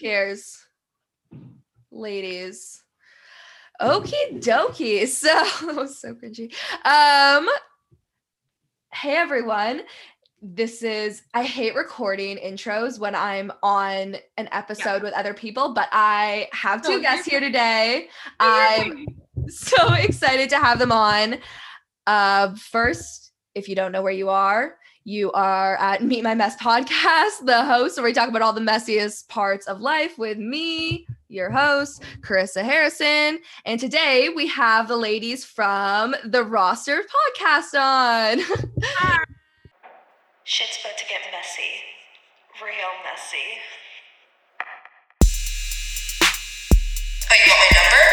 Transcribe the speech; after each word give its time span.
Cheers, 0.00 0.66
ladies. 1.90 2.82
Okie 3.82 4.42
dokie. 4.42 5.06
So 5.06 5.28
that 5.28 5.76
was 5.76 5.98
so 5.98 6.14
cringy. 6.14 6.54
Um, 6.86 7.46
hey 8.94 9.16
everyone. 9.16 9.82
This 10.40 10.82
is 10.82 11.20
I 11.34 11.42
hate 11.42 11.74
recording 11.74 12.38
intros 12.38 12.98
when 12.98 13.14
I'm 13.14 13.52
on 13.62 14.16
an 14.38 14.48
episode 14.52 15.02
with 15.02 15.12
other 15.12 15.34
people, 15.34 15.74
but 15.74 15.90
I 15.92 16.48
have 16.52 16.80
two 16.80 17.02
guests 17.02 17.26
here 17.26 17.40
today. 17.40 18.08
I'm 18.38 19.06
so 19.48 19.92
excited 19.92 20.48
to 20.48 20.56
have 20.56 20.78
them 20.78 20.92
on. 20.92 21.40
Uh, 22.06 22.54
first, 22.54 23.32
if 23.54 23.68
you 23.68 23.74
don't 23.74 23.92
know 23.92 24.00
where 24.00 24.14
you 24.14 24.30
are, 24.30 24.76
you 25.04 25.32
are 25.32 25.76
at 25.76 26.02
Meet 26.10 26.22
My 26.22 26.34
Mess 26.34 26.56
podcast, 26.56 27.44
the 27.44 27.64
host 27.64 27.96
where 27.96 28.04
we 28.04 28.12
talk 28.12 28.28
about 28.28 28.42
all 28.42 28.52
the 28.52 28.60
messiest 28.60 29.28
parts 29.28 29.66
of 29.66 29.80
life 29.80 30.18
with 30.18 30.38
me, 30.38 31.06
your 31.28 31.50
host, 31.50 32.02
Carissa 32.20 32.62
Harrison. 32.62 33.38
And 33.64 33.80
today 33.80 34.28
we 34.28 34.46
have 34.48 34.88
the 34.88 34.96
ladies 34.96 35.44
from 35.44 36.14
the 36.24 36.44
roster 36.44 37.02
podcast 37.34 37.78
on. 37.78 38.40
Shit's 40.44 40.80
about 40.80 40.98
to 40.98 41.04
get 41.08 41.20
messy. 41.30 41.62
Real 42.60 42.90
messy. 43.04 43.36
Oh, 47.30 47.36
you 47.38 47.46
want 47.48 47.60
my 47.60 47.70
number? 47.78 48.04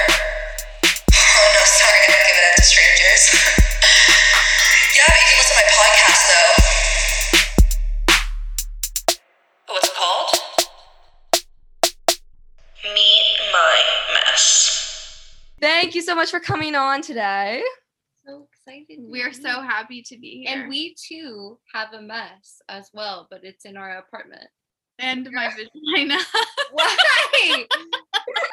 Oh 1.17 1.47
no, 1.53 1.61
sorry, 1.65 1.97
I 1.97 2.11
don't 2.11 2.25
give 2.27 2.37
it 2.37 2.45
out 2.45 2.55
to 2.57 2.63
strangers. 2.63 3.23
yeah, 4.95 5.05
but 5.07 5.17
you 5.17 5.25
can 5.25 5.37
listen 5.37 5.57
to 5.57 5.61
my 5.61 5.67
podcast 5.73 6.21
though. 6.29 6.56
Thank 15.59 15.95
you 15.95 16.01
so 16.01 16.15
much 16.15 16.29
for 16.31 16.39
coming 16.39 16.75
on 16.75 17.01
today. 17.01 17.63
So 18.25 18.47
excited. 18.51 18.99
We're 18.99 19.33
so 19.33 19.61
happy 19.61 20.01
to 20.03 20.17
be 20.19 20.43
here. 20.45 20.59
And 20.61 20.69
we 20.69 20.95
too 20.95 21.57
have 21.73 21.93
a 21.93 22.01
mess 22.01 22.61
as 22.69 22.89
well, 22.93 23.27
but 23.31 23.43
it's 23.43 23.65
in 23.65 23.77
our 23.77 23.97
apartment. 23.97 24.47
and 24.99 25.27
my 25.31 25.49
vagina. 25.95 26.17
Why? 26.71 27.65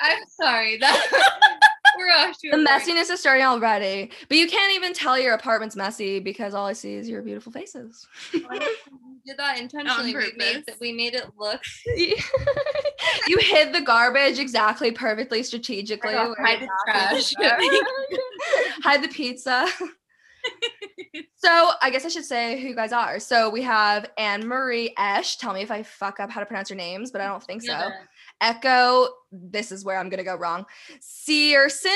I'm 0.02 0.22
sorry. 0.40 0.78
That 0.78 1.53
we're 1.96 2.10
off 2.10 2.38
to 2.40 2.50
The 2.50 2.56
a 2.56 2.64
great- 2.64 2.68
messiness 2.68 3.10
is 3.10 3.20
starting 3.20 3.44
already, 3.44 4.10
but 4.28 4.36
you 4.36 4.46
can't 4.48 4.74
even 4.74 4.92
tell 4.92 5.18
your 5.18 5.34
apartment's 5.34 5.76
messy 5.76 6.20
because 6.20 6.54
all 6.54 6.66
I 6.66 6.72
see 6.72 6.94
is 6.94 7.08
your 7.08 7.22
beautiful 7.22 7.52
faces. 7.52 8.06
We 8.32 8.40
did 8.50 9.38
that 9.38 9.58
intentionally. 9.58 10.14
We 10.14 10.32
made, 10.36 10.66
purpose. 10.66 10.76
we 10.80 10.92
made 10.92 11.14
it 11.14 11.26
look. 11.38 11.60
you 11.86 13.38
hid 13.38 13.72
the 13.74 13.80
garbage 13.80 14.38
exactly 14.38 14.92
perfectly 14.92 15.42
strategically. 15.42 16.14
Hide 16.14 16.60
the 16.60 16.68
trash. 16.86 17.34
hide 18.82 19.02
the 19.02 19.08
pizza. 19.08 19.66
so 21.36 21.70
I 21.80 21.88
guess 21.90 22.04
I 22.04 22.08
should 22.08 22.24
say 22.24 22.60
who 22.60 22.68
you 22.68 22.74
guys 22.74 22.92
are. 22.92 23.18
So 23.18 23.48
we 23.48 23.62
have 23.62 24.10
Anne 24.18 24.46
Marie 24.46 24.92
Esch. 24.98 25.38
Tell 25.38 25.54
me 25.54 25.62
if 25.62 25.70
I 25.70 25.82
fuck 25.82 26.20
up 26.20 26.30
how 26.30 26.40
to 26.40 26.46
pronounce 26.46 26.68
your 26.68 26.76
names, 26.76 27.10
but 27.10 27.20
I 27.22 27.26
don't 27.26 27.42
think 27.42 27.62
so. 27.62 27.72
Yeah. 27.72 27.90
Echo. 28.40 29.08
This 29.32 29.72
is 29.72 29.84
where 29.84 29.98
I'm 29.98 30.08
gonna 30.08 30.24
go 30.24 30.36
wrong. 30.36 30.66
Searson. 31.00 31.90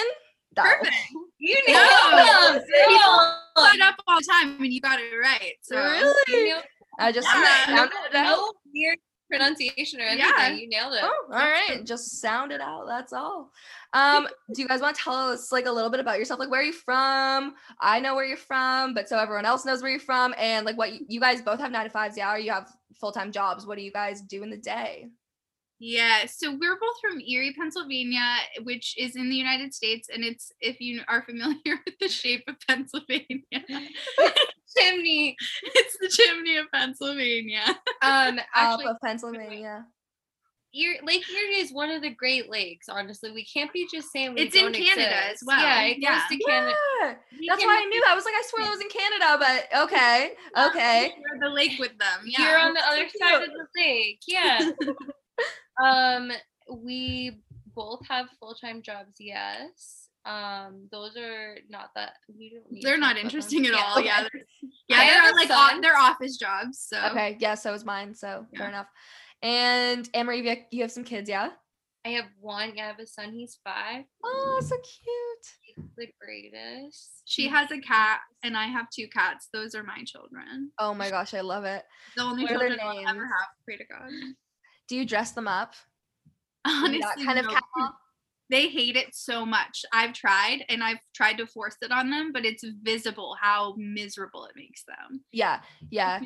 That- 0.56 0.78
Perfect. 0.78 0.96
You 1.38 1.56
No, 1.68 1.74
know. 1.74 2.60
people 2.88 3.34
Put 3.56 3.74
it 3.74 3.80
up 3.82 3.96
all 4.06 4.18
the 4.18 4.26
time 4.30 4.56
and 4.62 4.72
you 4.72 4.80
got 4.80 4.98
it 5.00 5.12
right. 5.20 5.54
So 5.62 5.76
Really? 5.76 6.46
You 6.48 6.54
know, 6.54 6.62
I 6.98 7.12
just 7.12 7.26
Yeah. 7.28 7.66
sounded 7.66 7.92
it 8.10 8.14
out. 8.14 8.24
no 8.36 8.52
weird 8.72 8.98
pronunciation 9.30 10.00
or 10.00 10.04
anything. 10.04 10.30
Yeah. 10.36 10.48
You 10.48 10.68
nailed 10.68 10.94
it. 10.94 11.00
Oh, 11.02 11.24
all 11.32 11.38
right. 11.38 11.84
Just 11.84 12.20
sound 12.20 12.50
it 12.50 12.60
out. 12.60 12.86
That's 12.86 13.12
all. 13.12 13.52
Um, 13.92 14.26
do 14.54 14.62
you 14.62 14.68
guys 14.68 14.80
want 14.80 14.96
to 14.96 15.02
tell 15.02 15.14
us 15.14 15.52
like 15.52 15.66
a 15.66 15.72
little 15.72 15.90
bit 15.90 16.00
about 16.00 16.18
yourself? 16.18 16.40
Like 16.40 16.50
where 16.50 16.60
are 16.60 16.64
you 16.64 16.72
from? 16.72 17.54
I 17.80 18.00
know 18.00 18.14
where 18.14 18.24
you're 18.24 18.36
from, 18.36 18.94
but 18.94 19.08
so 19.08 19.18
everyone 19.18 19.44
else 19.44 19.64
knows 19.64 19.82
where 19.82 19.90
you're 19.90 20.00
from. 20.00 20.34
And 20.38 20.64
like 20.64 20.78
what 20.78 20.92
you, 20.92 21.04
you 21.08 21.20
guys 21.20 21.42
both 21.42 21.58
have 21.60 21.70
nine 21.72 21.84
to 21.84 21.90
fives, 21.90 22.16
yeah, 22.16 22.32
or 22.32 22.38
you 22.38 22.50
have 22.52 22.70
full-time 22.98 23.32
jobs. 23.32 23.66
What 23.66 23.76
do 23.76 23.82
you 23.84 23.92
guys 23.92 24.22
do 24.22 24.42
in 24.42 24.50
the 24.50 24.56
day? 24.56 25.08
Yeah, 25.80 26.26
so 26.26 26.50
we're 26.50 26.78
both 26.78 27.00
from 27.00 27.20
Erie, 27.20 27.54
Pennsylvania, 27.56 28.20
which 28.64 28.96
is 28.98 29.14
in 29.14 29.30
the 29.30 29.36
United 29.36 29.72
States, 29.72 30.08
and 30.12 30.24
it's 30.24 30.50
if 30.60 30.80
you 30.80 31.02
are 31.06 31.22
familiar 31.22 31.56
with 31.84 31.94
the 32.00 32.08
shape 32.08 32.42
of 32.48 32.56
Pennsylvania, 32.66 33.38
Chimney. 34.76 35.36
it's 35.62 35.96
the 36.00 36.08
chimney 36.08 36.56
of 36.56 36.66
Pennsylvania. 36.72 37.62
Um, 38.00 38.38
actually, 38.54 38.86
of 38.86 38.96
Pennsylvania. 39.04 39.84
Erie, 40.72 41.00
Lake 41.02 41.24
Erie 41.28 41.56
is 41.60 41.72
one 41.72 41.90
of 41.90 42.00
the 42.00 42.10
Great 42.10 42.48
Lakes. 42.48 42.88
Honestly, 42.88 43.32
we 43.32 43.44
can't 43.44 43.72
be 43.72 43.88
just 43.92 44.12
saying 44.12 44.34
we 44.34 44.42
It's 44.42 44.54
in 44.54 44.72
Canada 44.72 45.26
as 45.32 45.40
well. 45.44 45.60
Yeah, 45.60 45.82
it 45.82 45.94
goes 45.94 46.02
Yeah. 46.02 46.22
to 46.30 46.38
Canada. 46.46 46.74
Yeah, 47.02 47.14
that's 47.48 47.64
why 47.64 47.80
I 47.82 47.86
knew. 47.86 48.02
I 48.08 48.14
was 48.14 48.24
like, 48.24 48.34
I 48.34 48.42
swear 48.46 48.64
that 48.66 48.70
was 48.70 48.80
in 48.80 48.88
Canada, 48.88 49.36
but 49.70 49.82
okay, 49.84 50.32
okay. 50.68 51.12
Share 51.16 51.40
the 51.40 51.48
lake 51.48 51.78
with 51.80 51.98
them. 51.98 52.20
Yeah. 52.24 52.42
You're 52.50 52.58
on 52.60 52.74
the 52.74 52.80
so 52.80 52.86
other 52.92 53.08
side 53.18 53.42
of 53.42 53.48
the 53.50 53.66
lake. 53.80 54.20
Yeah. 54.28 54.70
Um, 55.82 56.32
we 56.70 57.40
both 57.74 58.00
have 58.08 58.26
full 58.40 58.54
time 58.54 58.82
jobs. 58.82 59.14
Yes. 59.18 60.08
Um, 60.26 60.88
those 60.92 61.16
are 61.16 61.56
not 61.70 61.90
that 61.94 62.12
we 62.36 62.50
don't. 62.54 62.70
Need 62.70 62.82
They're 62.84 62.98
not 62.98 63.16
interesting 63.16 63.62
them. 63.62 63.74
at 63.74 63.80
all. 63.80 64.00
Yeah. 64.00 64.20
okay. 64.22 64.28
they're- 64.32 64.68
Yeah, 64.88 65.22
they're 65.22 65.32
like 65.34 65.48
son. 65.48 65.78
o- 65.78 65.80
they're 65.80 65.96
office 65.96 66.36
jobs. 66.36 66.84
So 66.88 66.98
Okay, 67.10 67.36
yeah, 67.40 67.54
so 67.54 67.72
is 67.72 67.84
mine. 67.84 68.14
So 68.14 68.46
fair 68.56 68.68
enough. 68.68 68.88
Anne 69.42 70.04
Marie, 70.16 70.66
you 70.70 70.82
have- 70.82 70.90
some 70.92 71.04
kids, 71.04 71.28
yeah? 71.30 71.50
I 72.04 72.10
have 72.10 72.26
one. 72.40 72.72
Yeah, 72.74 72.84
I 72.84 72.86
have 72.88 72.98
a 73.00 73.06
son. 73.06 73.32
He's 73.32 73.58
five. 73.64 74.04
Oh, 74.24 74.60
so 74.62 74.76
cute. 74.76 75.46
He's 75.62 75.84
the 75.96 76.06
greatest. 76.20 77.22
she 77.24 77.48
has 77.48 77.70
a 77.70 77.78
cat 77.78 78.20
and 78.42 78.56
I 78.56 78.66
have 78.66 78.86
two 78.90 79.08
cats. 79.08 79.48
Those 79.52 79.74
are 79.74 79.82
my 79.82 80.02
children. 80.06 80.70
Oh 80.78 80.94
my 80.94 81.10
gosh, 81.10 81.34
I 81.34 81.40
love 81.40 81.64
it. 81.64 81.82
The 82.16 82.22
only 82.22 82.42
What 82.44 82.50
children 82.52 82.78
I'll 82.82 82.98
ever 83.08 83.24
have. 83.24 83.48
Pray 83.64 83.76
to 83.76 83.84
God. 83.84 84.10
Do 84.88 84.96
you 84.96 85.04
dress 85.04 85.32
them 85.32 85.48
up? 85.48 85.74
Honestly, 86.64 86.98
that 87.00 87.24
kind 87.24 87.38
of 87.38 87.46
no. 87.46 87.52
cat 87.52 87.64
mom? 87.76 87.92
they 88.50 88.68
hate 88.68 88.96
it 88.96 89.14
so 89.14 89.44
much. 89.44 89.84
I've 89.92 90.12
tried 90.12 90.64
and 90.68 90.82
I've 90.82 90.98
tried 91.14 91.38
to 91.38 91.46
force 91.46 91.76
it 91.82 91.92
on 91.92 92.10
them, 92.10 92.32
but 92.32 92.44
it's 92.44 92.64
visible 92.82 93.36
how 93.40 93.74
miserable 93.76 94.46
it 94.46 94.52
makes 94.56 94.84
them. 94.84 95.22
Yeah, 95.32 95.60
yeah. 95.90 96.20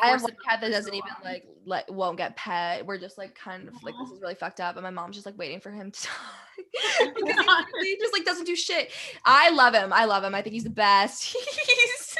I 0.00 0.06
have 0.06 0.22
one 0.22 0.36
cat 0.48 0.60
that 0.62 0.70
doesn't 0.70 0.92
so 0.92 0.96
even 0.96 1.10
long. 1.22 1.22
like 1.24 1.44
let 1.66 1.92
won't 1.92 2.16
get 2.16 2.36
pet. 2.36 2.86
We're 2.86 2.98
just 2.98 3.18
like 3.18 3.34
kind 3.34 3.68
of 3.68 3.74
like 3.82 3.94
this 4.00 4.10
is 4.10 4.20
really 4.20 4.34
fucked 4.34 4.60
up, 4.60 4.76
and 4.76 4.84
my 4.84 4.90
mom's 4.90 5.16
just 5.16 5.26
like 5.26 5.36
waiting 5.36 5.60
for 5.60 5.70
him 5.70 5.90
to 5.90 6.08
because 7.14 7.44
he, 7.82 7.96
just 8.00 8.12
like 8.12 8.24
doesn't 8.24 8.46
do 8.46 8.56
shit. 8.56 8.90
I 9.24 9.50
love 9.50 9.74
him. 9.74 9.92
I 9.92 10.06
love 10.06 10.24
him. 10.24 10.34
I 10.34 10.42
think 10.42 10.54
he's 10.54 10.64
the 10.64 10.70
best. 10.70 11.24
He's 11.36 12.15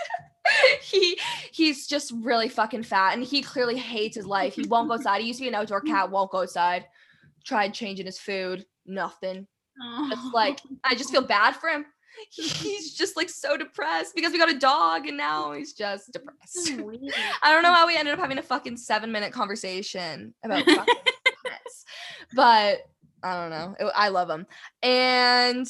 he 0.82 1.18
he's 1.52 1.86
just 1.86 2.12
really 2.16 2.48
fucking 2.48 2.82
fat, 2.84 3.14
and 3.14 3.22
he 3.24 3.42
clearly 3.42 3.76
hates 3.76 4.16
his 4.16 4.26
life. 4.26 4.54
He 4.54 4.66
won't 4.66 4.88
go 4.88 4.94
outside. 4.96 5.20
He 5.20 5.28
used 5.28 5.38
to 5.38 5.44
be 5.44 5.48
an 5.48 5.54
outdoor 5.54 5.80
mm-hmm. 5.80 5.94
cat. 5.94 6.10
Won't 6.10 6.30
go 6.30 6.42
outside. 6.42 6.86
Tried 7.44 7.74
changing 7.74 8.06
his 8.06 8.18
food. 8.18 8.64
Nothing. 8.86 9.46
It's 9.78 10.20
Oh. 10.24 10.30
like 10.32 10.60
I 10.84 10.94
just 10.94 11.10
feel 11.10 11.22
bad 11.22 11.52
for 11.52 11.68
him. 11.68 11.84
He's 12.30 12.94
just 12.94 13.14
like 13.16 13.28
so 13.28 13.56
depressed 13.58 14.14
because 14.14 14.32
we 14.32 14.38
got 14.38 14.50
a 14.50 14.58
dog 14.58 15.06
and 15.06 15.18
now 15.18 15.52
he's 15.52 15.74
just 15.74 16.12
depressed. 16.14 16.70
I 17.42 17.52
don't 17.52 17.62
know 17.62 17.74
how 17.74 17.86
we 17.86 17.94
ended 17.94 18.14
up 18.14 18.20
having 18.20 18.38
a 18.38 18.42
fucking 18.42 18.78
seven 18.78 19.12
minute 19.12 19.34
conversation 19.34 20.32
about 20.42 20.64
fucking 20.64 20.94
pets, 21.44 21.84
but 22.34 22.78
I 23.22 23.34
don't 23.34 23.50
know. 23.50 23.76
It- 23.78 23.92
I 23.94 24.08
love 24.08 24.30
him. 24.30 24.46
And 24.82 25.66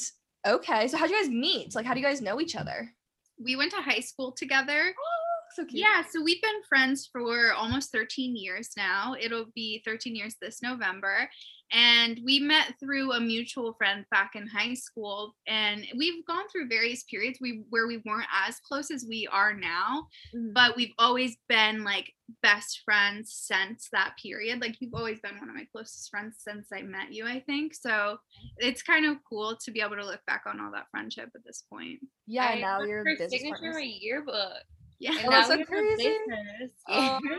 okay, 0.47 0.87
so 0.87 0.95
how 0.97 1.05
do 1.05 1.13
you 1.13 1.21
guys 1.21 1.29
meet? 1.29 1.75
Like, 1.75 1.85
how 1.85 1.93
do 1.93 1.99
you 1.99 2.05
guys 2.05 2.21
know 2.21 2.39
each 2.39 2.55
other? 2.55 2.93
We 3.43 3.55
went 3.55 3.71
to 3.71 3.77
high 3.77 3.99
school 3.99 4.31
together. 4.31 4.93
Oh, 4.97 5.16
So 5.57 5.65
cute. 5.65 5.81
Yeah, 5.81 6.03
so 6.07 6.21
we've 6.21 6.41
been 6.41 6.61
friends 6.69 7.09
for 7.11 7.51
almost 7.53 7.91
13 7.91 8.35
years 8.35 8.69
now. 8.77 9.15
It'll 9.19 9.47
be 9.55 9.81
13 9.85 10.15
years 10.15 10.35
this 10.39 10.61
November. 10.61 11.27
And 11.71 12.19
we 12.23 12.39
met 12.39 12.75
through 12.79 13.11
a 13.13 13.19
mutual 13.19 13.73
friend 13.73 14.05
back 14.11 14.31
in 14.35 14.45
high 14.47 14.75
school. 14.75 15.33
And 15.47 15.85
we've 15.97 16.23
gone 16.27 16.47
through 16.51 16.69
various 16.69 17.03
periods 17.03 17.39
we, 17.41 17.63
where 17.71 17.87
we 17.87 17.97
weren't 18.05 18.27
as 18.47 18.59
close 18.59 18.91
as 18.91 19.05
we 19.09 19.27
are 19.31 19.53
now, 19.53 20.07
Mhm. 20.33 20.53
but 20.53 20.75
we've 20.77 20.93
always 20.99 21.35
been 21.49 21.83
like 21.83 22.13
best 22.43 22.81
friends 22.85 23.33
since 23.33 23.89
that 23.91 24.15
period. 24.21 24.61
Like 24.61 24.77
you've 24.79 24.93
always 24.93 25.19
been 25.21 25.39
one 25.39 25.49
of 25.49 25.55
my 25.55 25.65
closest 25.71 26.09
friends 26.11 26.37
since 26.39 26.67
I 26.71 26.83
met 26.83 27.11
you, 27.13 27.25
I 27.25 27.39
think. 27.39 27.73
So 27.73 28.19
it's 28.57 28.83
kind 28.83 29.05
of 29.07 29.17
cool 29.27 29.57
to 29.57 29.71
be 29.71 29.81
able 29.81 29.95
to 29.95 30.05
look 30.05 30.21
back 30.27 30.43
on 30.45 30.59
all 30.61 30.71
that 30.71 30.87
friendship 30.91 31.31
at 31.35 31.43
this 31.43 31.63
point. 31.69 31.99
yeah. 32.27 32.45
I 32.45 32.59
now 32.61 32.81
you're 32.81 32.99
her 32.99 33.15
business 33.17 33.31
signature 33.31 33.55
partners. 33.55 33.75
my 33.75 33.81
yearbook. 33.99 34.63
Yeah. 34.99 35.11
And 35.17 35.27
Oh, 35.27 35.29
that's 35.31 35.47
so 35.47 35.55
we 35.55 35.59
have 35.59 35.67
a 35.69 35.71
crazy. 35.71 36.15
Oh. 36.87 37.19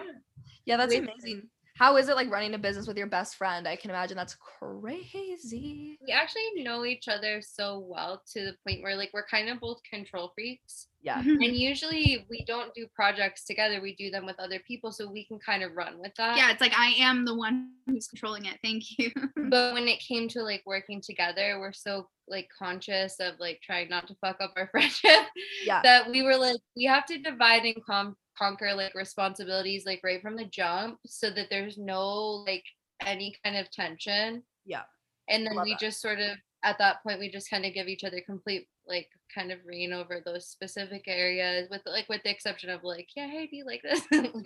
Yeah. 0.67 0.77
That's 0.77 0.95
amazing. 0.95 1.49
How 1.79 1.97
is 1.97 2.09
it 2.09 2.17
like 2.17 2.31
running 2.31 2.55
a 2.55 2.59
business 2.59 2.87
with 2.89 2.97
your 2.97 3.07
best 3.07 3.37
friend? 3.37 3.67
I 3.69 3.77
can 3.77 3.91
imagine 3.91 4.17
that's 4.17 4.35
crazy. 4.35 5.99
We 6.07 6.13
actually 6.13 6.63
know 6.63 6.85
each 6.85 7.09
other 7.09 7.41
so 7.41 7.79
well 7.87 8.23
to 8.33 8.41
the 8.45 8.57
point 8.67 8.83
where 8.83 8.97
like 8.97 9.11
we're 9.13 9.27
kind 9.27 9.49
of 9.49 9.61
both 9.61 9.79
control 9.89 10.33
freaks. 10.35 10.89
Yeah. 11.03 11.23
And 11.23 11.57
usually 11.57 12.27
we 12.29 12.45
don't 12.45 12.75
do 12.75 12.87
projects 12.95 13.45
together, 13.45 13.81
we 13.81 13.95
do 13.95 14.11
them 14.11 14.27
with 14.27 14.39
other 14.41 14.59
people 14.67 14.91
so 14.91 15.09
we 15.11 15.25
can 15.25 15.39
kind 15.39 15.63
of 15.63 15.77
run 15.77 15.99
with 16.01 16.13
that. 16.17 16.37
yeah, 16.37 16.51
it's 16.51 16.61
like 16.61 16.75
I 16.77 16.89
am 16.99 17.25
the 17.25 17.35
one 17.37 17.71
who's 17.87 18.09
controlling 18.09 18.47
it. 18.47 18.59
Thank 18.63 18.99
you. 18.99 19.11
But 19.51 19.73
when 19.73 19.89
it 19.89 19.99
came 20.01 20.29
to 20.31 20.43
like 20.43 20.63
working 20.67 21.01
together, 21.01 21.59
we're 21.59 21.73
so 21.73 22.09
like 22.29 22.49
conscious 22.59 23.17
of 23.19 23.35
like 23.39 23.61
trying 23.63 23.89
not 23.89 24.07
to 24.09 24.15
fuck 24.17 24.37
up 24.43 24.53
our 24.57 24.67
friendship 24.73 25.23
Yeah. 25.65 25.81
that 25.83 26.11
we 26.11 26.23
were 26.23 26.37
like 26.37 26.61
we 26.77 26.85
have 26.85 27.07
to 27.07 27.19
divide 27.19 27.63
and 27.65 27.83
com- 27.87 28.17
conquer 28.39 28.75
like 28.75 28.95
responsibilities 28.95 29.85
like 29.87 30.01
right 30.05 30.23
from 30.23 30.37
the 30.37 30.45
jump 30.45 30.99
so 31.07 31.31
that 31.31 31.47
there's 31.51 31.77
no 31.79 32.05
like 32.47 32.65
any 33.05 33.35
kind 33.45 33.57
of 33.57 33.71
tension. 33.71 34.43
Yeah. 34.65 34.83
And 35.29 35.47
then 35.47 35.55
Love 35.57 35.65
we 35.65 35.73
that. 35.73 35.81
just 35.81 36.01
sort 36.01 36.19
of 36.21 36.37
at 36.65 36.79
that 36.79 37.03
point 37.03 37.21
we 37.21 37.31
just 37.31 37.49
kind 37.51 37.65
of 37.65 37.73
give 37.75 37.87
each 37.89 38.03
other 38.05 38.21
complete 38.25 38.67
like 38.87 39.07
kind 39.33 39.53
of 39.53 39.59
reign 39.65 39.93
over 39.93 40.21
those 40.25 40.49
specific 40.49 41.05
areas 41.07 41.69
with 41.71 41.83
like 41.87 42.09
with 42.09 42.21
the 42.25 42.31
exception 42.31 42.69
of 42.71 42.83
like 42.83 43.07
yeah 43.15 43.29
hey 43.29 43.47
do 43.47 43.55
you 43.57 43.65
like 43.67 43.83
this 43.83 44.01
Yeah, 44.13 44.21
and 44.23 44.33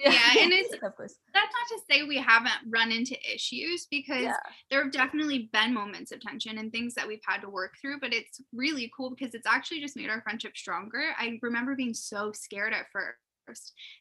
it's- 0.52 0.74
of 0.82 0.96
course. 0.96 1.14
That's 1.32 1.52
not 1.54 1.78
to 1.78 1.82
say 1.88 2.02
we 2.02 2.18
haven't 2.18 2.52
run 2.68 2.90
into 2.92 3.16
issues 3.32 3.86
because 3.90 4.22
Yeah. 4.24 4.36
there 4.70 4.82
have 4.82 4.92
definitely 4.92 5.48
been 5.52 5.72
moments 5.72 6.10
of 6.12 6.20
tension 6.20 6.58
and 6.58 6.70
things 6.72 6.92
that 6.94 7.06
we've 7.06 7.22
had 7.26 7.40
to 7.42 7.48
work 7.48 7.74
through, 7.80 8.00
but 8.00 8.12
it's 8.12 8.40
really 8.52 8.90
cool 8.96 9.10
because 9.10 9.34
it's 9.34 9.46
actually 9.46 9.80
just 9.80 9.96
made 9.96 10.10
our 10.10 10.20
friendship 10.22 10.56
stronger. 10.56 11.12
I 11.18 11.38
remember 11.40 11.74
being 11.76 11.94
so 11.94 12.32
scared 12.32 12.72
at 12.74 12.86
first 12.92 13.18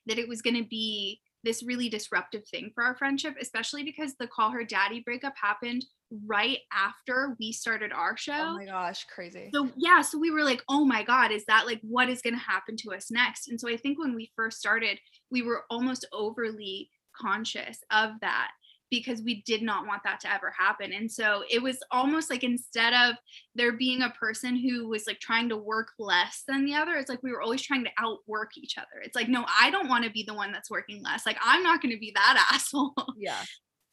that 0.06 0.20
it 0.20 0.28
was 0.28 0.42
going 0.42 0.62
to 0.62 0.68
be 0.68 1.20
this 1.44 1.64
really 1.64 1.90
disruptive 1.90 2.48
thing 2.48 2.72
for 2.74 2.84
our 2.84 2.96
friendship, 2.96 3.36
especially 3.42 3.84
because 3.84 4.14
the 4.20 4.28
call 4.28 4.52
her 4.52 4.64
daddy 4.64 5.02
breakup 5.04 5.34
happened 5.42 5.84
right 6.28 6.60
after 6.72 7.36
we 7.40 7.52
started 7.52 7.92
our 7.92 8.16
show. 8.18 8.34
Oh 8.34 8.58
my 8.58 8.66
gosh, 8.66 9.06
crazy. 9.06 9.50
So 9.54 9.70
yeah, 9.76 10.02
so 10.02 10.20
we 10.20 10.30
were 10.30 10.44
like, 10.44 10.62
oh 10.70 10.86
my 10.86 11.04
God, 11.04 11.32
is 11.32 11.46
that 11.46 11.66
like 11.66 11.80
what 11.82 12.10
is 12.10 12.22
going 12.22 12.36
to 12.36 12.40
happen 12.40 12.76
to 12.78 12.94
us 12.94 13.10
next? 13.10 13.48
And 13.50 13.60
so 13.60 13.70
I 13.70 13.78
think 13.78 13.98
when 13.98 14.14
we 14.14 14.32
first 14.36 14.60
started, 14.60 15.00
we 15.32 15.42
were 15.42 15.64
almost 15.70 16.06
overly 16.14 16.90
conscious 17.20 17.80
of 17.92 18.12
that 18.22 18.52
because 18.92 19.24
we 19.24 19.42
did 19.44 19.64
not 19.64 19.88
want 19.88 20.04
that 20.04 20.20
to 20.20 20.32
ever 20.32 20.54
happen. 20.56 20.92
And 20.92 21.10
so 21.10 21.44
it 21.50 21.64
was 21.64 21.80
almost 21.90 22.30
like 22.30 22.44
instead 22.44 22.94
of 22.94 23.16
there 23.56 23.72
being 23.72 24.02
a 24.02 24.12
person 24.12 24.56
who 24.56 24.88
was 24.90 25.08
like 25.08 25.20
trying 25.20 25.50
to 25.50 25.58
work 25.58 25.88
less 25.98 26.44
than 26.48 26.66
the 26.66 26.76
other, 26.76 26.96
it's 26.96 27.10
like 27.10 27.24
we 27.24 27.32
were 27.32 27.42
always 27.42 27.62
trying 27.62 27.86
to 27.86 27.90
outwork 27.98 28.52
each 28.58 28.78
other. 28.78 29.02
It's 29.02 29.16
like, 29.16 29.30
no, 29.30 29.46
I 29.60 29.72
don't 29.72 29.88
want 29.88 30.04
to 30.04 30.12
be 30.12 30.24
the 30.24 30.34
one 30.34 30.52
that's 30.52 30.70
working 30.70 31.02
less. 31.02 31.26
Like, 31.26 31.38
I'm 31.42 31.64
not 31.64 31.82
going 31.82 31.94
to 31.94 32.00
be 32.00 32.12
that 32.14 32.50
asshole. 32.54 32.94
yeah. 33.18 33.42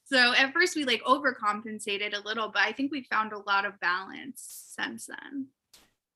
So 0.06 0.34
at 0.34 0.52
first 0.52 0.74
we 0.74 0.84
like 0.84 1.02
overcompensated 1.04 2.16
a 2.16 2.26
little, 2.26 2.50
but 2.52 2.62
I 2.62 2.72
think 2.72 2.90
we 2.90 3.06
found 3.10 3.32
a 3.32 3.42
lot 3.46 3.64
of 3.64 3.78
balance 3.80 4.74
since 4.76 5.06
then. 5.06 5.46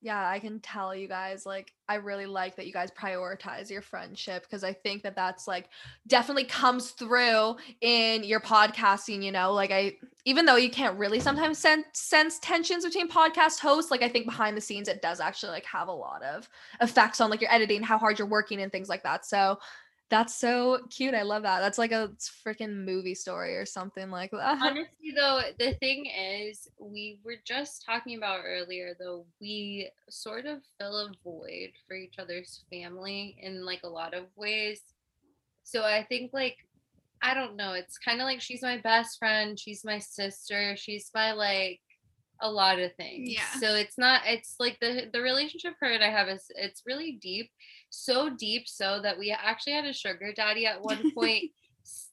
Yeah, 0.05 0.29
I 0.29 0.41
can 0.41 0.59
tell 0.59 0.97
you 0.97 1.07
guys 1.07 1.47
like 1.47 1.73
I 1.89 1.95
really 1.95 2.27
like 2.27 2.57
that 2.57 2.67
you 2.67 2.73
guys 2.73 2.91
prioritize 2.91 3.71
your 3.71 3.83
friendship 3.83 4.43
because 4.43 4.65
I 4.65 4.73
think 4.73 5.05
that 5.05 5.15
that's 5.15 5.47
like 5.47 5.69
definitely 6.09 6.43
comes 6.43 6.91
through 6.91 7.55
in 7.81 8.25
your 8.25 8.41
podcasting, 8.41 9.23
you 9.23 9.31
know? 9.31 9.53
Like 9.53 9.71
I 9.71 9.95
even 10.25 10.45
though 10.45 10.57
you 10.57 10.71
can't 10.71 10.99
really 10.99 11.21
sometimes 11.21 11.59
sense 11.59 11.87
sense 11.93 12.41
tensions 12.41 12.85
between 12.85 13.09
podcast 13.09 13.61
hosts, 13.61 13.93
like 13.93 14.03
I 14.03 14.09
think 14.09 14.27
behind 14.27 14.57
the 14.57 14.61
scenes 14.61 14.89
it 14.89 15.03
does 15.03 15.21
actually 15.21 15.53
like 15.53 15.67
have 15.67 15.87
a 15.87 15.93
lot 15.93 16.25
of 16.25 16.49
effects 16.81 17.21
on 17.21 17.31
like 17.31 17.41
your 17.41 17.53
editing, 17.53 17.81
how 17.81 17.97
hard 17.97 18.19
you're 18.19 18.27
working 18.27 18.61
and 18.61 18.73
things 18.73 18.89
like 18.89 19.05
that. 19.05 19.25
So 19.25 19.57
that's 20.13 20.35
so 20.35 20.81
cute. 20.91 21.15
I 21.15 21.23
love 21.23 21.43
that. 21.45 21.61
That's 21.61 21.79
like 21.79 21.91
a 21.91 22.11
freaking 22.47 22.85
movie 22.85 23.15
story 23.15 23.57
or 23.57 23.65
something 23.65 24.11
like 24.11 24.31
that. 24.33 24.59
Honestly, 24.63 25.15
though, 25.17 25.41
the 25.59 25.73
thing 25.81 26.05
is, 26.05 26.69
we 26.79 27.19
were 27.25 27.37
just 27.47 27.83
talking 27.87 28.19
about 28.19 28.43
earlier, 28.45 28.95
though, 29.01 29.25
we 29.41 29.89
sort 30.11 30.45
of 30.45 30.59
fill 30.79 30.99
a 30.99 31.13
void 31.25 31.71
for 31.89 31.97
each 31.97 32.17
other's 32.19 32.63
family 32.71 33.39
in 33.41 33.65
like 33.65 33.81
a 33.85 33.89
lot 33.89 34.13
of 34.13 34.25
ways. 34.37 34.83
So 35.65 35.83
I 35.83 36.05
think, 36.07 36.35
like, 36.35 36.59
I 37.23 37.33
don't 37.33 37.57
know, 37.57 37.73
it's 37.73 37.97
kind 37.97 38.21
of 38.21 38.27
like 38.27 38.43
she's 38.43 38.61
my 38.61 38.77
best 38.77 39.19
friend, 39.19 39.59
she's 39.59 39.83
my 39.83 39.99
sister, 39.99 40.77
she's 40.77 41.11
my 41.15 41.33
like 41.33 41.81
a 42.43 42.51
lot 42.51 42.81
of 42.81 42.95
things. 42.97 43.31
Yeah. 43.31 43.61
So 43.61 43.77
it's 43.77 43.97
not, 43.97 44.23
it's 44.27 44.57
like 44.59 44.79
the 44.81 45.09
the 45.11 45.23
relationship 45.23 45.73
her 45.81 45.87
and 45.87 46.05
I 46.05 46.11
have 46.11 46.29
is 46.29 46.45
it's 46.51 46.83
really 46.85 47.19
deep, 47.23 47.51
so 47.93 48.31
deep, 48.31 48.67
so 48.67 49.01
that 49.03 49.19
we 49.19 49.31
actually 49.31 49.75
had 49.75 49.85
a 49.85 49.93
sugar 49.93 50.33
daddy 50.35 50.67
at 50.67 50.83
one 50.83 51.11
point 51.15 51.45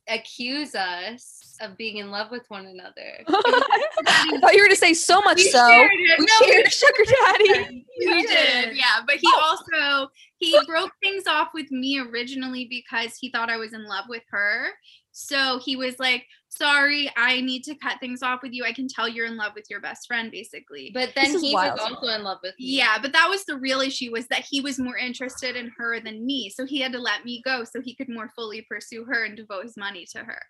accuse 0.07 0.73
us 0.73 1.55
of 1.61 1.77
being 1.77 1.97
in 1.97 2.09
love 2.09 2.31
with 2.31 2.43
one 2.49 2.65
another. 2.65 3.19
I 3.27 4.39
thought 4.41 4.53
you 4.55 4.61
were 4.61 4.67
gonna 4.67 4.75
say 4.75 4.93
so 4.93 5.21
much 5.21 5.37
We 5.37 5.43
so. 5.51 5.67
shared. 5.67 5.89
We 6.17 6.25
No, 6.25 6.47
shared 6.47 6.65
a 6.65 6.69
sugar 6.69 7.03
daddy. 7.21 7.85
we 7.99 8.25
did, 8.25 8.75
yeah. 8.75 9.01
But 9.05 9.17
he 9.17 9.27
Oh. 9.27 9.57
also 9.71 10.09
he 10.37 10.57
broke 10.65 10.91
things 11.03 11.23
off 11.27 11.49
with 11.53 11.69
me 11.71 11.99
originally 11.99 12.65
because 12.69 13.15
he 13.17 13.29
thought 13.29 13.49
I 13.49 13.57
was 13.57 13.73
in 13.73 13.85
love 13.85 14.05
with 14.09 14.23
her. 14.31 14.69
So 15.11 15.59
he 15.63 15.75
was 15.75 15.99
like, 15.99 16.25
"Sorry, 16.49 17.09
I 17.15 17.41
need 17.41 17.63
to 17.65 17.75
cut 17.75 17.99
things 17.99 18.21
off 18.21 18.41
with 18.43 18.51
you. 18.53 18.65
I 18.65 18.73
can 18.73 18.87
tell 18.87 19.07
you're 19.07 19.25
in 19.27 19.37
love 19.37 19.53
with 19.55 19.65
your 19.69 19.79
best 19.79 20.07
friend, 20.07 20.31
basically." 20.31 20.91
But 20.93 21.13
then 21.15 21.39
he 21.39 21.53
wild. 21.53 21.79
was 21.79 21.91
also 21.91 22.07
in 22.07 22.23
love 22.23 22.39
with 22.43 22.55
me. 22.59 22.65
yeah, 22.77 22.97
but 23.01 23.13
that 23.13 23.27
was 23.29 23.45
the 23.45 23.57
real 23.57 23.81
issue 23.81 24.11
was 24.11 24.27
that 24.27 24.45
he 24.49 24.59
was 24.61 24.79
more 24.79 24.97
interested 24.97 25.55
in 25.55 25.71
her 25.77 25.99
than 25.99 26.25
me. 26.25 26.49
So 26.49 26.65
he 26.65 26.79
had 26.79 26.91
to 26.93 26.99
let 26.99 27.23
me 27.25 27.41
go 27.45 27.63
so 27.63 27.81
he 27.81 27.95
could 27.95 28.09
more 28.09 28.29
fully 28.35 28.61
pursue 28.63 29.05
her 29.05 29.25
and 29.25 29.37
devote 29.37 29.63
his 29.63 29.77
money 29.77 30.05
to 30.11 30.19
her. 30.19 30.41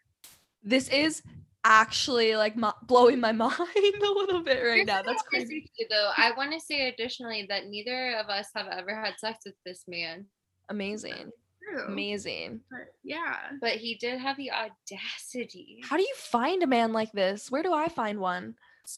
This 0.64 0.90
is 0.90 1.22
actually 1.66 2.36
like 2.36 2.56
mo- 2.56 2.74
blowing 2.84 3.20
my 3.20 3.32
mind 3.34 3.54
a 3.62 4.12
little 4.12 4.42
bit 4.42 4.64
right 4.64 4.76
Here's 4.76 4.88
now. 4.88 5.02
That's 5.02 5.22
crazy. 5.24 5.70
say 5.78 5.88
though. 5.90 6.12
I 6.16 6.32
want 6.38 6.54
to 6.54 6.60
say 6.60 6.88
additionally 6.88 7.46
that 7.50 7.68
neither 7.68 8.14
of 8.18 8.28
us 8.28 8.48
have 8.56 8.68
ever 8.68 8.96
had 8.96 9.16
sex 9.18 9.40
with 9.46 9.56
this 9.66 9.84
man, 9.88 10.26
Amazing. 10.70 11.32
True. 11.72 11.88
Amazing. 11.88 12.62
But 12.70 12.94
yeah. 13.04 13.36
but 13.62 13.72
he 13.74 13.96
did 13.96 14.20
have 14.20 14.38
the 14.38 14.52
audacity. 14.52 15.82
How 15.84 15.98
do 15.98 16.04
you 16.04 16.14
find 16.16 16.64
a 16.64 16.68
man 16.68 16.94
like 16.94 17.12
this? 17.12 17.52
Where 17.52 17.64
do 17.64 17.74
I 17.74 17.90
find 17.90 18.20
one? 18.20 18.56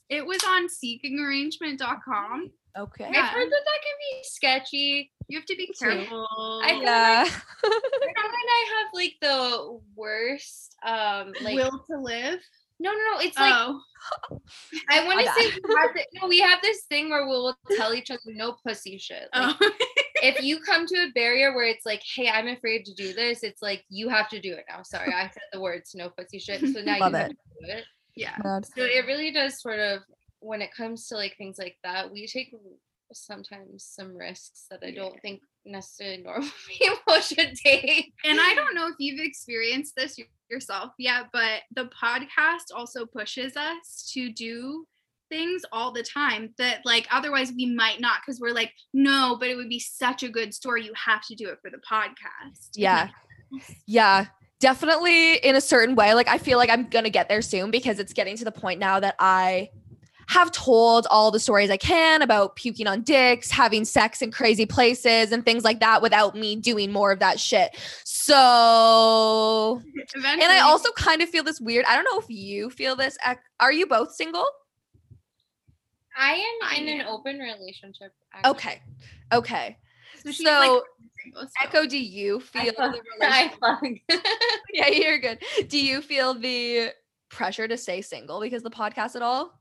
It 0.09 0.25
was 0.25 0.41
on 0.44 0.68
seekingarrangement.com. 0.68 2.51
Okay. 2.77 3.06
I've 3.06 3.29
heard 3.29 3.51
that 3.51 3.65
that 3.65 3.79
can 3.81 3.97
be 4.00 4.23
sketchy. 4.23 5.12
You 5.27 5.38
have 5.38 5.45
to 5.45 5.56
be 5.56 5.68
careful. 5.77 6.27
I 6.63 6.79
Yeah. 6.81 7.25
Cameron 7.25 7.35
and 7.63 8.50
I 8.50 8.65
have 8.77 8.88
like 8.94 9.15
the 9.21 9.79
worst. 9.95 10.77
Um, 10.85 11.33
like 11.41 11.56
will 11.56 11.83
to 11.89 11.97
live. 11.97 12.39
no, 12.79 12.91
no, 12.91 12.97
no. 12.97 13.19
It's 13.19 13.38
like 13.38 13.53
oh, 13.53 13.81
I 14.89 15.06
want 15.06 15.19
to 15.19 15.33
say 15.33 15.59
we 15.67 15.75
have, 15.75 15.94
the, 15.94 16.06
no, 16.13 16.27
we 16.27 16.39
have 16.39 16.62
this 16.62 16.83
thing 16.83 17.09
where 17.09 17.27
we'll 17.27 17.56
tell 17.75 17.94
each 17.94 18.09
other 18.09 18.21
no 18.27 18.56
pussy 18.65 18.97
shit. 18.97 19.27
Like, 19.33 19.56
oh. 19.59 19.71
if 20.21 20.41
you 20.44 20.59
come 20.59 20.85
to 20.88 20.95
a 20.95 21.12
barrier 21.13 21.56
where 21.56 21.65
it's 21.65 21.85
like, 21.85 22.01
hey, 22.15 22.29
I'm 22.29 22.47
afraid 22.47 22.85
to 22.85 22.94
do 22.94 23.13
this, 23.13 23.44
it's 23.44 23.62
like 23.62 23.83
you 23.89 24.09
have 24.09 24.29
to 24.29 24.39
do 24.39 24.53
it 24.53 24.65
now. 24.69 24.83
Sorry, 24.83 25.13
I 25.13 25.23
said 25.23 25.44
the 25.51 25.62
words 25.62 25.94
no 25.95 26.09
pussy 26.09 26.39
shit. 26.39 26.62
So 26.62 26.81
now 26.81 27.00
Love 27.00 27.12
you 27.12 27.18
have 27.18 27.29
to 27.29 27.35
do 27.35 27.71
it. 27.73 27.83
yeah. 28.15 28.38
God. 28.44 28.65
So 28.65 28.83
it 28.83 29.06
really 29.06 29.31
does 29.31 29.62
sort 29.62 29.79
of 29.79 30.01
when 30.39 30.62
it 30.62 30.73
comes 30.75 31.07
to 31.07 31.15
like 31.15 31.36
things 31.38 31.57
like 31.57 31.77
that, 31.84 32.12
we 32.12 32.27
take 32.27 32.53
sometimes 33.13 33.84
some 33.84 34.15
risks 34.15 34.65
that 34.72 34.79
I 34.84 34.91
don't 34.91 35.19
think 35.22 35.41
necessarily 35.65 36.24
normal 36.24 36.50
people 36.67 37.15
should 37.22 37.55
take. 37.55 38.13
And 38.24 38.39
I 38.39 38.53
don't 38.55 38.75
know 38.75 38.88
if 38.88 38.95
you've 39.00 39.19
experienced 39.19 39.95
this 39.95 40.17
yourself 40.50 40.91
yet, 40.98 41.25
but 41.31 41.62
the 41.75 41.89
podcast 42.01 42.75
also 42.75 43.05
pushes 43.05 43.55
us 43.55 44.10
to 44.13 44.31
do 44.31 44.86
things 45.31 45.63
all 45.71 45.91
the 45.91 46.03
time 46.03 46.53
that 46.57 46.81
like 46.85 47.07
otherwise 47.09 47.51
we 47.55 47.65
might 47.65 48.00
not 48.01 48.19
because 48.21 48.39
we're 48.39 48.53
like 48.53 48.71
no 48.93 49.38
but 49.39 49.47
it 49.47 49.55
would 49.55 49.69
be 49.69 49.79
such 49.79 50.21
a 50.21 50.29
good 50.29 50.53
story 50.53 50.83
you 50.83 50.91
have 50.93 51.25
to 51.25 51.33
do 51.33 51.47
it 51.47 51.57
for 51.61 51.71
the 51.71 51.79
podcast 51.89 52.69
Yeah. 52.75 53.07
Yeah. 53.85 54.27
Definitely 54.59 55.35
in 55.38 55.55
a 55.55 55.61
certain 55.61 55.95
way. 55.95 56.13
Like 56.13 56.29
I 56.29 56.38
feel 56.38 56.57
like 56.57 56.69
I'm 56.69 56.88
gonna 56.88 57.09
get 57.09 57.27
there 57.27 57.41
soon 57.41 57.71
because 57.71 58.00
it's 58.00 58.13
getting 58.13 58.38
to 58.38 58.45
the 58.45 58.51
point 58.51 58.79
now 58.79 59.00
that 59.00 59.15
I 59.19 59.69
have 60.27 60.51
told 60.51 61.05
all 61.09 61.31
the 61.31 61.39
stories 61.39 61.69
I 61.69 61.75
can 61.75 62.21
about 62.21 62.55
puking 62.55 62.88
on 62.88 63.01
dicks, 63.01 63.51
having 63.51 63.83
sex 63.83 64.21
in 64.21 64.31
crazy 64.31 64.65
places 64.65 65.33
and 65.33 65.43
things 65.43 65.65
like 65.65 65.81
that 65.81 66.01
without 66.01 66.35
me 66.35 66.55
doing 66.55 66.93
more 66.93 67.11
of 67.11 67.19
that 67.19 67.38
shit. 67.41 67.75
So 68.05 69.81
Eventually, 70.15 70.43
and 70.43 70.53
I 70.53 70.59
also 70.61 70.89
kind 70.93 71.21
of 71.21 71.27
feel 71.27 71.43
this 71.43 71.59
weird. 71.59 71.83
I 71.85 71.95
don't 71.95 72.05
know 72.05 72.19
if 72.19 72.29
you 72.29 72.69
feel 72.69 72.95
this. 72.95 73.17
Are 73.59 73.73
you 73.73 73.85
both 73.85 74.13
single? 74.13 74.45
I 76.18 76.34
am 76.34 76.70
I 76.70 76.75
in 76.75 77.00
an 77.01 77.08
open 77.08 77.39
relationship. 77.39 78.13
actually. 78.34 78.51
Okay. 78.51 78.82
Okay. 79.34 79.77
so, 80.24 80.32
So, 80.32 80.44
like, 80.44 80.82
single. 81.24 81.48
Echo, 81.63 81.86
do 81.86 81.98
you 81.98 82.39
feel 82.39 82.74
plug- 82.74 82.94
the 82.94 83.01
relationship? 83.25 83.60
plug. 83.60 83.98
yeah, 84.74 84.88
you're 84.88 85.20
good. 85.20 85.39
Do 85.68 85.84
you 85.84 86.01
feel 86.01 86.34
the 86.34 86.89
pressure 87.30 87.68
to 87.68 87.77
stay 87.77 88.01
single 88.01 88.39
because 88.41 88.63
of 88.65 88.72
the 88.72 88.77
podcast 88.77 89.15
at 89.15 89.22
all? 89.22 89.58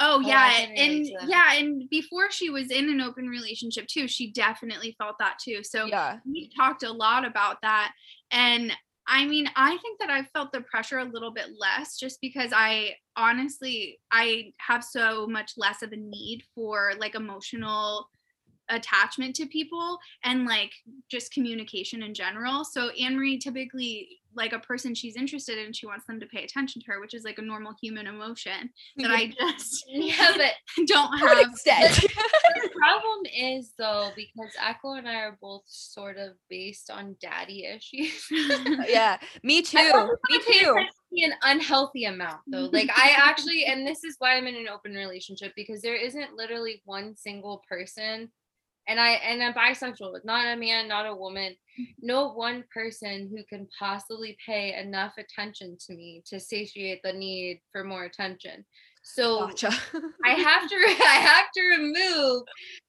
Oh, 0.00 0.16
oh 0.16 0.22
I 0.24 0.26
yeah, 0.26 0.82
and 0.82 1.06
yeah, 1.28 1.54
and 1.54 1.88
before 1.90 2.28
she 2.30 2.50
was 2.50 2.70
in 2.72 2.88
an 2.90 3.00
open 3.00 3.28
relationship 3.28 3.86
too, 3.86 4.08
she 4.08 4.32
definitely 4.32 4.94
felt 4.98 5.16
that 5.20 5.38
too. 5.38 5.62
So 5.62 5.84
Yeah. 5.86 6.18
we 6.26 6.50
talked 6.56 6.82
a 6.82 6.90
lot 6.90 7.24
about 7.24 7.58
that, 7.62 7.92
and 8.32 8.72
I 9.06 9.26
mean, 9.26 9.48
I 9.54 9.76
think 9.78 10.00
that 10.00 10.10
I've 10.10 10.30
felt 10.30 10.52
the 10.52 10.62
pressure 10.62 10.98
a 10.98 11.04
little 11.04 11.30
bit 11.30 11.50
less 11.58 11.98
just 11.98 12.20
because 12.20 12.52
I 12.54 12.94
honestly 13.16 13.98
I 14.10 14.52
have 14.58 14.82
so 14.82 15.26
much 15.26 15.52
less 15.56 15.82
of 15.82 15.92
a 15.92 15.96
need 15.96 16.42
for 16.54 16.92
like 16.98 17.14
emotional 17.14 18.08
attachment 18.70 19.36
to 19.36 19.46
people 19.46 19.98
and 20.24 20.46
like 20.46 20.72
just 21.10 21.32
communication 21.32 22.02
in 22.02 22.14
general. 22.14 22.64
So 22.64 22.88
Anne 22.90 23.16
Marie 23.16 23.38
typically 23.38 24.08
like 24.36 24.52
a 24.52 24.58
person 24.58 24.94
she's 24.94 25.16
interested 25.16 25.58
in, 25.58 25.72
she 25.72 25.86
wants 25.86 26.06
them 26.06 26.20
to 26.20 26.26
pay 26.26 26.44
attention 26.44 26.80
to 26.82 26.86
her, 26.92 27.00
which 27.00 27.14
is 27.14 27.24
like 27.24 27.38
a 27.38 27.42
normal 27.42 27.74
human 27.80 28.06
emotion 28.06 28.70
that 28.96 29.10
I 29.10 29.32
just 29.38 29.84
Yeah, 29.88 30.32
but 30.36 30.52
don't 30.86 31.18
have. 31.18 31.38
extent. 31.38 31.94
the 32.54 32.70
problem 32.76 33.26
is 33.36 33.72
though 33.78 34.10
because 34.16 34.52
Echo 34.60 34.94
and 34.94 35.08
I 35.08 35.16
are 35.16 35.38
both 35.40 35.62
sort 35.66 36.16
of 36.18 36.32
based 36.48 36.90
on 36.90 37.16
daddy 37.20 37.64
issues. 37.66 38.26
yeah, 38.88 39.18
me 39.42 39.62
too. 39.62 40.16
Me 40.30 40.40
too. 40.46 40.76
an 41.22 41.32
unhealthy 41.42 42.04
amount 42.06 42.40
though. 42.46 42.68
Like 42.72 42.90
I 42.94 43.14
actually, 43.16 43.64
and 43.66 43.86
this 43.86 44.04
is 44.04 44.16
why 44.18 44.36
I'm 44.36 44.46
in 44.46 44.56
an 44.56 44.68
open 44.68 44.92
relationship 44.94 45.52
because 45.56 45.80
there 45.82 45.96
isn't 45.96 46.34
literally 46.34 46.82
one 46.84 47.16
single 47.16 47.62
person, 47.68 48.30
and 48.88 49.00
I 49.00 49.12
and 49.12 49.42
I'm 49.42 49.54
bisexual, 49.54 50.24
not 50.24 50.46
a 50.46 50.56
man, 50.56 50.88
not 50.88 51.06
a 51.06 51.14
woman, 51.14 51.56
no 52.00 52.32
one 52.32 52.64
person 52.72 53.30
who 53.34 53.42
can 53.44 53.68
possibly 53.78 54.36
pay 54.44 54.74
enough 54.74 55.14
attention 55.18 55.76
to 55.86 55.94
me 55.94 56.22
to 56.26 56.38
satiate 56.38 57.00
the 57.02 57.12
need 57.12 57.60
for 57.72 57.84
more 57.84 58.04
attention. 58.04 58.64
So 59.02 59.48
Gotcha. 59.48 59.70
I 60.24 60.30
have 60.30 60.68
to 60.68 60.74
I 60.76 61.18
have 61.20 61.46
to 61.54 61.62
remove 61.62 62.42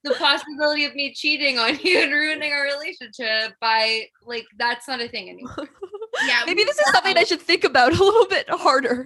the 0.04 0.14
possibility 0.16 0.86
of 0.86 0.96
me 0.96 1.14
cheating 1.14 1.60
on 1.60 1.78
you 1.80 2.00
and 2.00 2.12
ruining 2.12 2.54
our 2.54 2.64
relationship 2.64 3.54
by 3.60 4.06
like 4.26 4.46
that's 4.58 4.88
not 4.88 5.02
a 5.02 5.10
thing 5.10 5.30
anymore. 5.30 5.56
Yeah, 6.28 6.42
Maybe 6.46 6.64
this 6.64 6.78
is 6.80 6.92
something 6.92 7.18
I 7.18 7.24
should 7.24 7.42
think 7.42 7.64
about 7.64 7.94
a 7.94 8.04
little 8.04 8.26
bit 8.28 8.46
harder. 8.50 9.06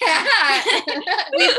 Yeah. 0.00 0.62
We 1.36 1.50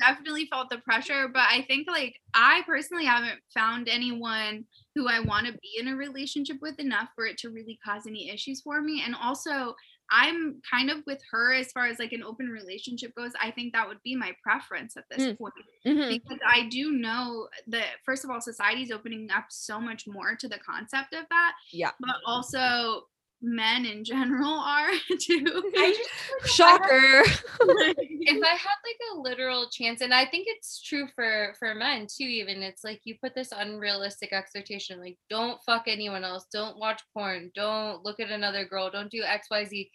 definitely 0.00 0.46
felt 0.46 0.70
the 0.70 0.78
pressure, 0.78 1.28
but 1.32 1.42
I 1.50 1.62
think 1.68 1.88
like 1.88 2.14
I 2.34 2.62
personally 2.66 3.04
haven't 3.04 3.38
found 3.54 3.88
anyone 3.88 4.64
who 4.94 5.08
I 5.08 5.20
want 5.20 5.46
to 5.46 5.52
be 5.52 5.78
in 5.78 5.88
a 5.88 5.96
relationship 5.96 6.56
with 6.62 6.78
enough 6.78 7.08
for 7.14 7.26
it 7.26 7.38
to 7.38 7.50
really 7.50 7.78
cause 7.84 8.06
any 8.06 8.30
issues 8.30 8.62
for 8.62 8.80
me. 8.82 9.02
And 9.04 9.14
also, 9.14 9.74
I'm 10.10 10.60
kind 10.70 10.90
of 10.90 10.98
with 11.06 11.20
her 11.30 11.52
as 11.52 11.70
far 11.72 11.86
as 11.86 11.98
like 11.98 12.12
an 12.12 12.22
open 12.22 12.46
relationship 12.46 13.12
goes. 13.14 13.32
I 13.42 13.50
think 13.50 13.72
that 13.74 13.86
would 13.88 14.02
be 14.04 14.16
my 14.16 14.34
preference 14.42 14.96
at 14.96 15.04
this 15.10 15.26
Mm. 15.26 15.38
point 15.38 15.54
Mhm. 15.84 16.08
because 16.08 16.38
I 16.46 16.68
do 16.68 16.92
know 16.92 17.48
that 17.68 17.96
first 18.04 18.24
of 18.24 18.30
all, 18.30 18.40
society's 18.40 18.90
opening 18.92 19.30
up 19.30 19.46
so 19.50 19.80
much 19.80 20.06
more 20.06 20.34
to 20.36 20.48
the 20.48 20.58
concept 20.58 21.12
of 21.14 21.26
that. 21.28 21.52
Yeah. 21.72 21.90
But 22.00 22.16
also 22.24 23.08
men 23.42 23.84
in 23.84 24.04
general 24.04 24.52
are 24.58 24.90
too. 25.20 25.72
Just 25.74 26.56
Shocker. 26.56 27.22
if 27.60 28.44
I 28.44 28.48
had 28.48 28.78
like 28.84 29.00
a 29.12 29.20
literal 29.20 29.68
chance, 29.70 30.00
and 30.00 30.14
I 30.14 30.24
think 30.24 30.46
it's 30.48 30.82
true 30.82 31.08
for 31.14 31.54
for 31.58 31.74
men 31.74 32.06
too, 32.06 32.24
even 32.24 32.62
it's 32.62 32.84
like 32.84 33.00
you 33.04 33.16
put 33.22 33.34
this 33.34 33.52
unrealistic 33.52 34.32
expectation, 34.32 35.00
like 35.00 35.18
don't 35.30 35.60
fuck 35.64 35.84
anyone 35.86 36.24
else, 36.24 36.46
don't 36.52 36.78
watch 36.78 37.02
porn, 37.12 37.50
don't 37.54 38.04
look 38.04 38.20
at 38.20 38.30
another 38.30 38.64
girl, 38.64 38.90
don't 38.90 39.10
do 39.10 39.22
XYZ. 39.22 39.88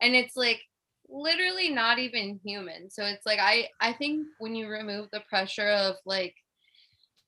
And 0.00 0.14
it's 0.14 0.36
like 0.36 0.60
literally 1.08 1.70
not 1.70 1.98
even 1.98 2.40
human. 2.44 2.90
So 2.90 3.04
it's 3.04 3.26
like 3.26 3.38
I 3.40 3.68
I 3.80 3.92
think 3.92 4.26
when 4.38 4.54
you 4.54 4.68
remove 4.68 5.08
the 5.12 5.22
pressure 5.28 5.68
of 5.68 5.96
like 6.04 6.34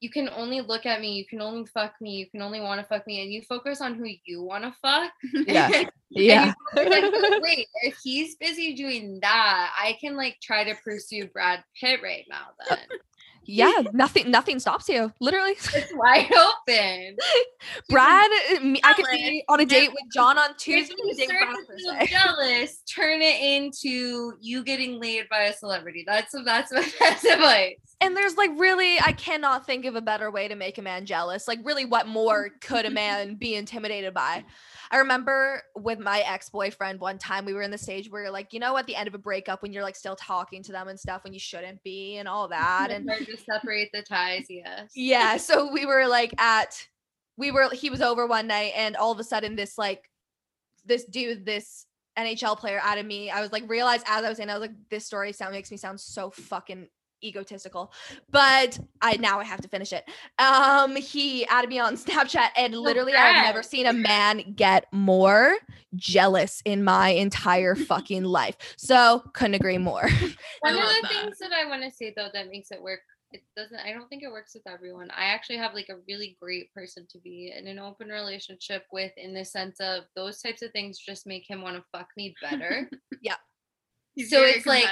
you 0.00 0.11
can 0.11 0.28
only 0.31 0.61
look 0.61 0.87
at 0.87 1.00
me, 1.00 1.12
you 1.14 1.26
can 1.26 1.40
only 1.40 1.67
fuck 1.67 1.95
me, 2.00 2.17
you 2.17 2.31
can 2.31 2.43
only 2.43 2.61
want 2.61 2.81
to 2.81 2.87
fuck 2.87 3.07
me, 3.07 3.23
and 3.23 3.33
you 3.33 3.43
focus 3.43 3.81
on 3.81 3.95
who 3.95 4.07
you 4.25 4.43
want 4.43 4.64
to 4.64 4.75
fuck. 4.83 5.12
Yeah. 5.47 5.85
Yeah. 6.11 6.55
like, 6.75 6.88
wait, 7.43 7.67
if 7.83 7.99
he's 8.02 8.37
busy 8.37 8.73
doing 8.73 9.19
that, 9.21 9.73
I 9.78 9.99
can 10.00 10.17
like 10.17 10.38
try 10.43 10.64
to 10.64 10.75
pursue 10.83 11.26
Brad 11.26 11.62
Pitt 11.78 12.00
right 12.02 12.25
now. 12.31 12.47
Then 12.67 12.78
Yeah. 13.49 13.83
Nothing. 13.93 14.31
Nothing 14.31 14.59
stops 14.61 14.88
you. 14.88 15.12
Literally. 15.21 15.52
it's 15.52 15.93
wide 15.95 16.31
open. 16.31 17.17
Brad. 17.88 18.31
me- 18.62 18.81
I 18.85 18.93
could 18.93 19.07
be 19.11 19.43
on 19.49 19.61
a 19.61 19.64
date 19.64 19.90
with 19.90 20.12
John 20.12 20.38
on 20.38 20.50
Tuesday. 20.59 20.95
you 20.97 21.11
and 21.11 21.19
a 21.19 21.26
date 21.26 21.28
with 21.31 21.81
start 21.81 21.99
to 21.99 22.07
feel 22.07 22.19
jealous, 22.19 22.83
turn 22.95 23.23
it 23.23 23.40
into 23.40 24.35
you 24.40 24.62
getting 24.62 25.00
laid 25.00 25.28
by 25.31 25.45
a 25.45 25.55
celebrity. 25.55 26.05
That's 26.07 26.35
that's 26.45 26.71
my 26.73 26.87
best 27.00 27.25
advice. 27.31 27.76
And 28.00 28.17
there's 28.17 28.37
like 28.37 28.50
really, 28.57 29.00
I 29.00 29.12
cannot 29.12 29.67
think 29.67 29.85
of 29.87 29.97
a 29.97 30.00
better 30.02 30.31
way 30.31 30.47
to 30.49 30.55
make 30.55 30.78
a 30.78 30.83
man 30.83 31.07
jealous. 31.07 31.49
Like, 31.49 31.59
really, 31.64 31.85
what 31.85 32.07
more 32.07 32.50
could 32.61 32.85
a 32.85 32.90
man 32.90 33.35
be 33.35 33.55
intimidated 33.55 34.14
by? 34.14 34.45
I 34.90 34.99
remember 34.99 35.62
with 35.76 35.99
my 35.99 36.21
ex 36.21 36.50
boyfriend 36.50 37.00
one 37.00 37.18
time, 37.18 37.45
we 37.45 37.52
were 37.52 37.62
in 37.62 37.71
the 37.71 37.78
stage 37.78 38.11
where 38.11 38.23
you're 38.23 38.30
like, 38.30 38.52
you 38.52 38.61
know, 38.61 38.76
at 38.76 38.87
the 38.87 38.97
end 38.97 39.09
of 39.09 39.14
a 39.14 39.18
breakup, 39.18 39.62
when 39.62 39.73
you're 39.73 39.83
like 39.83 39.97
still 39.97 40.16
talking 40.16 40.62
to 40.64 40.73
them 40.73 40.88
and 40.88 40.99
stuff, 40.99 41.25
when 41.25 41.33
you 41.33 41.40
shouldn't 41.40 41.83
be, 41.83 42.16
and 42.16 42.28
all 42.28 42.49
that. 42.49 42.90
And 42.90 43.09
to 43.09 43.37
separate 43.37 43.90
the 43.92 44.02
ties. 44.02 44.47
Yes. 44.49 44.90
yeah, 44.95 45.37
so 45.37 45.71
we 45.73 45.87
were 45.87 46.07
like 46.07 46.33
at, 46.38 46.87
we 47.37 47.50
were, 47.50 47.68
he 47.71 47.90
was 47.90 48.00
over 48.00 48.26
one 48.26 48.47
night, 48.47 48.73
and 48.76 48.97
all 48.97 49.12
of 49.12 49.18
a 49.18 49.25
sudden, 49.25 49.57
this 49.57 49.78
like, 49.78 50.09
this 50.85 51.04
dude, 51.04 51.45
this 51.45 51.87
NHL 52.18 52.59
player 52.59 52.80
out 52.83 52.99
of 52.99 53.07
me, 53.07 53.30
I 53.30 53.40
was 53.40 53.52
like, 53.52 53.68
realized 53.68 54.04
as 54.09 54.25
I 54.25 54.28
was 54.28 54.38
saying, 54.38 54.50
I 54.50 54.54
was 54.54 54.62
like, 54.62 54.76
this 54.90 55.07
story 55.07 55.33
sound 55.33 55.52
makes 55.52 55.71
me 55.71 55.76
sound 55.76 56.00
so 56.00 56.30
fucking 56.30 56.88
egotistical 57.23 57.93
but 58.31 58.79
i 59.03 59.17
now 59.17 59.41
i 59.41 59.45
have 59.45 59.61
to 59.61 59.69
finish 59.69 59.93
it 59.93 60.09
um 60.39 60.95
he 60.97 61.45
added 61.47 61.69
me 61.69 61.79
on 61.79 61.97
snapchat 61.97 62.49
and 62.57 62.75
literally 62.75 63.15
i've 63.15 63.45
never 63.45 63.63
seen 63.63 63.87
a 63.87 63.93
man 63.93 64.55
get 64.57 64.87
more 64.93 65.57
jealous 65.95 66.63
in 66.65 66.85
my 66.85 67.09
entire 67.11 67.75
fucking 67.89 68.25
life 68.25 68.57
so 68.77 69.23
couldn't 69.35 69.55
agree 69.55 69.79
more 69.79 70.09
One 70.61 70.75
of 70.75 70.81
the 70.81 71.03
that. 71.03 71.11
things 71.11 71.39
that 71.39 71.53
I 71.53 71.69
want 71.69 71.83
to 71.83 71.91
say 71.91 72.13
though 72.17 72.29
that 72.33 72.51
makes 72.51 72.71
it 72.71 72.83
work, 72.83 73.01
it 73.33 73.43
doesn't. 73.57 73.79
I 73.79 73.93
don't 73.93 74.09
think 74.09 74.23
it 74.23 74.31
works 74.31 74.55
with 74.55 74.67
everyone. 74.67 75.11
I 75.11 75.27
actually 75.27 75.59
have 75.59 75.75
like 75.75 75.89
a 75.91 75.99
really 76.09 76.37
great 76.41 76.73
person 76.73 77.07
to 77.11 77.19
be 77.19 77.53
in 77.57 77.67
an 77.67 77.79
open 77.79 78.09
relationship 78.09 78.85
with, 78.93 79.13
in 79.17 79.35
the 79.35 79.45
sense 79.45 79.79
of 79.81 80.05
those 80.17 80.41
types 80.41 80.63
of 80.63 80.73
things 80.73 80.99
just 80.99 81.27
make 81.27 81.45
him 81.49 81.63
want 81.63 81.77
to 81.77 81.85
fuck 81.93 82.09
me 82.17 82.35
better. 82.41 82.89
He's 84.15 84.31
So 84.31 84.43
it's 84.43 84.67
like- 84.67 84.85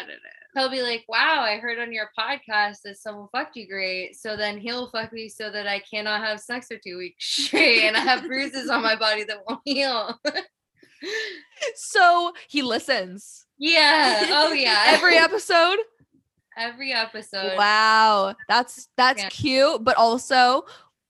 he'll 0.54 0.70
be 0.70 0.80
like, 0.82 1.04
"Wow, 1.08 1.42
I 1.42 1.58
heard 1.58 1.78
on 1.78 1.92
your 1.92 2.10
podcast 2.18 2.78
that 2.84 2.96
someone 2.98 3.28
fucked 3.32 3.56
you 3.56 3.66
great." 3.68 4.16
So 4.16 4.36
then 4.36 4.56
he'll 4.58 4.90
fuck 4.90 5.12
me 5.12 5.28
so 5.28 5.50
that 5.50 5.66
I 5.66 5.80
cannot 5.80 6.22
have 6.24 6.40
sex 6.40 6.68
for 6.68 6.78
two 6.78 6.96
weeks 6.98 7.24
straight, 7.46 7.82
and 7.82 7.96
I 7.96 8.00
have 8.00 8.24
bruises 8.26 8.70
on 8.70 8.82
my 8.82 8.96
body 8.96 9.24
that 9.24 9.38
won't 9.48 9.60
heal. 9.64 10.18
so 11.74 12.32
he 12.48 12.62
listens 12.62 13.46
yeah. 13.58 14.26
Oh 14.30 14.52
yeah. 14.52 14.84
every 14.88 15.16
episode 15.16 15.76
every 16.58 16.92
episode. 16.92 17.56
wow 17.56 18.34
that's 18.48 18.88
that's 18.96 19.22
Yeah. 19.22 19.28
cute 19.28 19.84
but 19.84 19.96
also 19.96 20.64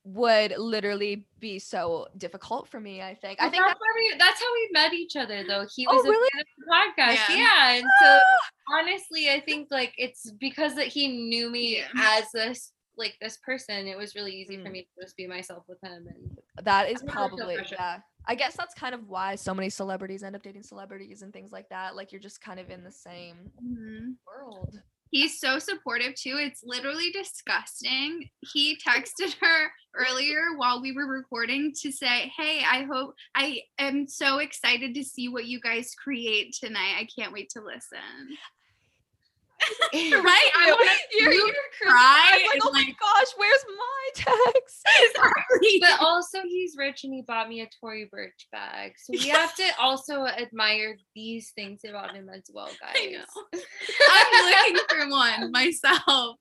would 0.08 0.54
literally 0.56 1.26
be 1.40 1.58
so 1.58 2.06
difficult 2.16 2.68
for 2.68 2.78
me 2.78 3.02
i 3.02 3.12
think 3.12 3.40
i 3.42 3.48
think 3.50 3.60
that's, 3.66 3.80
where 3.80 3.94
we, 3.96 4.16
that's 4.18 4.40
how 4.40 4.52
we 4.54 4.68
met 4.72 4.94
each 4.94 5.16
other, 5.16 5.42
though. 5.46 5.66
He 5.74 5.84
Oh, 5.88 5.94
was 5.96 6.04
a 6.06 6.08
really? 6.10 6.30
fan 6.32 6.42
of 6.42 6.94
the 6.96 7.02
podcast, 7.02 7.28
Yeah. 7.30 7.36
yeah. 7.36 7.72
And 7.78 7.86
so 8.02 8.18
honestly, 8.78 9.30
I 9.30 9.40
think 9.40 9.68
like 9.70 9.92
it's 9.98 10.30
because 10.38 10.76
that 10.76 10.86
he 10.86 11.08
knew 11.08 11.50
me 11.50 11.78
Yeah. 11.78 12.18
as 12.18 12.30
this 12.32 12.72
like 12.96 13.16
this 13.20 13.36
person. 13.44 13.86
It 13.88 13.98
was 13.98 14.14
really 14.14 14.32
easy 14.32 14.56
for 14.56 14.68
Mm. 14.70 14.72
me 14.72 14.82
to 14.82 15.04
just 15.04 15.16
be 15.18 15.26
myself 15.26 15.64
with 15.68 15.78
him. 15.82 16.06
And 16.08 16.38
That 16.64 16.88
is 16.90 17.02
I'm 17.02 17.08
probably 17.08 17.56
pressure. 17.56 17.76
yeah. 17.78 17.98
I 18.26 18.34
guess 18.34 18.56
that's 18.56 18.74
kind 18.74 18.94
of 18.94 19.08
why 19.08 19.34
so 19.34 19.52
many 19.54 19.68
celebrities 19.70 20.22
end 20.22 20.34
up 20.36 20.42
dating 20.42 20.62
celebrities 20.62 21.20
and 21.22 21.32
things 21.32 21.52
like 21.52 21.68
that. 21.68 21.94
Like 21.96 22.10
you're 22.12 22.20
just 22.20 22.40
kind 22.40 22.58
of 22.60 22.70
in 22.70 22.82
the 22.84 22.90
same 22.92 23.50
Mhm. 23.62 24.14
world. 24.26 24.80
He's 25.10 25.38
so 25.40 25.58
supportive 25.58 26.14
too. 26.14 26.36
It's 26.38 26.62
literally 26.64 27.10
disgusting. 27.10 28.28
He 28.40 28.76
texted 28.76 29.34
her 29.40 29.70
earlier 29.94 30.56
while 30.56 30.80
we 30.80 30.92
were 30.92 31.06
recording 31.06 31.72
to 31.82 31.92
say, 31.92 32.32
Hey, 32.36 32.62
I 32.68 32.82
hope 32.82 33.14
I 33.34 33.62
am 33.78 34.06
so 34.06 34.38
excited 34.38 34.94
to 34.94 35.04
see 35.04 35.28
what 35.28 35.46
you 35.46 35.60
guys 35.60 35.94
create 35.94 36.54
tonight. 36.58 36.96
I 36.98 37.08
can't 37.18 37.32
wait 37.32 37.50
to 37.50 37.60
listen. 37.60 38.36
Right? 39.92 40.50
I 40.58 40.70
want 40.70 41.00
You're, 41.12 41.30
to 41.30 41.36
you're 41.36 41.54
cry 41.82 42.30
I'm 42.32 42.42
like, 42.42 42.54
and, 42.54 42.62
oh 42.64 42.72
my 42.72 42.84
gosh, 42.84 43.28
where's 43.36 43.64
my 43.76 44.10
text? 44.54 44.86
but 45.80 46.00
also 46.00 46.38
he's 46.42 46.74
rich 46.76 47.04
and 47.04 47.14
he 47.14 47.22
bought 47.22 47.48
me 47.48 47.62
a 47.62 47.68
Tory 47.80 48.08
Burch 48.10 48.48
bag. 48.52 48.92
So 48.98 49.12
we 49.12 49.28
have 49.28 49.54
to 49.56 49.64
also 49.80 50.26
admire 50.26 50.96
these 51.14 51.52
things 51.54 51.80
about 51.88 52.14
him 52.14 52.28
as 52.28 52.44
well, 52.52 52.70
guys. 52.80 52.96
I 52.96 53.10
know. 53.12 53.60
I'm 54.10 54.74
looking 54.74 54.86
for 54.88 55.10
one 55.10 55.52
myself. 55.52 56.36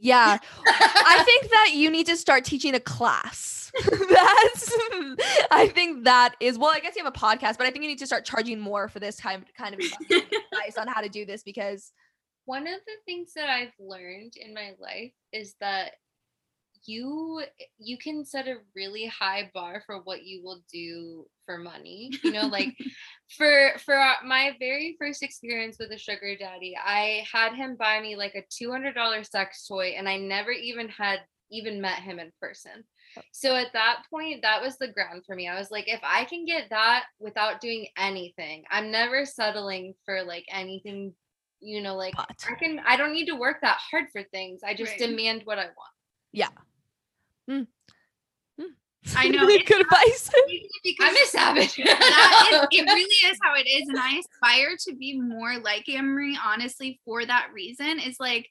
Yeah. 0.00 0.38
I 0.66 1.22
think 1.24 1.50
that 1.50 1.70
you 1.74 1.90
need 1.90 2.06
to 2.06 2.16
start 2.16 2.44
teaching 2.44 2.74
a 2.74 2.80
class. 2.80 3.70
That's 3.84 4.72
I 5.50 5.68
think 5.68 6.04
that 6.04 6.34
is 6.40 6.58
well, 6.58 6.70
I 6.70 6.80
guess 6.80 6.96
you 6.96 7.04
have 7.04 7.12
a 7.14 7.18
podcast, 7.18 7.58
but 7.58 7.66
I 7.66 7.70
think 7.70 7.82
you 7.82 7.88
need 7.88 7.98
to 7.98 8.06
start 8.06 8.24
charging 8.24 8.58
more 8.58 8.88
for 8.88 8.98
this 8.98 9.20
kind 9.20 9.44
kind 9.56 9.74
of 9.74 9.80
advice 10.10 10.78
on 10.78 10.88
how 10.88 11.00
to 11.00 11.08
do 11.08 11.26
this 11.26 11.42
because 11.42 11.92
One 12.46 12.66
of 12.66 12.80
the 12.86 12.96
things 13.04 13.32
that 13.34 13.50
I've 13.50 13.74
learned 13.78 14.32
in 14.36 14.54
my 14.54 14.72
life 14.80 15.12
is 15.32 15.54
that 15.60 15.92
you 16.88 17.42
you 17.78 17.98
can 17.98 18.24
set 18.24 18.48
a 18.48 18.56
really 18.74 19.06
high 19.06 19.50
bar 19.52 19.82
for 19.84 20.00
what 20.04 20.24
you 20.24 20.42
will 20.42 20.62
do 20.72 21.26
for 21.44 21.58
money 21.58 22.10
you 22.24 22.32
know 22.32 22.46
like 22.46 22.74
for 23.36 23.72
for 23.84 23.94
uh, 23.94 24.14
my 24.24 24.56
very 24.58 24.96
first 24.98 25.22
experience 25.22 25.76
with 25.78 25.90
a 25.92 25.98
sugar 25.98 26.34
daddy 26.38 26.74
i 26.82 27.22
had 27.30 27.54
him 27.54 27.76
buy 27.76 28.00
me 28.00 28.16
like 28.16 28.34
a 28.34 28.64
$200 28.64 29.28
sex 29.28 29.66
toy 29.66 29.94
and 29.98 30.08
i 30.08 30.16
never 30.16 30.50
even 30.50 30.88
had 30.88 31.20
even 31.50 31.80
met 31.80 31.98
him 31.98 32.18
in 32.18 32.32
person 32.40 32.84
oh. 33.18 33.22
so 33.32 33.54
at 33.54 33.72
that 33.74 34.02
point 34.10 34.40
that 34.42 34.62
was 34.62 34.78
the 34.78 34.88
ground 34.88 35.22
for 35.26 35.36
me 35.36 35.46
i 35.46 35.58
was 35.58 35.70
like 35.70 35.88
if 35.88 36.00
i 36.02 36.24
can 36.24 36.46
get 36.46 36.70
that 36.70 37.04
without 37.20 37.60
doing 37.60 37.86
anything 37.98 38.64
i'm 38.70 38.90
never 38.90 39.26
settling 39.26 39.92
for 40.06 40.22
like 40.24 40.46
anything 40.50 41.12
you 41.60 41.82
know 41.82 41.96
like 41.96 42.14
But 42.16 42.46
i 42.50 42.54
can 42.54 42.80
i 42.86 42.96
don't 42.96 43.12
need 43.12 43.26
to 43.26 43.36
work 43.36 43.58
that 43.60 43.78
hard 43.90 44.06
for 44.10 44.22
things 44.22 44.60
i 44.64 44.72
just 44.72 44.92
Right. 44.92 45.00
demand 45.00 45.42
what 45.44 45.58
i 45.58 45.64
want 45.64 45.92
yeah. 46.32 46.48
Mm. 47.48 47.66
Mm. 48.60 48.64
I 49.16 49.28
know, 49.28 49.48
it's 49.48 49.68
Good 49.68 49.80
advice. 49.82 50.30
because 50.84 51.08
i'm 51.08 51.16
a 51.16 51.26
savage 51.26 51.76
that 51.76 52.68
is, 52.72 52.78
it 52.78 52.84
really 52.84 53.30
is 53.30 53.38
how 53.42 53.54
it 53.54 53.66
is 53.66 53.88
and 53.88 53.98
i 53.98 54.18
aspire 54.18 54.76
to 54.86 54.94
be 54.94 55.18
more 55.20 55.58
like 55.58 55.88
Emery 55.88 56.36
honestly 56.44 57.00
for 57.04 57.24
that 57.26 57.48
reason. 57.52 57.98
Is 58.00 58.16
like 58.20 58.48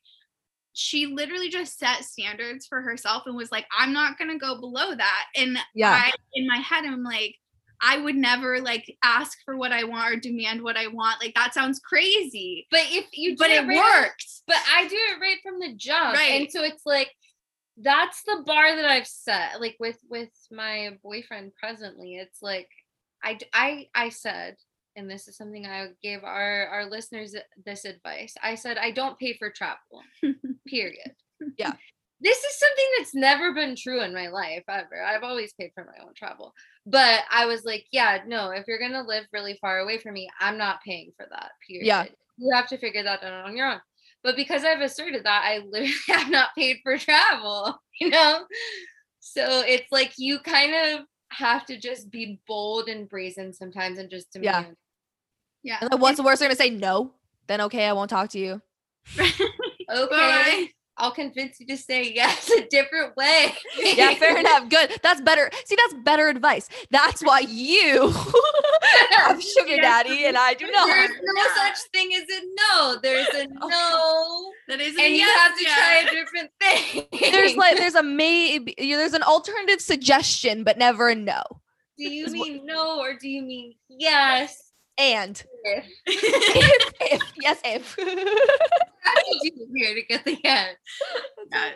she 0.74 1.08
literally 1.08 1.50
just 1.50 1.80
set 1.80 2.04
standards 2.04 2.68
for 2.68 2.82
herself 2.82 3.24
and 3.26 3.36
was 3.36 3.52
like 3.52 3.66
i'm 3.78 3.94
not 3.94 4.18
going 4.18 4.30
to 4.32 4.38
go 4.38 4.60
below 4.60 4.94
that. 4.96 5.26
And 5.36 5.58
Yeah. 5.74 5.92
I, 5.92 6.12
in 6.34 6.48
my 6.48 6.58
head 6.58 6.86
i'm 6.86 7.04
like 7.04 7.36
i 7.82 7.98
would 8.00 8.16
never 8.16 8.60
like 8.60 8.96
ask 9.04 9.38
for 9.46 9.56
what 9.58 9.72
i 9.72 9.84
want 9.84 10.12
or 10.12 10.20
demand 10.20 10.62
what 10.64 10.78
i 10.78 10.88
want. 10.88 11.22
Like 11.22 11.34
that 11.36 11.54
sounds 11.54 11.80
crazy. 11.80 12.68
But 12.72 12.82
if 12.90 13.06
you 13.14 13.32
do 13.32 13.38
but 13.38 13.52
it 13.52 13.66
right- 13.68 13.78
worked 13.78 14.26
but 14.48 14.58
i 14.76 14.88
do 14.88 14.96
it 14.96 15.20
right 15.22 15.38
from 15.44 15.60
the 15.60 15.74
jump. 15.76 16.16
Right. 16.16 16.42
and 16.42 16.52
so 16.52 16.64
it's 16.64 16.86
like 16.86 17.10
that's 17.82 18.24
the 18.24 18.44
bar 18.46 18.76
that 18.76 18.86
i've 18.86 19.08
set 19.08 19.62
like 19.62 19.76
with 19.80 20.00
with 20.10 20.30
my 20.52 20.92
boyfriend 21.04 21.52
presently. 21.60 22.16
It's 22.16 22.42
like 22.42 22.70
I 23.24 23.38
I 23.54 23.88
I 23.94 24.10
said 24.10 24.56
and 24.96 25.10
this 25.10 25.28
is 25.28 25.38
something 25.38 25.66
i 25.68 25.88
gave 26.02 26.24
our 26.24 26.68
our 26.68 26.90
listeners 26.90 27.36
this 27.66 27.86
advice. 27.86 28.34
I 28.42 28.56
said 28.56 28.78
i 28.78 28.92
don't 28.92 29.20
pay 29.20 29.38
for 29.38 29.52
travel 29.52 30.02
period. 30.68 31.14
Yeah. 31.58 31.74
this 32.20 32.38
is 32.38 32.60
something 32.60 32.86
that's 32.98 33.14
never 33.14 33.54
been 33.54 33.76
true 33.76 34.02
in 34.02 34.12
my 34.12 34.28
life 34.30 34.64
ever. 34.68 35.04
I've 35.04 35.22
always 35.24 35.54
paid 35.54 35.70
for 35.76 35.84
my 35.84 36.04
own 36.04 36.14
travel. 36.16 36.54
But 36.86 37.22
i 37.32 37.46
was 37.46 37.64
like 37.64 37.86
yeah 37.92 38.20
no 38.26 38.50
if 38.50 38.66
you're 38.68 38.80
gonna 38.80 39.08
live 39.08 39.26
really 39.32 39.58
far 39.62 39.80
away 39.80 40.00
from 40.00 40.14
me 40.14 40.28
i'm 40.40 40.58
not 40.58 40.82
paying 40.84 41.12
for 41.16 41.28
that 41.30 41.52
period. 41.68 41.86
Yeah. 41.86 42.06
you 42.38 42.52
have 42.56 42.68
to 42.70 42.78
figure 42.80 43.04
that 43.04 43.24
out 43.24 43.46
on 43.46 43.56
your 43.56 43.72
own 43.72 43.82
but 44.24 44.36
because 44.36 44.64
i've 44.64 44.82
asserted 44.82 45.24
that 45.24 45.44
i 45.46 45.60
literally 45.60 45.92
have 46.08 46.30
not 46.30 46.50
paid 46.58 46.78
for 46.84 46.98
travel 46.98 47.78
you 48.00 48.10
know 48.10 48.46
so 49.20 49.62
it's 49.66 49.92
like 49.92 50.14
you 50.18 50.40
kind 50.40 50.74
of 50.74 51.06
have 51.30 51.66
to 51.66 51.78
just 51.80 52.10
be 52.10 52.40
bold 52.48 52.88
and 52.88 53.10
brazen 53.10 53.52
sometimes 53.54 54.00
and 54.00 54.10
just 54.10 54.28
Yeah. 54.36 54.62
demand 54.62 54.76
yeah 55.64 55.78
And 55.82 55.90
then 55.92 56.00
what's 56.00 56.18
the 56.18 56.24
worst? 56.24 56.40
They're 56.40 56.48
gonna 56.48 56.56
say 56.56 56.70
no. 56.70 57.14
Then 57.48 57.62
okay, 57.62 57.86
I 57.86 57.94
won't 57.94 58.10
talk 58.10 58.30
to 58.32 58.40
you. 58.40 58.62
okay 59.20 60.08
Bye. 60.10 60.70
I'll 60.98 61.12
convince 61.12 61.60
you 61.60 61.68
to 61.68 61.78
say 61.78 62.12
yes 62.14 62.50
a 62.58 62.66
different 62.68 63.16
way 63.16 63.54
Yeah, 63.80 64.14
fair 64.16 64.38
enough. 64.38 64.70
Good. 64.70 65.00
That's 65.04 65.22
better. 65.22 65.50
See, 65.66 65.76
that's 65.76 65.94
better 66.04 66.28
advice. 66.28 66.68
That's 66.92 67.22
why 67.22 67.40
you 67.42 68.10
have 69.12 69.42
sugar 69.54 69.70
Yes. 69.76 69.82
daddy 69.82 70.26
and 70.26 70.38
I 70.38 70.54
do 70.56 70.70
not. 70.72 70.88
There's 70.88 71.10
no 71.22 71.44
Yeah. 71.44 71.56
such 71.56 71.78
thing 71.94 72.10
as 72.16 72.24
a 72.24 72.42
no. 72.62 72.96
There's 73.02 73.28
a 73.30 73.48
no, 73.48 74.52
that 74.68 74.82
is 74.82 74.96
and 75.00 75.14
you 75.16 75.22
have 75.28 75.58
to 75.58 75.64
try 75.66 76.04
a 76.08 76.12
different 76.12 76.52
thing. 76.62 77.08
There's 77.32 77.56
like 77.56 77.78
there's 77.78 77.96
a 77.96 78.04
maybe 78.04 78.74
there's 78.78 79.14
an 79.14 79.24
alternative 79.24 79.82
suggestion, 79.82 80.64
but 80.64 80.78
never 80.78 81.10
a 81.10 81.16
no. 81.16 81.42
do 81.98 82.10
you 82.10 82.26
is 82.26 82.36
what- 82.36 82.48
mean 82.50 82.66
no 82.66 83.00
or 83.00 83.14
do 83.14 83.30
you 83.30 83.42
mean 83.44 83.76
yes? 83.90 84.64
And 85.00 85.42
If. 85.64 85.86
if, 86.08 86.94
if 87.02 87.22
yes, 87.40 87.60
if. 87.64 87.96
You 89.42 89.52
do 89.52 89.68
here 89.76 89.96
to 89.96 90.02
get 90.04 90.26
the 90.26 90.38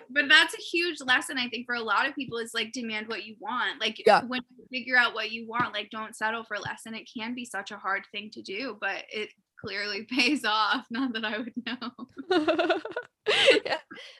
but 0.10 0.28
that's 0.30 0.54
a 0.54 0.62
huge 0.62 0.98
lesson 1.06 1.38
I 1.38 1.48
think 1.50 1.66
for 1.66 1.76
a 1.76 1.82
lot 1.82 2.08
of 2.08 2.16
people 2.16 2.38
is 2.38 2.52
like 2.54 2.72
demand 2.74 3.08
what 3.08 3.24
you 3.26 3.36
want. 3.40 3.80
Like 3.80 4.02
Yeah. 4.06 4.24
when 4.24 4.42
you 4.58 4.66
figure 4.72 4.98
out 4.98 5.14
what 5.14 5.32
you 5.32 5.48
want, 5.48 5.74
like 5.74 5.90
don't 5.92 6.16
settle 6.16 6.44
for 6.44 6.58
less. 6.58 6.82
And 6.86 6.96
it 6.96 7.10
can 7.16 7.34
be 7.36 7.46
such 7.46 7.72
a 7.72 7.78
hard 7.78 8.04
thing 8.12 8.30
to 8.34 8.42
do, 8.42 8.78
but 8.80 9.04
it 9.10 9.30
clearly 9.60 10.04
pays 10.10 10.44
off. 10.46 10.86
Not 10.90 11.14
that 11.14 11.26
I 11.26 11.38
would 11.38 11.54
know. 11.66 12.80
yeah, 13.66 13.78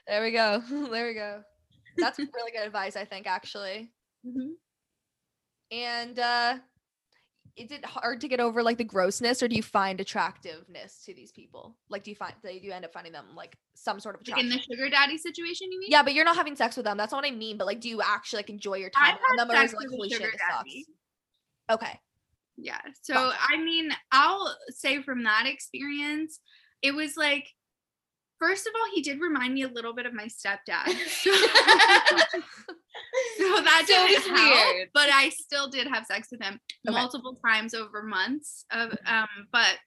there 0.08 0.22
we 0.22 0.32
go. 0.32 0.62
There 0.92 1.08
we 1.08 1.14
go. 1.14 1.42
That's 1.98 2.20
really 2.20 2.52
good 2.52 2.66
advice, 2.66 2.96
I 2.96 3.06
think, 3.06 3.28
actually. 3.28 3.92
And 5.72 6.20
uh 6.20 6.58
is 7.58 7.72
it 7.72 7.84
hard 7.86 8.22
to 8.22 8.28
get 8.28 8.40
over 8.40 8.64
like 8.64 8.78
the 8.78 8.84
grossness 8.84 9.44
or 9.44 9.48
do 9.48 9.56
you 9.56 9.64
find 9.64 10.00
attractiveness 10.00 11.04
to 11.06 11.14
these 11.14 11.32
people? 11.32 11.76
Like 11.90 12.04
do 12.04 12.12
you 12.12 12.16
find 12.16 12.34
that 12.44 12.62
you 12.64 12.72
end 12.72 12.86
up 12.86 12.94
finding 12.94 13.12
them 13.14 13.26
like 13.36 13.58
some 13.76 14.00
sort 14.00 14.16
of 14.16 14.28
Like 14.28 14.40
in 14.40 14.50
the 14.50 14.60
sugar 14.60 14.90
daddy 14.90 15.18
situation, 15.18 15.72
you 15.72 15.80
mean? 15.80 15.90
yeah, 15.92 16.04
but 16.04 16.14
you're 16.14 16.26
not 16.26 16.36
having 16.36 16.56
sex 16.56 16.76
with 16.78 16.86
them. 16.86 16.98
That's 16.98 17.12
not 17.12 17.24
what 17.24 17.32
I 17.32 17.36
mean. 17.36 17.58
But 17.58 17.68
like, 17.68 17.82
do 17.82 17.90
you 17.90 18.02
actually 18.02 18.38
like 18.40 18.50
enjoy 18.50 18.76
your 18.76 18.90
time 18.90 19.16
I've 19.32 19.38
them, 19.38 19.52
or 19.52 19.54
is 19.56 19.72
sex 19.72 19.74
it 19.74 19.78
like, 19.78 19.90
holy 19.90 20.10
shit, 20.10 20.18
sugar 20.18 20.32
this 20.32 20.42
sucks? 20.42 20.64
daddy. 20.64 20.86
Okay. 21.70 22.00
Yeah. 22.58 22.80
So 23.02 23.14
Gotcha. 23.14 23.38
I 23.50 23.58
mean, 23.58 23.90
I'll 24.12 24.56
say 24.70 25.02
from 25.02 25.24
that 25.24 25.46
experience, 25.46 26.40
it 26.82 26.94
was 26.94 27.16
like, 27.18 27.48
first 28.42 28.66
of 28.66 28.74
all, 28.76 28.88
he 28.96 29.02
did 29.02 29.20
remind 29.22 29.54
me 29.54 29.64
a 29.64 29.68
little 29.68 29.94
bit 29.94 30.06
of 30.06 30.14
my 30.14 30.26
stepdad. 30.26 30.88
So, 30.88 31.32
so 33.38 33.62
that 33.62 33.84
So 33.88 34.08
didn't 34.08 34.36
help, 34.36 34.74
weird. 34.76 34.90
but 34.94 35.10
I 35.14 35.30
still 35.30 35.70
did 35.70 35.88
have 35.88 36.06
sex 36.06 36.30
with 36.32 36.42
him 36.42 36.60
Okay. 36.88 36.96
multiple 36.98 37.38
times 37.46 37.74
over 37.74 38.02
months. 38.04 38.66
Of 38.72 38.92
um, 39.06 39.28
but 39.52 39.78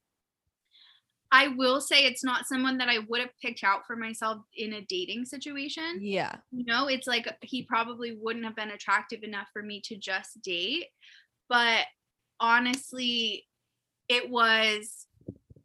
I 1.33 1.49
will 1.49 1.81
say 1.81 2.05
it's 2.05 2.23
not 2.23 2.47
someone 2.47 2.79
that 2.79 2.88
I 2.88 2.99
would 3.09 3.21
have 3.21 3.31
picked 3.43 3.64
out 3.64 3.87
for 3.88 3.97
myself 3.97 4.38
in 4.57 4.75
a 4.75 4.83
dating 4.83 5.25
situation 5.25 5.99
Yeah. 6.01 6.37
you 6.53 6.64
know 6.64 6.87
it's 6.87 7.09
like 7.09 7.27
he 7.43 7.64
probably 7.64 8.17
wouldn't 8.21 8.45
have 8.45 8.55
been 8.55 8.71
attractive 8.71 9.25
enough 9.25 9.49
for 9.53 9.62
me 9.62 9.81
to 9.87 9.97
just 9.97 10.40
date 10.43 10.87
but 11.49 11.87
honestly 12.38 13.47
it 14.09 14.31
was 14.31 15.07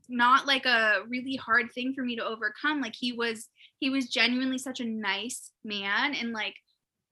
not 0.10 0.48
like 0.48 0.66
a 0.66 1.04
really 1.08 1.36
hard 1.36 1.72
thing 1.74 1.94
for 1.94 2.04
me 2.04 2.16
to 2.16 2.26
overcome 2.26 2.82
like 2.82 2.96
he 3.00 3.12
was 3.14 3.48
he 3.80 3.90
was 3.90 4.08
genuinely 4.10 4.58
such 4.58 4.80
a 4.80 4.86
nice 4.86 5.52
man 5.64 6.14
and 6.16 6.34
like 6.34 6.56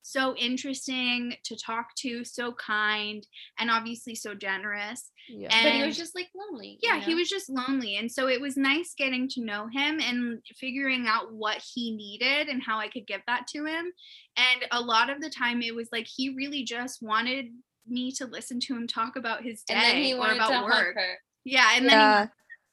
so 0.01 0.33
interesting 0.37 1.33
to 1.43 1.55
talk 1.57 1.87
to 1.97 2.23
so 2.23 2.53
kind 2.53 3.27
and 3.59 3.69
obviously 3.69 4.15
so 4.15 4.33
generous 4.33 5.11
Yeah. 5.27 5.49
And- 5.51 5.63
but 5.65 5.73
he 5.73 5.83
was 5.85 5.97
just 5.97 6.15
like 6.15 6.29
lonely. 6.33 6.79
you 6.81 6.89
yeah 6.89 6.99
he 6.99 7.13
was 7.13 7.29
just 7.29 7.49
lonely 7.49 7.97
and 7.97 8.09
so 8.11 8.27
it 8.29 8.39
was 8.41 8.55
nice 8.55 8.93
getting 8.97 9.27
to 9.29 9.41
know 9.43 9.67
him 9.67 9.99
and 9.99 10.39
figuring 10.55 11.05
out 11.07 11.33
what 11.33 11.61
he 11.73 11.95
needed 11.95 12.47
and 12.47 12.63
how 12.63 12.79
i 12.79 12.87
could 12.87 13.05
give 13.05 13.21
that 13.27 13.47
to 13.47 13.65
him 13.65 13.91
and 14.37 14.65
a 14.71 14.79
lot 14.81 15.09
of 15.09 15.19
the 15.21 15.29
time 15.29 15.61
it 15.61 15.75
was 15.75 15.89
like 15.91 16.07
he 16.07 16.29
really 16.35 16.63
just 16.63 17.01
wanted 17.01 17.47
me 17.85 18.11
to 18.13 18.25
listen 18.25 18.59
to 18.61 18.75
him 18.75 18.87
talk 18.87 19.15
about 19.17 19.43
his 19.43 19.63
day 19.63 19.73
And 19.73 19.83
then 19.83 19.95
he 20.03 20.13
or 20.13 20.31
about 20.31 20.49
to 20.49 20.63
work 20.63 20.95
her. 20.95 21.17
yeah 21.43 21.71
and 21.75 21.85
then 21.85 21.91
yeah. 21.91 22.27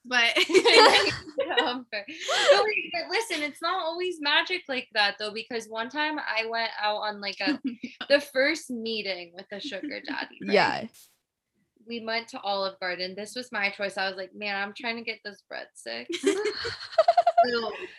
But 0.07 0.37
um, 1.63 1.85
her. 1.91 2.05
No, 2.51 2.63
but 2.93 3.09
listen, 3.09 3.43
it's 3.43 3.61
not 3.61 3.83
always 3.83 4.21
magic 4.21 4.63
like 4.67 4.87
that 4.93 5.15
though, 5.19 5.31
because 5.31 5.67
one 5.67 5.89
time 5.89 6.19
I 6.19 6.45
went 6.47 6.71
out 6.81 6.97
on 6.97 7.21
like 7.21 7.39
a 7.41 7.59
the 8.09 8.21
first 8.21 8.69
meeting 8.69 9.33
with 9.35 9.47
a 9.51 9.59
sugar 9.59 10.01
daddy. 10.05 10.39
right? 10.43 10.53
yeah. 10.53 10.87
we 11.87 12.05
went 12.05 12.27
to 12.29 12.39
Olive 12.41 12.79
Garden. 12.79 13.15
This 13.15 13.35
was 13.35 13.51
my 13.51 13.69
choice. 13.69 13.97
I 13.97 14.07
was 14.07 14.17
like, 14.17 14.35
man, 14.35 14.55
I'm 14.55 14.73
trying 14.73 14.97
to 14.97 15.03
get 15.03 15.19
this 15.23 15.43
breadstick. 15.51 16.05
so 16.15 16.31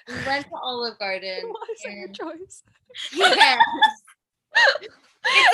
we 0.09 0.15
went 0.27 0.47
to 0.47 0.57
Olive 0.63 0.99
Garden. 0.99 1.53
Is 1.73 1.83
that 1.85 1.93
your 1.93 2.09
choice? 2.09 2.63
Yes. 3.13 3.59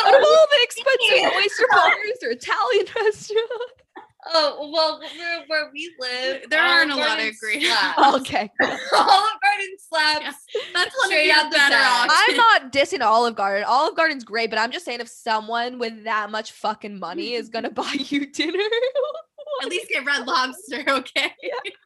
Out 0.04 0.14
of 0.14 0.22
all 0.22 0.46
the 0.50 0.62
expensive 0.62 1.32
oyster 1.34 1.66
bars 1.70 2.22
or 2.22 2.30
Italian 2.30 2.86
restaurant. 2.94 3.81
Oh 4.24 4.70
well, 4.72 5.00
where, 5.00 5.44
where 5.48 5.70
we 5.72 5.92
live, 5.98 6.42
There 6.48 6.60
aren't 6.62 6.92
a 6.92 6.94
lot 6.96 7.02
of 7.02 7.08
Garden 7.18 7.26
ingredients. 7.28 7.76
slaps. 7.76 7.94
Oh, 7.98 8.16
okay. 8.20 8.50
Olive 8.62 9.40
Garden 9.42 9.76
slaps. 9.78 10.36
that's 10.72 10.96
one 10.96 11.06
Straight 11.08 11.30
of 11.30 11.36
out 11.36 11.50
the 11.50 11.56
better 11.56 11.70
bag. 11.70 12.10
I'm 12.12 12.36
not 12.36 12.72
dissing 12.72 13.00
Olive 13.00 13.34
Garden. 13.34 13.64
Olive 13.66 13.96
Garden's 13.96 14.22
great, 14.24 14.48
but 14.50 14.58
I'm 14.60 14.70
just 14.70 14.84
saying 14.84 15.00
if 15.00 15.08
someone 15.08 15.78
with 15.78 16.04
that 16.04 16.30
much 16.30 16.52
fucking 16.52 16.98
money 17.00 17.32
is 17.34 17.48
gonna 17.48 17.70
buy 17.82 17.94
you 17.98 18.26
dinner, 18.30 18.58
at 19.62 19.68
least 19.68 19.88
get 19.88 20.04
red 20.04 20.26
lobster 20.26 20.82
okay 20.88 21.32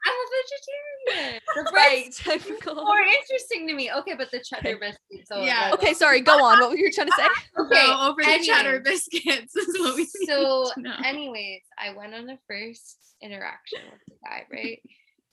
I'm 0.07 0.14
a 0.14 0.26
vegetarian. 0.37 1.40
The 1.57 1.62
right? 1.74 2.02
bread's 2.02 2.18
typical. 2.18 2.74
more 2.74 2.98
interesting 3.00 3.66
to 3.68 3.74
me. 3.74 3.90
Okay, 3.90 4.14
but 4.14 4.31
the 4.31 4.40
cheddar 4.40 4.76
Okay. 4.76 4.79
biscuits. 5.11 5.29
So 5.29 5.42
Yeah. 5.42 5.70
Okay, 5.74 5.94
sorry. 5.94 6.20
Go 6.20 6.42
on. 6.42 6.59
What 6.59 6.70
were 6.70 6.76
you 6.76 6.92
trying 6.92 7.07
to 7.09 7.12
say? 7.14 7.26
Okay. 7.59 7.87
so 7.87 7.98
over 8.00 8.22
the 8.22 8.44
cheddar 8.44 8.76
anyways. 8.76 8.83
biscuits 8.85 9.57
is 9.57 9.79
what 9.81 9.96
we 9.96 10.05
so 10.05 10.70
to 10.76 11.07
anyways 11.07 11.62
i 11.79 11.92
went 11.94 12.12
on 12.14 12.29
a 12.29 12.38
first 12.48 12.98
interaction 13.22 13.81
with 13.90 14.00
the 14.09 14.14
guy 14.22 14.44
right 14.52 14.83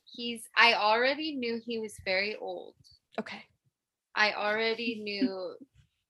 he's 0.06 0.44
i 0.56 0.74
already 0.76 1.36
knew 1.36 1.60
he 1.66 1.80
was 1.80 1.94
very 2.06 2.36
old 2.38 2.76
Okay. 3.20 3.44
i 4.16 4.32
already 4.34 5.02
knew 5.04 5.54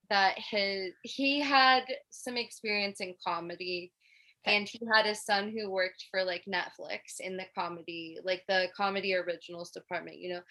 that 0.10 0.38
his 0.38 0.94
he 1.02 1.40
had 1.40 1.84
some 2.12 2.38
experience 2.38 3.00
in 3.02 3.16
comedy 3.26 3.92
Okay. 3.92 4.03
And 4.46 4.68
he 4.68 4.80
had 4.94 5.06
a 5.06 5.16
son 5.16 5.54
who 5.56 5.70
worked 5.72 6.06
for 6.12 6.24
like 6.24 6.44
Netflix 6.46 7.20
in 7.20 7.38
the 7.38 7.46
comedy 7.58 8.18
like 8.24 8.44
the 8.48 8.68
comedy 8.76 9.16
originals 9.16 9.72
department 9.72 10.18
you 10.18 10.34
know 10.34 10.42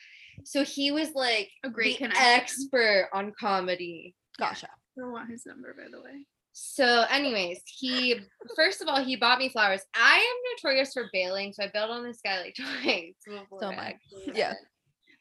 so 0.44 0.64
he 0.64 0.90
was 0.90 1.12
like 1.14 1.50
A 1.64 1.68
great 1.70 1.98
the 1.98 2.10
expert 2.16 3.08
on 3.12 3.32
comedy 3.38 4.14
Gotcha. 4.38 4.66
I 4.66 5.00
don't 5.00 5.12
want 5.12 5.30
his 5.30 5.44
number, 5.46 5.74
by 5.76 5.88
the 5.90 6.00
way. 6.02 6.24
so 6.52 7.04
anyways 7.10 7.60
he 7.66 8.16
first 8.56 8.82
of 8.82 8.88
all 8.88 9.02
he 9.02 9.16
bought 9.16 9.38
me 9.38 9.48
flowers 9.48 9.82
i 9.94 10.16
am 10.18 10.36
notorious 10.68 10.92
for 10.92 11.08
bailing 11.12 11.52
so 11.52 11.64
i 11.64 11.70
bailed 11.72 11.90
on 11.90 12.02
this 12.04 12.20
guy 12.24 12.40
like 12.40 12.54
twice 12.82 13.14
So 13.26 13.32
it 13.68 13.72
am 13.72 13.78
I. 13.78 13.94
Yeah. 14.34 14.54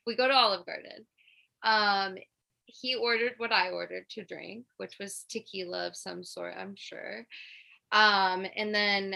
we 0.06 0.16
go 0.16 0.28
to 0.28 0.34
olive 0.34 0.66
garden 0.66 1.06
um 1.64 2.16
he 2.66 2.96
ordered 2.96 3.34
what 3.38 3.52
i 3.52 3.70
ordered 3.70 4.06
to 4.10 4.26
drink 4.26 4.66
which 4.78 4.96
was 5.00 5.26
tequila 5.30 5.88
of 5.88 5.96
some 5.96 6.24
sort 6.24 6.54
i'm 6.58 6.76
sure 6.78 7.26
um 7.92 8.46
and 8.56 8.74
then 8.74 9.16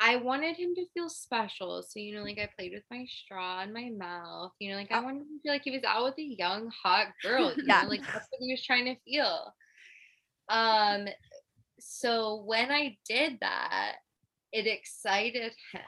I 0.00 0.16
wanted 0.16 0.56
him 0.56 0.74
to 0.76 0.86
feel 0.94 1.08
special. 1.08 1.82
So, 1.82 2.00
you 2.00 2.14
know, 2.16 2.22
like 2.24 2.38
I 2.38 2.48
played 2.58 2.72
with 2.74 2.84
my 2.90 3.06
straw 3.06 3.62
in 3.62 3.72
my 3.72 3.90
mouth. 3.96 4.52
You 4.58 4.70
know, 4.72 4.76
like 4.76 4.90
I 4.92 4.98
Oh. 4.98 5.02
wanted 5.02 5.22
him 5.22 5.38
to 5.38 5.42
feel 5.42 5.52
like 5.52 5.62
he 5.64 5.70
was 5.70 5.84
out 5.84 6.04
with 6.04 6.18
a 6.18 6.22
young, 6.22 6.70
hot 6.82 7.08
girl. 7.22 7.54
You 7.66 7.76
Yeah. 7.76 7.84
know, 7.84 7.88
like 7.88 8.04
that's 8.12 8.26
what 8.30 8.40
he 8.44 8.52
was 8.52 8.64
trying 8.64 8.86
to 8.86 8.96
feel. 9.04 9.52
Um, 10.48 11.08
so 11.80 12.42
when 12.44 12.70
I 12.70 12.98
did 13.08 13.38
that, 13.40 13.96
it 14.52 14.66
excited 14.66 15.52
him 15.72 15.82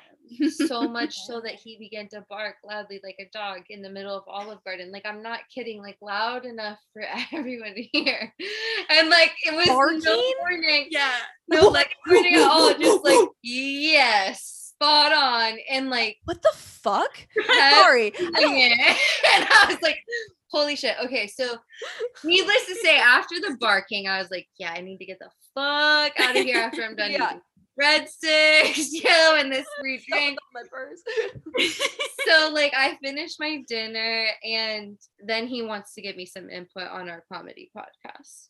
so 0.57 0.83
much 0.89 1.15
so 1.27 1.41
that 1.41 1.55
he 1.55 1.77
began 1.79 2.09
to 2.09 2.25
bark 2.29 2.57
loudly 2.65 3.01
like 3.05 3.17
a 3.21 3.29
dog 3.33 3.63
in 3.71 3.83
the 3.83 3.91
middle 3.91 4.17
of 4.17 4.25
Olive 4.27 4.63
Garden. 4.65 4.91
Like 4.93 5.07
I'm 5.07 5.23
not 5.23 5.41
kidding, 5.55 5.81
like 5.81 5.97
loud 6.01 6.45
enough 6.45 6.79
for 6.93 7.03
everyone 7.33 7.75
to 7.75 7.83
hear. 7.83 8.33
And 8.91 9.09
like 9.11 9.33
it 9.45 9.55
was 9.55 9.67
no 9.67 9.75
Barking? 9.75 10.33
warning. 10.41 10.87
Yeah. 10.91 11.13
No 11.49 11.69
like 11.69 11.95
warning 12.09 12.35
at 12.35 12.43
all. 12.43 12.75
Just 12.75 13.05
like 13.05 13.29
yes, 13.43 14.73
spot 14.75 15.13
on. 15.13 15.59
And 15.71 15.91
like 15.91 16.17
What 16.25 16.43
the 16.43 16.53
fuck? 16.55 17.17
Sorry. 17.71 18.13
I 18.17 18.41
doing 18.41 18.71
don't- 18.71 18.81
it. 18.81 18.97
and 19.35 19.49
I 19.51 19.67
was 19.69 19.79
like, 19.83 19.99
holy 20.51 20.77
shit. 20.77 20.97
Okay, 21.05 21.27
so 21.27 21.57
needless 22.25 22.67
to 22.67 22.75
say, 22.77 22.97
after 22.99 23.37
the 23.41 23.57
barking, 23.61 24.07
I 24.09 24.19
was 24.19 24.31
like, 24.31 24.47
yeah, 24.59 24.73
I 24.77 24.81
need 24.81 24.99
to 24.99 25.07
get 25.07 25.19
the 25.19 25.31
fuck 25.55 26.13
out 26.21 26.37
of 26.37 26.45
here 26.45 26.59
after 26.59 26.83
I'm 26.83 26.97
done 26.97 27.13
Yeah. 27.13 27.27
eating 27.29 27.41
breadsticks, 27.81 28.89
you 28.91 29.05
know, 29.05 29.37
and 29.39 29.53
this 29.53 29.67
free 29.81 30.03
drink. 30.09 30.39
my 30.53 30.63
purse. 30.71 31.03
So 32.27 32.51
like 32.55 32.73
I 32.75 32.97
finished 33.03 33.39
my 33.39 33.63
dinner 33.69 34.29
and 34.43 34.97
then 35.23 35.47
he 35.47 35.61
wants 35.61 35.93
to 35.93 36.01
give 36.01 36.17
me 36.17 36.25
some 36.25 36.49
input 36.49 36.89
on 36.89 37.11
our 37.11 37.23
comedy 37.31 37.71
podcast. 37.77 38.49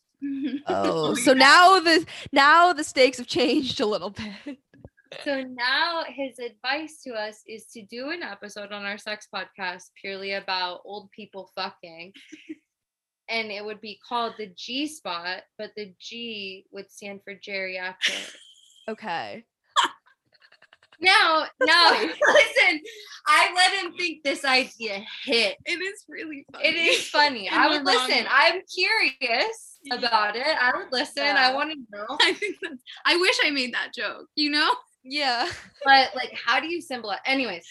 Oh, 0.69 1.15
so 1.15 1.35
now 1.35 1.81
the 1.81 2.07
now 2.33 2.73
the 2.73 2.85
stakes 2.85 3.19
have 3.19 3.27
changed 3.27 3.81
a 3.81 3.87
little 3.87 4.11
bit. 4.11 4.59
So 5.25 5.43
now 5.43 6.05
his 6.07 6.39
advice 6.39 7.01
to 7.03 7.15
us 7.15 7.43
is 7.49 7.67
to 7.75 7.83
do 7.83 8.11
an 8.11 8.23
episode 8.23 8.73
on 8.73 8.85
our 8.85 8.99
sex 8.99 9.27
podcast 9.35 9.91
purely 10.01 10.35
about 10.35 10.83
old 10.85 11.11
people 11.11 11.51
fucking. 11.55 12.13
And 13.29 13.51
it 13.51 13.65
would 13.65 13.81
be 13.81 13.99
called 14.07 14.35
the 14.39 14.53
G 14.57 14.87
spot, 14.87 15.43
but 15.59 15.71
the 15.77 15.95
G 15.99 16.67
would 16.73 16.91
stand 16.91 17.21
for 17.25 17.35
geriatric. 17.35 18.35
Okay. 18.89 19.45
Now, 21.01 21.45
That's 21.59 21.71
now 21.73 21.91
listen, 21.93 22.81
I 23.27 23.53
let 23.55 23.85
him 23.85 23.93
think 23.99 24.23
this 24.23 24.45
idea 24.45 25.03
hit. 25.25 25.57
it 25.67 25.73
is 25.73 26.05
really 26.09 26.47
funny. 26.53 26.67
It 26.69 26.75
is 26.77 27.09
funny. 27.09 27.49
I 27.49 27.69
would 27.69 27.85
listen. 27.85 28.25
I'm 28.31 28.61
curious 28.73 29.79
Yeah. 29.83 29.97
about 29.97 30.37
it. 30.37 30.47
I 30.47 30.73
would 30.77 30.93
listen. 30.93 31.25
Yeah. 31.25 31.51
I 31.51 31.53
want 31.55 31.73
to 31.73 31.79
know. 31.91 32.07
I 32.23 32.33
think 32.35 32.57
that's. 32.63 32.81
I 33.05 33.17
wish 33.17 33.37
I 33.45 33.51
made 33.51 33.75
that 33.75 33.93
joke. 33.95 34.27
You 34.37 34.51
know. 34.51 34.71
Yeah. 35.03 35.49
But 35.85 36.15
like, 36.17 36.33
how 36.43 36.61
do 36.61 36.69
you 36.73 36.81
symbolize? 36.81 37.19
Anyways, 37.27 37.67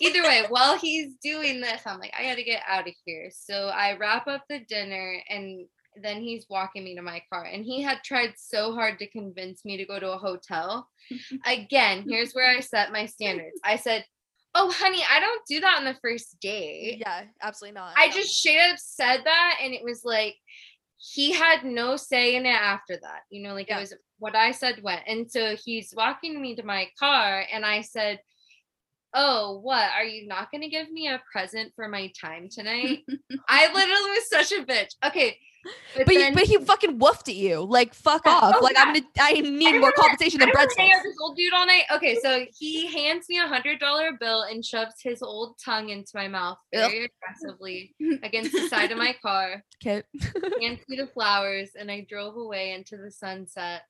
either 0.00 0.22
way, 0.22 0.44
while 0.48 0.78
he's 0.78 1.14
doing 1.20 1.60
this, 1.60 1.80
I'm 1.84 1.98
like, 1.98 2.14
I 2.16 2.22
gotta 2.22 2.44
get 2.44 2.62
out 2.68 2.86
of 2.86 2.94
here. 3.04 3.28
So 3.34 3.66
I 3.74 3.96
wrap 3.96 4.28
up 4.28 4.44
the 4.48 4.60
dinner 4.60 5.16
and 5.28 5.66
then 6.02 6.20
he's 6.22 6.46
walking 6.48 6.84
me 6.84 6.94
to 6.96 7.02
my 7.02 7.22
car. 7.32 7.44
And 7.44 7.64
he 7.64 7.82
had 7.82 7.98
tried 8.04 8.34
so 8.36 8.72
hard 8.72 8.98
to 8.98 9.08
convince 9.08 9.64
me 9.64 9.76
to 9.76 9.84
go 9.84 9.98
to 9.98 10.12
a 10.12 10.18
hotel. 10.18 10.88
Again, 11.44 12.04
here's 12.08 12.32
where 12.32 12.48
I 12.48 12.60
set 12.60 12.92
my 12.92 13.06
standards. 13.06 13.60
I 13.64 13.76
said, 13.76 14.04
Oh, 14.54 14.70
honey, 14.70 15.02
I 15.10 15.20
don't 15.20 15.42
do 15.46 15.60
that 15.60 15.76
on 15.78 15.84
the 15.84 15.96
first 16.00 16.40
date. 16.40 16.98
Yeah, 17.00 17.24
absolutely 17.42 17.74
not. 17.74 17.92
I 17.94 18.08
just 18.08 18.30
straight 18.30 18.58
up 18.70 18.78
said 18.78 19.20
that, 19.24 19.58
and 19.62 19.74
it 19.74 19.84
was 19.84 20.00
like 20.02 20.36
he 20.96 21.30
had 21.32 21.62
no 21.62 21.96
say 21.96 22.36
in 22.36 22.46
it 22.46 22.50
after 22.50 22.96
that. 22.96 23.20
You 23.30 23.42
know, 23.42 23.52
like 23.52 23.68
Yeah. 23.68 23.76
it 23.76 23.80
was 23.80 23.94
what 24.18 24.34
I 24.34 24.52
said 24.52 24.82
went. 24.82 25.02
And 25.06 25.30
so 25.30 25.56
he's 25.62 25.92
walking 25.94 26.40
me 26.40 26.56
to 26.56 26.62
my 26.62 26.88
car, 26.98 27.44
and 27.52 27.66
I 27.66 27.82
said, 27.82 28.20
Oh, 29.14 29.60
what? 29.62 29.90
Are 29.94 30.04
you 30.04 30.26
not 30.26 30.50
going 30.50 30.62
to 30.62 30.68
give 30.68 30.90
me 30.90 31.08
a 31.08 31.22
present 31.32 31.72
for 31.74 31.88
my 31.88 32.12
time 32.20 32.48
tonight? 32.50 33.04
I 33.48 33.66
literally 33.72 34.10
was 34.10 34.28
such 34.28 34.52
a 34.52 34.64
bitch. 34.64 34.94
Okay. 35.04 35.38
But, 35.96 36.06
But, 36.06 36.14
then 36.14 36.34
but 36.34 36.44
he 36.44 36.56
fucking 36.58 36.98
woofed 36.98 37.28
at 37.28 37.34
you. 37.34 37.64
Like 37.64 37.94
fuck 37.94 38.22
Yeah, 38.26 38.32
off. 38.32 38.54
oh, 38.58 38.64
like 38.64 38.76
I'm 38.78 38.92
gonna 38.94 39.06
I 39.18 39.32
need 39.40 39.74
I 39.74 39.78
more 39.78 39.92
compensation 39.92 40.40
than 40.40 40.48
I 40.48 40.52
remember 40.52 40.74
hanging 40.76 40.92
out 40.92 40.98
breadsticks. 40.98 41.02
this 41.04 41.16
old 41.22 41.36
dude 41.36 41.52
all 41.54 41.66
night. 41.66 41.82
Okay, 41.94 42.16
so 42.22 42.44
he 42.58 42.86
hands 42.86 43.26
me 43.28 43.38
a 43.38 43.46
hundred 43.46 43.78
dollar 43.80 44.12
bill 44.18 44.42
and 44.42 44.64
shoves 44.64 44.94
his 45.02 45.22
old 45.22 45.56
tongue 45.64 45.88
into 45.90 46.12
my 46.14 46.28
mouth 46.28 46.58
very 46.72 47.10
aggressively 47.10 47.94
against 48.22 48.52
the 48.52 48.68
side 48.68 48.92
of 48.92 48.98
my 48.98 49.14
car. 49.22 49.62
Okay. 49.84 50.02
hands 50.60 50.80
me 50.88 50.96
the 50.96 51.06
flowers 51.12 51.70
and 51.78 51.90
I 51.90 52.06
drove 52.08 52.36
away 52.36 52.72
into 52.72 52.96
the 52.96 53.10
sunset. 53.10 53.82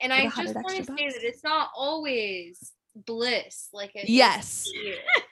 And 0.00 0.12
I 0.12 0.24
just 0.30 0.54
want 0.56 0.76
to 0.78 0.84
say 0.84 1.08
that 1.10 1.22
it's 1.22 1.44
not 1.44 1.68
always 1.76 2.72
bliss 3.06 3.68
like 3.72 3.92
it 3.94 4.08
Yes. 4.08 4.68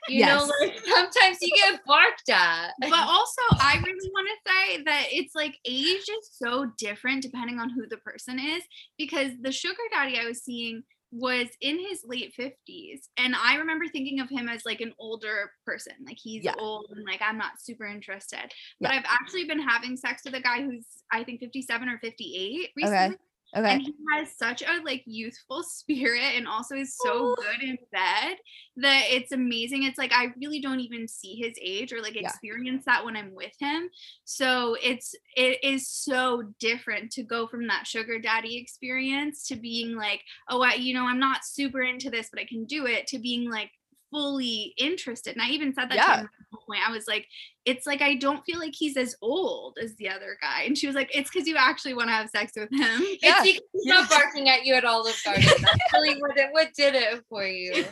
You 0.08 0.26
know, 0.26 0.44
Yes. 0.44 0.50
like 0.60 0.78
sometimes 0.86 1.38
you 1.40 1.52
get 1.54 1.80
barked 1.86 2.28
at. 2.30 2.72
but 2.80 2.92
also 2.92 3.42
i 3.52 3.74
really 3.84 4.10
want 4.12 4.28
to 4.28 4.50
say 4.50 4.82
that 4.82 5.04
it's 5.12 5.34
like 5.36 5.56
age 5.64 6.00
is 6.00 6.30
so 6.32 6.66
different 6.78 7.22
depending 7.22 7.60
on 7.60 7.70
who 7.70 7.86
the 7.88 7.98
person 7.98 8.40
is 8.40 8.62
because 8.98 9.30
the 9.42 9.52
sugar 9.52 9.76
daddy 9.92 10.18
i 10.18 10.24
was 10.24 10.42
seeing 10.42 10.82
was 11.12 11.46
in 11.60 11.78
his 11.78 12.02
late 12.04 12.32
50s 12.38 13.00
and 13.18 13.34
i 13.36 13.56
remember 13.56 13.84
thinking 13.86 14.18
of 14.20 14.28
him 14.28 14.48
as 14.48 14.64
like 14.64 14.80
an 14.80 14.92
older 14.98 15.52
person 15.66 15.92
like 16.04 16.18
he's 16.20 16.42
Yeah. 16.44 16.54
old 16.58 16.86
and 16.96 17.04
like 17.06 17.20
i'm 17.22 17.38
not 17.38 17.60
super 17.60 17.86
interested 17.86 18.52
but 18.80 18.90
Yeah. 18.92 18.98
i've 18.98 19.06
actually 19.06 19.44
been 19.44 19.60
having 19.60 19.96
sex 19.96 20.22
with 20.24 20.34
a 20.34 20.40
guy 20.40 20.62
who's 20.62 20.86
i 21.12 21.22
think 21.22 21.38
57 21.40 21.88
or 21.88 21.98
58 21.98 22.70
recently 22.76 22.96
Okay. 23.06 23.16
Okay. 23.56 23.72
and 23.72 23.82
he 23.82 23.94
has 24.14 24.28
such 24.36 24.62
a 24.62 24.82
like 24.84 25.02
youthful 25.06 25.62
spirit 25.68 26.36
and 26.36 26.46
also 26.46 26.76
is 26.76 26.96
so 26.96 27.10
Aw. 27.10 27.34
good 27.34 27.62
in 27.68 27.78
bed 27.92 28.36
that 28.76 29.04
it's 29.08 29.32
amazing 29.32 29.82
it's 29.82 29.98
like 29.98 30.12
i 30.12 30.28
really 30.40 30.60
don't 30.60 30.80
even 30.80 31.08
see 31.08 31.34
his 31.34 31.54
age 31.60 31.92
or 31.92 32.00
like 32.00 32.14
Yeah. 32.14 32.28
experience 32.28 32.84
that 32.86 33.04
when 33.04 33.16
i'm 33.16 33.34
with 33.34 33.52
him 33.58 33.88
so 34.24 34.76
it's 34.82 35.14
it 35.36 35.62
is 35.64 35.88
so 35.88 36.44
different 36.60 37.10
to 37.12 37.22
go 37.22 37.46
from 37.46 37.66
that 37.66 37.86
sugar 37.86 38.18
daddy 38.20 38.56
experience 38.56 39.46
to 39.48 39.56
being 39.56 39.96
like 39.96 40.20
oh 40.48 40.62
I, 40.62 40.74
you 40.74 40.94
know 40.94 41.04
i'm 41.04 41.20
not 41.20 41.44
super 41.44 41.82
into 41.82 42.10
this 42.10 42.28
but 42.32 42.40
i 42.40 42.46
can 42.46 42.64
do 42.66 42.86
it 42.86 43.06
to 43.08 43.18
being 43.18 43.50
like 43.50 43.70
fully 44.10 44.74
interested 44.78 45.34
and 45.34 45.42
i 45.42 45.48
even 45.50 45.72
said 45.74 45.86
that 45.90 45.94
Yeah. 45.96 46.06
to 46.06 46.20
him 46.22 46.24
at 46.40 46.46
one 46.50 46.62
point 46.66 46.88
i 46.88 46.92
was 46.92 47.06
like 47.06 47.26
it's 47.66 47.86
like 47.86 48.00
I 48.00 48.14
don't 48.14 48.42
feel 48.44 48.58
like 48.58 48.72
he's 48.74 48.96
as 48.96 49.14
old 49.20 49.76
as 49.80 49.94
the 49.96 50.08
other 50.08 50.38
guy. 50.40 50.62
And 50.62 50.76
she 50.78 50.86
was 50.86 50.96
like, 50.96 51.14
It's 51.14 51.30
because 51.30 51.46
you 51.46 51.56
actually 51.58 51.92
want 51.92 52.08
to 52.08 52.14
have 52.14 52.30
sex 52.30 52.52
with 52.56 52.70
him. 52.72 52.80
It's 53.02 53.22
Yeah. 53.22 53.38
because 53.44 53.60
he's 53.74 53.84
not 53.86 54.08
barking 54.08 54.48
at 54.48 54.64
you 54.64 54.74
at 54.74 54.84
Olive 54.86 55.14
Garden. 55.24 55.44
That's 55.44 55.92
really 55.92 56.18
what 56.20 56.36
it, 56.38 56.48
what 56.52 56.72
did 56.74 56.94
it 56.94 57.22
for 57.28 57.44
you. 57.44 57.84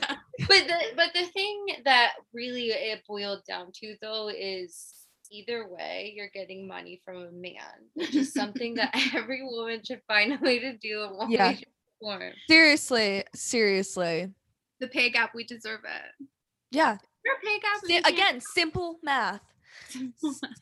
But 0.49 0.67
the 0.67 0.75
but 0.97 1.11
the 1.15 1.27
thing 1.27 1.67
that 1.85 2.13
really 2.33 2.69
it 2.69 3.03
boiled 3.07 3.43
down 3.47 3.71
to 3.81 3.95
though 4.01 4.31
is 4.35 4.95
either 5.31 5.69
way 5.69 6.15
you're 6.17 6.31
getting 6.31 6.67
money 6.67 7.01
from 7.05 7.17
a 7.19 7.31
man, 7.31 7.53
which 7.93 8.17
is 8.17 8.33
something 8.33 8.75
that 8.77 8.91
every 9.15 9.43
woman 9.45 9.83
should 9.85 10.01
find 10.09 10.33
a 10.33 10.39
way 10.43 10.59
to 10.61 10.77
do 10.79 11.03
in 11.05 11.11
one 11.11 11.31
Yeah. 11.31 11.49
way, 11.51 11.55
shape, 11.57 11.69
or 12.01 12.19
form. 12.19 12.33
seriously. 12.49 13.23
Seriously. 13.35 14.33
The 14.81 14.89
pay 14.89 15.11
gap, 15.11 15.35
we 15.35 15.45
deserve 15.45 15.81
it. 15.85 16.27
Yeah. 16.71 16.99
Your 17.25 17.35
pay 17.43 17.59
gap 17.59 17.81
Si- 17.85 18.15
again, 18.15 18.41
simple 18.41 18.99
math. 19.03 19.41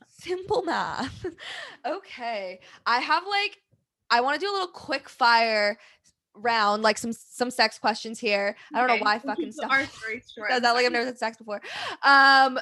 Simple 0.08 0.62
math. 0.62 1.26
okay. 1.86 2.60
I 2.86 2.98
have 2.98 3.24
like 3.28 3.58
I 4.10 4.20
want 4.20 4.38
to 4.38 4.46
do 4.46 4.50
a 4.50 4.54
little 4.54 4.68
quick 4.68 5.08
fire 5.08 5.78
round, 6.34 6.82
like 6.82 6.98
some 6.98 7.12
some 7.12 7.50
sex 7.50 7.78
questions 7.78 8.18
here. 8.18 8.56
I 8.74 8.78
don't 8.78 8.88
know 8.88 9.04
why 9.04 9.18
fucking 9.24 9.52
stuff. 9.52 9.70
Our 9.70 9.86
story 9.86 10.22
short. 10.34 10.50
Does 10.50 10.62
that 10.62 10.72
like 10.72 10.86
I've 10.86 10.92
never 10.92 11.06
had 11.06 11.18
sex 11.18 11.36
before. 11.36 11.60
Um, 12.02 12.58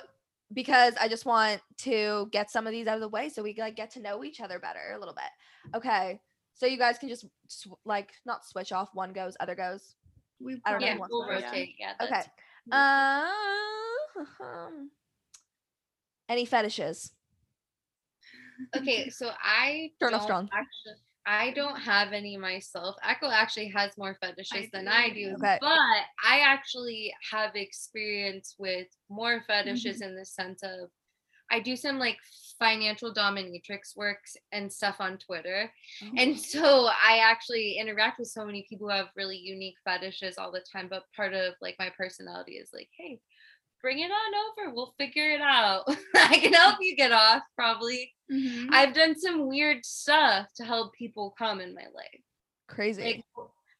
because 0.52 0.94
I 1.00 1.08
just 1.08 1.26
want 1.26 1.60
to 1.78 2.28
get 2.30 2.50
some 2.50 2.66
of 2.66 2.72
these 2.72 2.86
out 2.86 2.94
of 2.94 3.00
the 3.00 3.08
way 3.08 3.28
so 3.28 3.42
we 3.42 3.54
like 3.58 3.76
get 3.76 3.90
to 3.92 4.00
know 4.00 4.22
each 4.24 4.40
other 4.40 4.58
better 4.58 4.94
a 4.94 4.98
little 4.98 5.14
bit. 5.14 5.76
Okay. 5.76 6.20
So 6.54 6.66
you 6.66 6.78
guys 6.78 6.98
can 6.98 7.08
just 7.08 7.26
sw- 7.48 7.68
like 7.84 8.12
not 8.24 8.46
switch 8.46 8.70
off. 8.70 8.90
One 8.94 9.12
goes, 9.12 9.36
other 9.40 9.54
goes. 9.54 9.96
We've 10.44 10.60
I 10.66 10.72
don't 10.72 10.80
Yeah, 10.82 10.98
wants 10.98 11.12
we'll 11.12 11.26
rotate. 11.28 11.74
Yeah. 11.78 11.94
Okay. 12.00 12.10
that's- 12.10 12.28
Uh, 12.70 14.14
any 16.28 16.44
fetishes? 16.44 17.12
okay, 18.76 19.10
so 19.10 19.30
I 19.42 19.90
Turn 20.00 20.14
off 20.14 20.20
don't 20.20 20.22
strong. 20.22 20.48
Actually, 20.52 20.94
I 21.26 21.50
don't 21.52 21.76
have 21.76 22.12
any 22.12 22.36
myself. 22.36 22.96
Echo 23.02 23.30
actually 23.30 23.68
has 23.68 23.96
more 23.96 24.16
fetishes 24.20 24.70
than 24.72 24.88
I 24.88 25.08
do. 25.08 25.30
do, 25.30 25.34
Okay. 25.36 25.58
but 25.60 25.70
I 26.24 26.40
actually 26.40 27.12
have 27.32 27.56
experience 27.56 28.54
with 28.58 28.88
more 29.08 29.42
fetishes 29.46 30.00
Mm-hmm. 30.00 30.10
in 30.10 30.16
the 30.16 30.24
sense 30.24 30.62
of 30.62 30.90
I 31.50 31.60
do 31.60 31.76
some 31.76 31.98
like 31.98 32.18
financial 32.58 33.12
dominatrix 33.12 33.96
works 33.96 34.36
and 34.52 34.72
stuff 34.72 34.96
on 35.00 35.18
Twitter. 35.18 35.70
Oh. 36.02 36.10
And 36.16 36.38
so 36.38 36.86
I 36.86 37.18
actually 37.18 37.78
interact 37.78 38.18
with 38.18 38.28
so 38.28 38.44
many 38.44 38.66
people 38.68 38.88
who 38.88 38.94
have 38.94 39.08
really 39.16 39.36
unique 39.36 39.76
fetishes 39.84 40.38
all 40.38 40.52
the 40.52 40.64
time. 40.72 40.88
But 40.88 41.04
part 41.14 41.34
of 41.34 41.54
like 41.60 41.76
my 41.78 41.90
personality 41.96 42.52
is 42.52 42.70
like, 42.72 42.88
hey, 42.96 43.20
bring 43.80 43.98
it 43.98 44.10
on 44.10 44.64
over. 44.64 44.74
We'll 44.74 44.94
figure 44.98 45.30
it 45.30 45.40
out. 45.40 45.84
I 46.16 46.38
can 46.38 46.52
help 46.52 46.78
you 46.80 46.96
get 46.96 47.12
off, 47.12 47.42
probably. 47.56 48.12
Mhm. 48.32 48.68
I've 48.70 48.94
done 48.94 49.18
some 49.18 49.46
weird 49.46 49.84
stuff 49.84 50.48
to 50.56 50.64
help 50.64 50.94
people 50.94 51.34
come 51.36 51.60
in 51.60 51.74
my 51.74 51.86
life. 51.94 52.22
Crazy. 52.66 53.02
Like, 53.02 53.24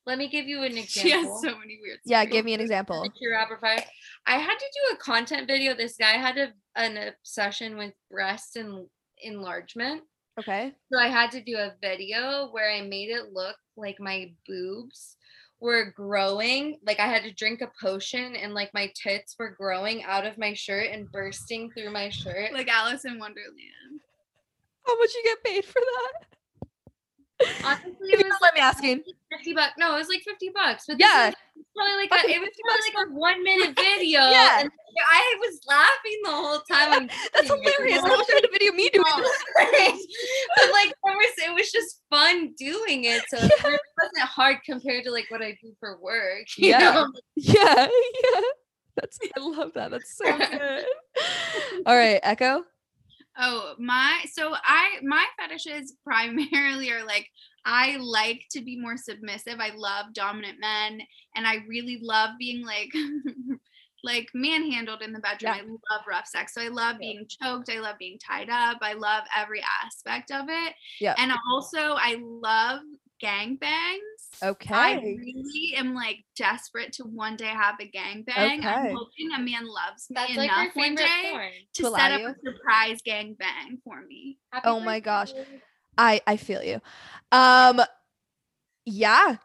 let 0.06 0.18
me 0.18 0.28
give 0.28 0.46
you 0.46 0.62
an 0.62 0.76
example. 0.76 0.84
She 1.02 1.10
has 1.10 1.24
example. 1.24 1.40
so 1.42 1.58
many 1.58 1.78
weird. 1.82 1.98
yeah, 2.04 2.20
stories. 2.20 2.32
give 2.32 2.44
me 2.44 2.54
an 2.54 2.60
example. 2.60 3.02
It's 3.04 3.20
your 3.20 3.32
rapid 3.32 3.58
fire. 3.60 3.82
I 4.26 4.36
had 4.38 4.58
to 4.58 4.64
do 4.74 4.94
a 4.94 4.96
content 4.98 5.46
video. 5.46 5.74
This 5.74 5.96
guy 5.96 6.12
had 6.12 6.36
a, 6.38 6.52
an 6.76 6.96
obsession 6.96 7.76
with 7.76 7.94
breast 8.10 8.56
and 8.56 8.86
enlargement. 9.22 10.02
Okay. 10.38 10.72
So 10.92 10.98
I 10.98 11.08
had 11.08 11.30
to 11.32 11.40
do 11.42 11.56
a 11.56 11.74
video 11.80 12.48
where 12.50 12.70
I 12.70 12.82
made 12.82 13.10
it 13.10 13.32
look 13.32 13.56
like 13.76 13.96
my 14.00 14.32
boobs 14.46 15.16
were 15.60 15.92
growing. 15.96 16.78
Like 16.84 17.00
I 17.00 17.06
had 17.06 17.22
to 17.22 17.32
drink 17.32 17.60
a 17.62 17.70
potion 17.80 18.34
and 18.36 18.52
like 18.52 18.74
my 18.74 18.92
tits 18.94 19.36
were 19.38 19.50
growing 19.56 20.02
out 20.02 20.26
of 20.26 20.36
my 20.36 20.52
shirt 20.52 20.88
and 20.90 21.10
bursting 21.10 21.70
through 21.70 21.92
my 21.92 22.08
shirt. 22.10 22.52
like 22.52 22.68
Alice 22.68 23.04
in 23.04 23.18
Wonderland. 23.18 24.00
How 24.86 24.98
much 24.98 25.14
you 25.14 25.22
get 25.24 25.44
paid 25.44 25.64
for 25.64 25.80
that? 25.80 26.33
Honestly, 27.64 28.08
it 28.12 28.24
was 28.24 28.36
let 28.40 28.54
me 28.54 28.60
asking. 28.60 29.02
50 29.32 29.54
bucks. 29.54 29.72
No, 29.78 29.94
it 29.94 29.98
was 29.98 30.08
like 30.08 30.22
50 30.22 30.50
bucks. 30.54 30.84
But 30.86 30.98
Yeah. 31.00 31.26
was 31.56 31.64
probably 31.74 31.96
like 31.96 32.12
a, 32.24 32.30
it 32.30 32.40
was 32.40 32.48
probably 32.62 32.94
like 32.94 33.08
a 33.08 33.12
one 33.12 33.42
minute 33.42 33.74
video. 33.74 34.20
Yeah. 34.30 34.60
And 34.60 34.70
I 35.10 35.36
was 35.40 35.60
laughing 35.66 36.20
the 36.22 36.30
whole 36.30 36.60
time. 36.70 36.92
I'm 36.92 37.06
That's 37.34 37.48
hilarious. 37.48 37.98
I 38.04 38.10
wish 38.16 38.26
I 38.30 38.34
had 38.36 38.44
a 38.44 38.52
video 38.52 38.70
of 38.70 38.76
me 38.76 38.88
doing 38.90 39.04
it. 39.08 40.08
but 40.56 40.70
like 40.72 40.94
was, 41.02 41.32
it 41.38 41.54
was 41.54 41.72
just 41.72 42.02
fun 42.10 42.54
doing 42.56 43.04
it. 43.04 43.22
So 43.28 43.38
it 43.38 43.52
really 43.64 43.78
wasn't 44.00 44.28
hard 44.28 44.58
compared 44.64 45.04
to 45.04 45.10
like 45.10 45.26
what 45.30 45.42
I 45.42 45.58
do 45.60 45.72
for 45.80 45.98
work. 46.00 46.46
Yeah. 46.56 46.78
know? 46.78 47.12
Yeah, 47.36 47.88
yeah. 47.88 48.40
That's 48.94 49.18
I 49.36 49.40
love 49.40 49.72
that. 49.74 49.90
That's 49.90 50.16
so 50.16 50.24
good. 50.38 50.84
All 51.86 51.96
right, 51.96 52.20
Echo. 52.22 52.62
Oh, 53.38 53.74
my 53.78 54.24
so 54.32 54.54
I 54.54 54.98
my 55.02 55.24
fetishes 55.38 55.94
primarily 56.04 56.90
are 56.92 57.04
like 57.04 57.28
I 57.66 57.96
like 57.96 58.42
to 58.52 58.62
be 58.62 58.76
more 58.78 58.96
submissive. 58.96 59.58
I 59.58 59.70
love 59.74 60.12
dominant 60.14 60.60
men 60.60 61.00
and 61.34 61.46
I 61.46 61.56
really 61.68 61.98
love 62.02 62.30
being 62.38 62.64
like 62.64 62.90
like 64.04 64.28
manhandled 64.34 65.02
in 65.02 65.12
the 65.12 65.18
bedroom. 65.20 65.54
Yeah. 65.54 65.62
I 65.62 65.62
love 65.62 66.02
rough 66.06 66.26
sex. 66.26 66.54
So 66.54 66.60
I 66.60 66.68
love 66.68 66.96
Yeah. 67.00 67.12
being 67.12 67.26
choked. 67.42 67.70
I 67.70 67.80
love 67.80 67.96
being 67.98 68.18
tied 68.18 68.50
up. 68.50 68.78
I 68.82 68.92
love 68.92 69.24
every 69.36 69.62
aspect 69.82 70.30
of 70.30 70.44
it. 70.48 70.74
Yeah. 71.00 71.14
And 71.16 71.32
also 71.50 71.94
I 71.94 72.18
love 72.20 72.80
gangbangs. 73.22 74.13
Okay. 74.42 74.74
I 74.74 74.94
really 74.94 75.74
am 75.76 75.94
like 75.94 76.24
desperate 76.36 76.92
to 76.94 77.04
one 77.04 77.36
day 77.36 77.46
have 77.46 77.76
a 77.80 77.84
gangbang. 77.84 78.58
Okay. 78.58 78.68
I'm 78.68 78.96
hoping 78.96 79.30
a 79.36 79.40
man 79.40 79.66
loves 79.66 80.08
me 80.10 80.14
That's 80.16 80.36
like 80.36 80.50
enough 80.50 80.76
one 80.76 80.94
day 80.94 81.30
porn. 81.30 81.50
To 81.74 81.82
to 81.82 81.90
set 81.90 82.12
up 82.12 82.20
you? 82.20 82.28
a 82.28 82.34
surprise 82.44 83.00
gangbang 83.06 83.80
for 83.84 84.02
me. 84.06 84.38
Happy 84.52 84.68
Oh 84.68 84.80
my 84.80 85.00
gosh. 85.00 85.32
I 85.96 86.20
I 86.26 86.36
feel 86.36 86.62
you. 86.62 86.80
Um 87.32 87.80
yeah. 88.84 89.36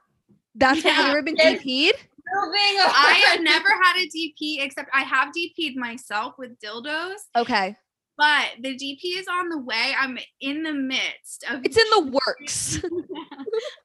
That's 0.56 0.84
why 0.84 0.90
have 0.92 1.06
you 1.06 1.12
ever 1.12 1.22
been 1.22 1.36
Yes. 1.38 1.62
DP'd? 1.62 1.96
I 2.32 3.24
have 3.32 3.42
never 3.42 3.70
had 3.84 3.98
a 3.98 4.08
DP 4.08 4.64
except 4.64 4.90
I 4.94 5.02
have 5.02 5.30
DP'd 5.36 5.76
myself 5.78 6.36
with 6.38 6.60
dildos, 6.60 7.16
Okay. 7.36 7.76
but 8.18 8.46
the 8.62 8.76
DP 8.76 9.18
is 9.20 9.28
on 9.28 9.50
the 9.50 9.58
way. 9.58 9.94
I'm 10.00 10.18
in 10.42 10.62
the 10.64 10.74
midst 10.74 11.44
of 11.50 11.62
It's 11.64 11.78
in 11.78 11.86
the 11.92 12.12
works. 12.12 12.82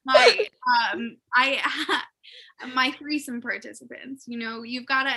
my 0.04 0.46
um 0.92 1.16
I 1.34 2.02
my 2.74 2.90
threesome 2.92 3.40
participants. 3.40 4.24
You 4.26 4.38
know, 4.38 4.62
you've 4.62 4.87
got 4.87 5.04
to 5.04 5.14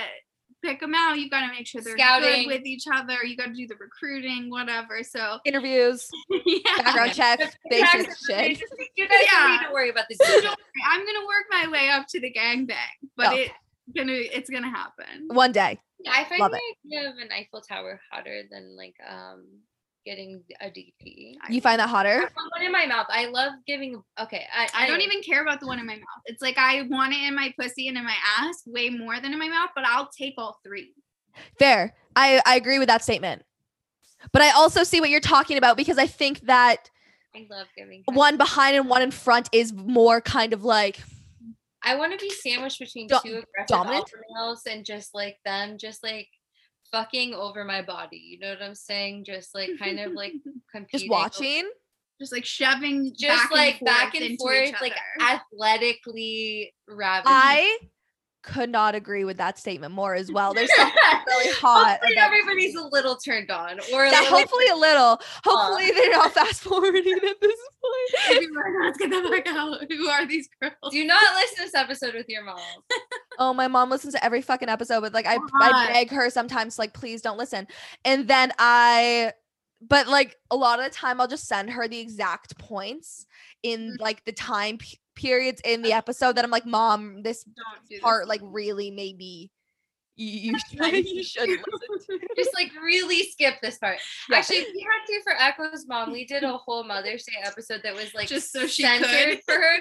pick 0.63 0.80
them 0.80 0.93
out. 0.96 1.20
You've 1.20 1.30
got 1.30 1.41
to 1.41 1.52
make 1.54 1.67
sure 1.67 1.82
they're 1.82 1.98
Scouting. 1.98 2.43
good 2.43 2.48
with 2.48 2.65
each 2.65 2.86
other. 2.91 3.24
You 3.24 3.38
got 3.38 3.48
to 3.48 3.54
do 3.54 3.67
the 3.67 3.76
recruiting, 3.76 4.50
whatever. 4.50 5.04
So 5.04 5.38
Interviews, 5.46 6.08
yeah. 6.46 6.60
background 6.78 7.13
checks, 7.13 7.56
basic 7.70 8.10
shit. 8.28 8.62
You 8.96 9.08
guys 9.08 9.17
don't 9.32 9.52
need 9.52 9.67
to 9.67 9.74
worry 9.74 9.89
about 9.89 10.06
this. 10.10 10.17
So 10.28 10.34
don't 10.41 10.43
worry, 10.46 10.84
I'm 10.91 11.06
gonna 11.06 11.26
work 11.26 11.46
my 11.52 11.67
way 11.72 11.89
up 11.89 12.08
to 12.10 12.20
the 12.20 12.32
gangbang, 12.34 12.76
but 13.15 13.28
Oh. 13.34 13.36
it 13.36 13.52
gonna 13.96 14.12
it's 14.13 14.50
gonna 14.50 14.70
happen. 14.70 15.28
One 15.28 15.52
day. 15.52 15.80
I 16.10 16.24
find 16.26 16.41
Love 16.41 16.52
the 16.52 16.62
idea 16.86 17.10
of 17.10 17.17
an 17.17 17.30
Eiffel 17.32 17.62
Tower 17.62 18.00
hotter 18.12 18.43
than 18.52 18.76
like 18.78 18.96
um 19.08 19.46
getting 20.08 20.41
a 20.62 20.67
DP. 20.67 21.36
You 21.50 21.60
find 21.60 21.80
that 21.80 21.88
I 21.88 21.91
hotter? 21.91 22.17
want 22.20 22.52
one 22.56 22.65
in 22.65 22.72
my 22.72 22.86
mouth. 22.86 23.08
I 23.10 23.26
love 23.28 23.52
giving. 23.67 24.02
Okay, 24.20 24.46
I, 24.56 24.70
I 24.74 24.88
don't 24.88 25.02
even 25.02 25.22
care 25.22 25.41
about 25.41 25.60
the 25.60 25.67
one 25.67 25.80
in 25.80 25.86
my 25.86 25.96
mouth. 25.96 26.22
It's 26.26 26.41
like 26.41 26.58
I 26.58 26.84
want 26.84 27.13
it 27.13 27.20
in 27.28 27.36
my 27.36 27.54
pussy 27.60 27.88
and 27.89 27.98
in 27.98 28.06
my 28.06 28.15
ass 28.39 28.63
way 28.65 28.89
more 28.89 29.20
than 29.20 29.34
in 29.34 29.39
my 29.39 29.50
mouth, 29.50 29.70
but 29.76 29.86
I'll 29.86 30.10
take 30.17 30.36
all 30.38 30.60
three. 30.63 30.93
Fair. 31.60 31.93
I, 32.15 32.41
I 32.46 32.56
agree 32.56 32.80
with 32.80 32.88
that 32.88 33.04
statement. 33.04 33.43
But 34.32 34.41
I 34.41 34.52
also 34.52 34.84
see 34.84 35.00
what 35.02 35.10
you're 35.10 35.20
talking 35.20 35.58
about 35.58 35.78
because 35.78 35.98
I 35.98 36.08
think 36.08 36.41
that 36.41 36.89
I 37.36 37.46
love 37.52 37.67
giving. 37.78 38.04
one 38.06 38.38
behind 38.38 38.76
and 38.76 38.89
one 38.89 39.02
in 39.02 39.12
front 39.12 39.50
is 39.52 39.74
more 39.74 40.22
kind 40.22 40.54
of 40.54 40.63
like 40.63 41.00
I 41.84 41.96
want 41.96 42.12
to 42.12 42.17
be 42.17 42.30
sandwiched 42.32 42.80
between 42.80 43.08
Do- 43.08 43.20
two 43.24 43.30
aggressive 43.30 43.67
dominant? 43.67 44.10
males 44.36 44.63
and 44.67 44.84
just 44.84 45.13
like 45.13 45.38
them, 45.46 45.78
just 45.78 46.04
like 46.04 46.28
fucking 46.91 47.34
over 47.34 47.63
my 47.63 47.82
body. 47.82 48.17
You 48.17 48.39
know 48.39 48.50
what 48.50 48.62
I'm 48.62 48.76
saying? 48.76 49.26
Just 49.26 49.54
like 49.56 49.71
kind 49.80 50.00
of 50.00 50.13
like 50.13 50.34
competing. 50.71 51.00
just 51.00 51.06
over- 51.06 51.12
watching. 51.21 51.69
just 52.19 52.32
like 52.32 52.45
shoving 52.45 53.13
Just 53.17 53.43
back 53.43 53.52
like 53.52 53.76
and 53.80 53.86
back 53.86 54.15
and 54.15 54.38
forth, 54.38 54.73
like 54.82 54.95
athletically 55.21 56.73
ravaging. 56.88 57.32
I 57.34 57.78
could 58.48 58.70
not 58.72 58.96
agree 58.96 59.24
with 59.26 59.38
that 59.38 59.60
statement 59.60 59.94
more 59.94 60.16
as 60.16 60.32
well. 60.32 60.54
There's 60.54 60.74
something 60.76 60.96
really 61.28 61.52
hot 61.54 62.00
Hopefully 62.00 62.18
everybody's 62.18 62.76
a 62.76 62.82
little 62.88 63.16
turned 63.16 63.52
on, 63.52 63.80
or 63.94 64.06
a 64.06 64.12
yeah, 64.12 64.22
little 64.22 64.38
hopefully 64.40 64.68
a 64.70 64.76
little. 64.76 65.20
Hopefully 65.44 65.92
they're 65.92 66.12
not 66.12 66.32
fast 66.34 66.62
forwarding 66.62 67.14
at 67.14 67.42
this 67.42 67.60
point. 67.82 68.40
People 68.40 68.58
are 68.58 68.74
like, 68.82 68.86
Let's 68.86 68.98
get 68.98 69.10
the 69.12 69.30
fuck 69.30 69.48
out. 69.56 69.92
Who 69.92 70.08
are 70.08 70.26
these 70.26 70.50
girls? 70.60 70.92
Do 70.92 71.06
not 71.06 71.22
listen 71.36 71.58
to 71.58 71.64
this 71.66 71.76
episode 71.76 72.14
with 72.16 72.28
your 72.30 72.44
mom. 72.44 72.58
Oh, 73.40 73.54
my 73.54 73.68
mom 73.68 73.92
listens 73.92 74.16
to 74.16 74.26
every 74.26 74.42
fucking 74.42 74.68
episode, 74.68 75.02
but 75.02 75.14
like 75.14 75.28
I, 75.28 75.38
I 75.62 75.90
beg 75.94 76.10
her 76.10 76.28
sometimes, 76.32 76.80
like, 76.80 76.92
please 76.94 77.22
don't 77.22 77.38
listen. 77.38 77.68
And 78.04 78.28
then 78.28 78.52
I, 78.58 79.32
but 79.80 80.08
like 80.08 80.36
a 80.50 80.56
lot 80.56 80.80
of 80.80 80.86
the 80.86 80.90
time, 80.92 81.22
I'll 81.22 81.28
just 81.28 81.48
send 81.48 81.70
her 81.70 81.88
the 81.88 82.00
exact 82.00 82.58
points 82.58 83.28
in 83.62 83.92
Mm. 83.92 84.02
like 84.02 84.26
the 84.26 84.32
time 84.32 84.80
p- 84.80 84.98
periods 85.17 85.62
in 85.65 85.82
the 85.82 85.89
uh-huh. 85.89 85.97
episode 85.97 86.38
that 86.38 86.45
I'm 86.45 86.51
like, 86.51 86.65
mom, 86.65 87.23
this 87.23 87.43
do 87.43 87.53
this. 87.89 87.99
part 87.99 88.27
like 88.27 88.41
really 88.43 88.91
maybe 88.91 89.51
you 90.17 90.51
you, 90.51 90.60
should, 90.60 91.08
you 91.08 91.23
should 91.23 91.49
listen 91.49 92.19
to. 92.19 92.27
Just 92.38 92.53
like 92.53 92.71
really 92.84 93.23
skip 93.30 93.56
this 93.62 93.77
part. 93.77 93.99
Yeah. 94.30 94.38
Actually, 94.38 94.65
we 94.73 94.86
had 94.86 95.06
to 95.06 95.21
for 95.23 95.34
Echo's 95.39 95.86
mom. 95.88 96.12
We 96.12 96.25
did 96.25 96.43
a 96.43 96.58
whole 96.58 96.84
Mother's 96.84 97.23
Day 97.23 97.38
episode 97.43 97.82
that 97.84 97.95
was 97.95 98.13
like 98.13 98.27
Just 98.27 98.51
so 98.51 98.67
she 98.67 98.84
censored 98.84 99.10
could. 99.10 99.41
for 99.45 99.53
her. 99.53 99.77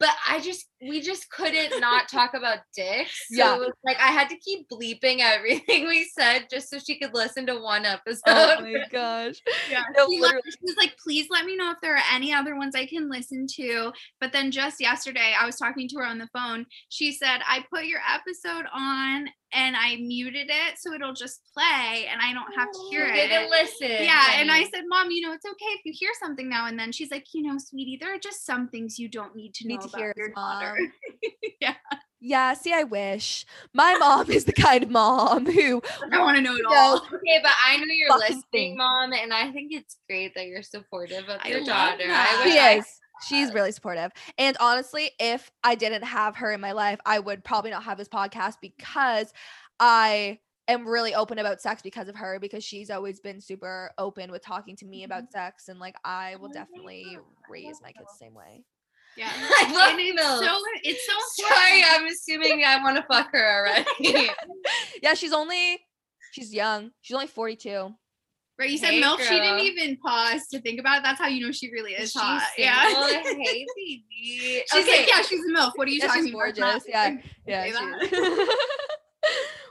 But 0.00 0.10
I 0.28 0.40
just 0.40 0.66
we 0.82 1.00
just 1.00 1.30
couldn't 1.30 1.80
not 1.80 2.08
talk 2.08 2.34
about 2.34 2.58
dicks. 2.76 3.28
So 3.30 3.36
Yeah. 3.38 3.54
it 3.54 3.60
was 3.60 3.72
like 3.84 3.96
I 3.98 4.08
had 4.08 4.28
to 4.30 4.36
keep 4.36 4.68
bleeping 4.68 5.20
everything 5.20 5.86
we 5.88 6.04
said 6.18 6.46
just 6.50 6.68
so 6.68 6.78
she 6.78 6.98
could 6.98 7.14
listen 7.14 7.46
to 7.46 7.58
one 7.60 7.86
oh 7.86 7.90
episode. 7.90 8.20
Oh 8.26 8.60
my 8.60 8.84
gosh. 8.90 9.36
Yeah, 9.70 9.84
No, 9.96 10.06
she, 10.10 10.20
literally. 10.20 10.42
she 10.50 10.58
was 10.62 10.76
like, 10.76 10.96
please 11.02 11.26
let 11.30 11.46
me 11.46 11.56
know 11.56 11.70
if 11.70 11.78
there 11.80 11.96
are 11.96 12.02
any 12.12 12.32
other 12.34 12.56
ones 12.56 12.74
I 12.74 12.86
can 12.86 13.08
listen 13.08 13.46
to. 13.56 13.92
But 14.20 14.32
then 14.32 14.50
just 14.50 14.80
yesterday, 14.80 15.32
I 15.40 15.46
was 15.46 15.56
talking 15.56 15.88
to 15.88 15.96
her 15.98 16.06
on 16.06 16.18
the 16.18 16.28
phone. 16.32 16.66
She 16.90 17.12
said, 17.12 17.40
I 17.48 17.64
put 17.72 17.84
your 17.86 18.00
episode 18.12 18.66
on 18.74 19.28
and 19.54 19.76
I 19.76 19.96
muted 19.96 20.48
it 20.50 20.78
so 20.78 20.92
it'll 20.92 21.14
just 21.14 21.40
play 21.54 22.06
and 22.10 22.20
I 22.20 22.32
don't 22.32 22.52
have 22.56 22.70
to 22.72 22.78
hear 22.90 23.06
You 23.06 23.12
it. 23.12 23.28
didn't 23.28 23.50
listen. 23.50 23.88
Yeah, 24.04 24.34
and 24.40 24.50
I 24.50 24.64
said, 24.64 24.82
Mom, 24.88 25.10
you 25.10 25.26
know, 25.26 25.32
it's 25.32 25.46
okay 25.46 25.72
if 25.78 25.80
you 25.84 25.92
hear 25.94 26.10
something 26.20 26.48
now 26.48 26.66
and 26.66 26.78
then. 26.78 26.92
She's 26.92 27.10
like, 27.10 27.26
you 27.32 27.42
know, 27.42 27.56
sweetie, 27.58 27.98
there 28.00 28.14
are 28.14 28.18
just 28.18 28.44
some 28.44 28.68
things 28.68 28.98
you 28.98 29.08
don't 29.08 29.34
need 29.36 29.54
to 29.54 29.66
Need 29.68 29.76
know 29.76 29.82
to 29.82 29.88
about 29.88 29.98
hear 30.00 30.14
your 30.16 30.28
as 30.28 30.34
daughter. 30.34 30.76
mom. 30.78 30.92
yeah, 31.60 31.74
Yeah, 32.20 32.54
see, 32.54 32.72
I 32.72 32.84
wish. 32.84 33.44
My 33.72 33.96
mom 33.98 34.30
is 34.30 34.44
the 34.44 34.52
kind 34.52 34.82
of 34.82 34.90
mom 34.90 35.46
who 35.46 35.82
I 36.12 36.18
want 36.20 36.36
to 36.36 36.42
know 36.42 36.56
it 36.56 36.64
all. 36.66 36.96
Okay, 36.96 37.40
but 37.42 37.52
I 37.66 37.76
know 37.76 37.84
you're 37.88 38.16
listening, 38.18 38.42
thing. 38.52 38.76
mom, 38.76 39.12
and 39.12 39.32
I 39.32 39.52
think 39.52 39.72
it's 39.72 39.98
great 40.08 40.34
that 40.34 40.46
you're 40.46 40.62
supportive 40.62 41.28
of 41.28 41.40
I 41.42 41.48
your 41.48 41.64
daughter. 41.64 42.06
that. 42.08 42.38
I 42.40 42.44
wish 42.44 42.52
she 42.54 42.58
I 42.58 42.78
is. 42.78 42.86
She's 43.26 43.52
really 43.52 43.72
supportive. 43.72 44.12
And 44.38 44.56
honestly, 44.60 45.10
if 45.18 45.50
I 45.62 45.74
didn't 45.74 46.02
have 46.04 46.36
her 46.36 46.52
in 46.52 46.60
my 46.60 46.72
life, 46.72 46.98
I 47.06 47.18
would 47.18 47.44
probably 47.44 47.70
not 47.70 47.82
have 47.84 47.98
this 47.98 48.08
podcast 48.08 48.54
because 48.60 49.32
I 49.80 50.38
am 50.68 50.86
really 50.86 51.14
open 51.14 51.38
about 51.38 51.60
sex 51.60 51.82
because 51.82 52.08
of 52.08 52.16
her 52.16 52.38
because 52.40 52.64
she's 52.64 52.90
always 52.90 53.20
been 53.20 53.40
super 53.40 53.90
open 53.98 54.30
with 54.30 54.42
talking 54.42 54.76
to 54.76 54.86
me 54.86 55.02
Mm-hmm. 55.02 55.04
about 55.12 55.30
sex 55.32 55.68
and 55.68 55.78
like 55.78 55.94
I 56.04 56.36
will 56.36 56.48
Oh, 56.50 56.52
definitely 56.54 57.18
raise 57.50 57.80
my 57.82 57.92
kids 57.92 58.08
the 58.18 58.24
same 58.24 58.34
way. 58.34 58.64
Yeah. 59.16 59.30
I 59.32 59.72
love 59.72 60.40
so 60.44 60.58
it's 60.82 61.06
so 61.06 61.12
Sorry, 61.46 61.80
important. 61.80 62.02
I'm 62.02 62.06
assuming 62.08 62.64
I 62.64 62.82
want 62.82 62.96
to 62.96 63.02
fuck 63.02 63.28
her 63.32 63.66
already. 64.00 64.30
yeah, 65.02 65.14
she's 65.14 65.32
only 65.32 65.80
she's 66.32 66.52
young. 66.54 66.90
She's 67.02 67.14
only 67.14 67.26
42. 67.28 67.94
Right, 68.56 68.70
you 68.70 68.78
said 68.78 68.90
Hey, 68.90 69.00
milk. 69.00 69.20
She 69.20 69.28
didn't 69.34 69.60
even 69.60 69.96
pause 69.96 70.46
to 70.48 70.60
think 70.60 70.78
about 70.78 70.98
it. 70.98 71.02
That's 71.02 71.18
how 71.20 71.26
you 71.26 71.44
know 71.44 71.50
she 71.50 71.72
really 71.72 71.92
is 71.92 72.12
She's 72.12 72.22
hot. 72.22 72.40
single. 72.56 73.10
Yeah. 73.10 73.22
hey, 73.22 73.66
baby. 73.76 74.62
She's 74.70 74.84
okay. 74.84 74.98
like, 74.98 75.08
yeah, 75.08 75.22
she's 75.22 75.40
a 75.40 75.52
milf. 75.52 75.72
What 75.74 75.88
are 75.88 75.90
you 75.90 75.98
Yeah, 76.00 76.06
talking 76.06 76.28
about? 76.32 76.54
Gorgeous. 76.54 76.84
Yeah. 76.88 77.16
Yeah. 77.46 77.98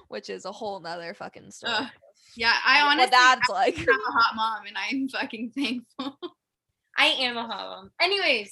Which 0.10 0.30
is 0.30 0.46
a 0.46 0.52
whole 0.52 0.80
nother 0.80 1.14
fucking 1.14 1.50
story. 1.52 1.74
Ugh, 1.76 1.88
Yeah, 2.36 2.54
I 2.66 2.82
honestly 2.82 3.04
what 3.06 3.12
that's 3.12 3.50
like. 3.50 3.78
have 3.78 3.88
a 3.88 4.12
hot 4.12 4.36
mom, 4.36 4.66
and 4.68 4.76
I'm 4.78 5.08
fucking 5.10 5.52
thankful. 5.56 6.20
I 6.98 7.06
am 7.08 7.38
a 7.38 7.42
hot 7.48 7.70
mom. 7.70 7.92
Anyways, 8.02 8.52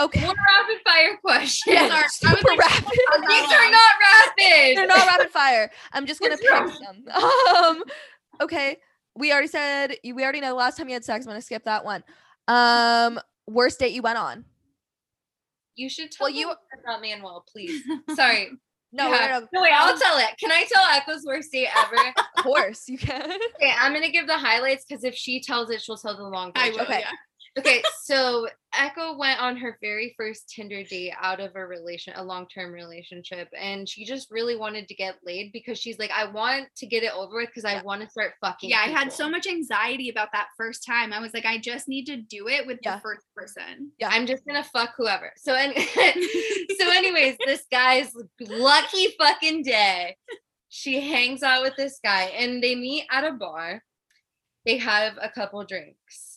Okay. 0.00 0.20
more 0.20 0.34
rapid 0.34 0.78
fire 0.84 1.16
questions. 1.16 1.74
Yeah, 1.74 1.88
Sorry, 1.88 2.00
I 2.00 2.02
was 2.02 2.12
super 2.12 2.48
like, 2.48 2.58
rapid. 2.60 2.84
These 3.28 3.52
are 3.52 3.70
not 3.70 3.92
rapid. 4.12 4.76
They're 4.76 4.86
not 4.86 5.06
rapid 5.06 5.30
fire. 5.30 5.70
I'm 5.92 6.06
just 6.06 6.20
gonna 6.20 6.36
pick 6.36 6.48
some. 6.48 7.04
Um, 7.56 7.82
okay. 8.40 8.76
We 9.16 9.32
already 9.32 9.48
said. 9.48 9.96
We 10.04 10.22
already 10.22 10.40
know 10.40 10.48
the 10.48 10.54
last 10.54 10.76
time 10.76 10.88
you 10.88 10.94
had 10.94 11.04
sex. 11.04 11.26
I'm 11.26 11.30
gonna 11.30 11.42
skip 11.42 11.64
that 11.64 11.84
one. 11.84 12.02
Um, 12.48 13.20
worst 13.46 13.78
date 13.78 13.92
you 13.92 14.02
went 14.02 14.18
on? 14.18 14.44
You 15.76 15.88
should 15.88 16.10
tell 16.10 16.26
Well, 16.26 16.34
you- 16.34 16.52
about 16.84 17.00
Manuel, 17.00 17.44
please. 17.50 17.82
Sorry. 18.14 18.50
No, 18.92 19.08
Yeah. 19.12 19.26
no, 19.28 19.38
no, 19.40 19.46
No, 19.52 19.62
wait, 19.62 19.72
I'll 19.72 19.96
tell 19.96 20.18
it. 20.18 20.36
Can 20.38 20.50
I 20.50 20.64
tell 20.70 20.84
Echo's 20.84 21.24
worst 21.24 21.52
date 21.52 21.68
ever? 21.76 21.96
of 22.36 22.42
course 22.42 22.88
you 22.88 22.98
can. 22.98 23.22
okay, 23.56 23.72
I'm 23.78 23.92
gonna 23.94 24.10
give 24.10 24.26
the 24.26 24.36
highlights 24.36 24.84
because 24.84 25.04
if 25.04 25.14
she 25.14 25.40
tells 25.40 25.70
it, 25.70 25.80
she'll 25.80 25.96
tell 25.96 26.16
the 26.16 26.24
long 26.24 26.50
I 26.56 26.70
version. 26.70 26.74
will. 26.80 26.82
Okay. 26.86 27.00
Yeah. 27.00 27.10
okay, 27.60 27.82
so 28.02 28.48
Echo 28.80 29.14
went 29.18 29.38
on 29.40 29.58
her 29.58 29.76
very 29.82 30.14
first 30.16 30.48
Tinder 30.48 30.82
date 30.82 31.12
out 31.20 31.38
of 31.38 31.54
a 31.54 31.66
relation, 31.66 32.14
a 32.16 32.24
long-term 32.24 32.72
relationship, 32.72 33.48
and 33.58 33.86
she 33.86 34.06
just 34.06 34.30
really 34.30 34.56
wanted 34.56 34.88
to 34.88 34.94
get 34.94 35.16
laid 35.22 35.52
because 35.52 35.78
she's 35.78 35.98
like, 35.98 36.10
I 36.10 36.24
want 36.24 36.68
to 36.76 36.86
get 36.86 37.02
it 37.02 37.12
over 37.14 37.36
with 37.36 37.48
because 37.48 37.66
I 37.66 37.82
want 37.82 38.00
to 38.02 38.08
start 38.08 38.32
fucking. 38.40 38.70
Yeah, 38.70 38.82
I 38.82 38.88
had 38.88 39.12
so 39.12 39.28
much 39.28 39.46
anxiety 39.46 40.08
about 40.08 40.30
that 40.32 40.48
first 40.56 40.86
time. 40.86 41.12
I 41.12 41.20
was 41.20 41.34
like, 41.34 41.44
I 41.44 41.58
just 41.58 41.88
need 41.88 42.06
to 42.06 42.16
do 42.16 42.48
it 42.48 42.66
with 42.66 42.78
Yeah. 42.82 42.96
the 42.96 43.02
first 43.02 43.26
person. 43.36 43.92
Yeah. 43.98 44.08
I'm 44.10 44.26
just 44.26 44.46
gonna 44.46 44.64
fuck 44.64 44.94
whoever. 44.96 45.30
So, 45.36 45.54
and 45.54 45.74
so, 46.78 46.90
anyways, 46.90 47.36
this 47.44 47.64
guy's 47.70 48.10
lucky 48.48 49.08
fucking 49.18 49.62
day. 49.62 50.16
She 50.70 51.00
hangs 51.00 51.42
out 51.42 51.62
with 51.62 51.76
this 51.76 51.98
guy, 52.02 52.24
and 52.36 52.62
they 52.62 52.76
meet 52.76 53.04
at 53.10 53.24
a 53.24 53.32
bar. 53.32 53.82
They 54.64 54.78
have 54.78 55.14
a 55.20 55.28
couple 55.28 55.64
drinks, 55.64 56.29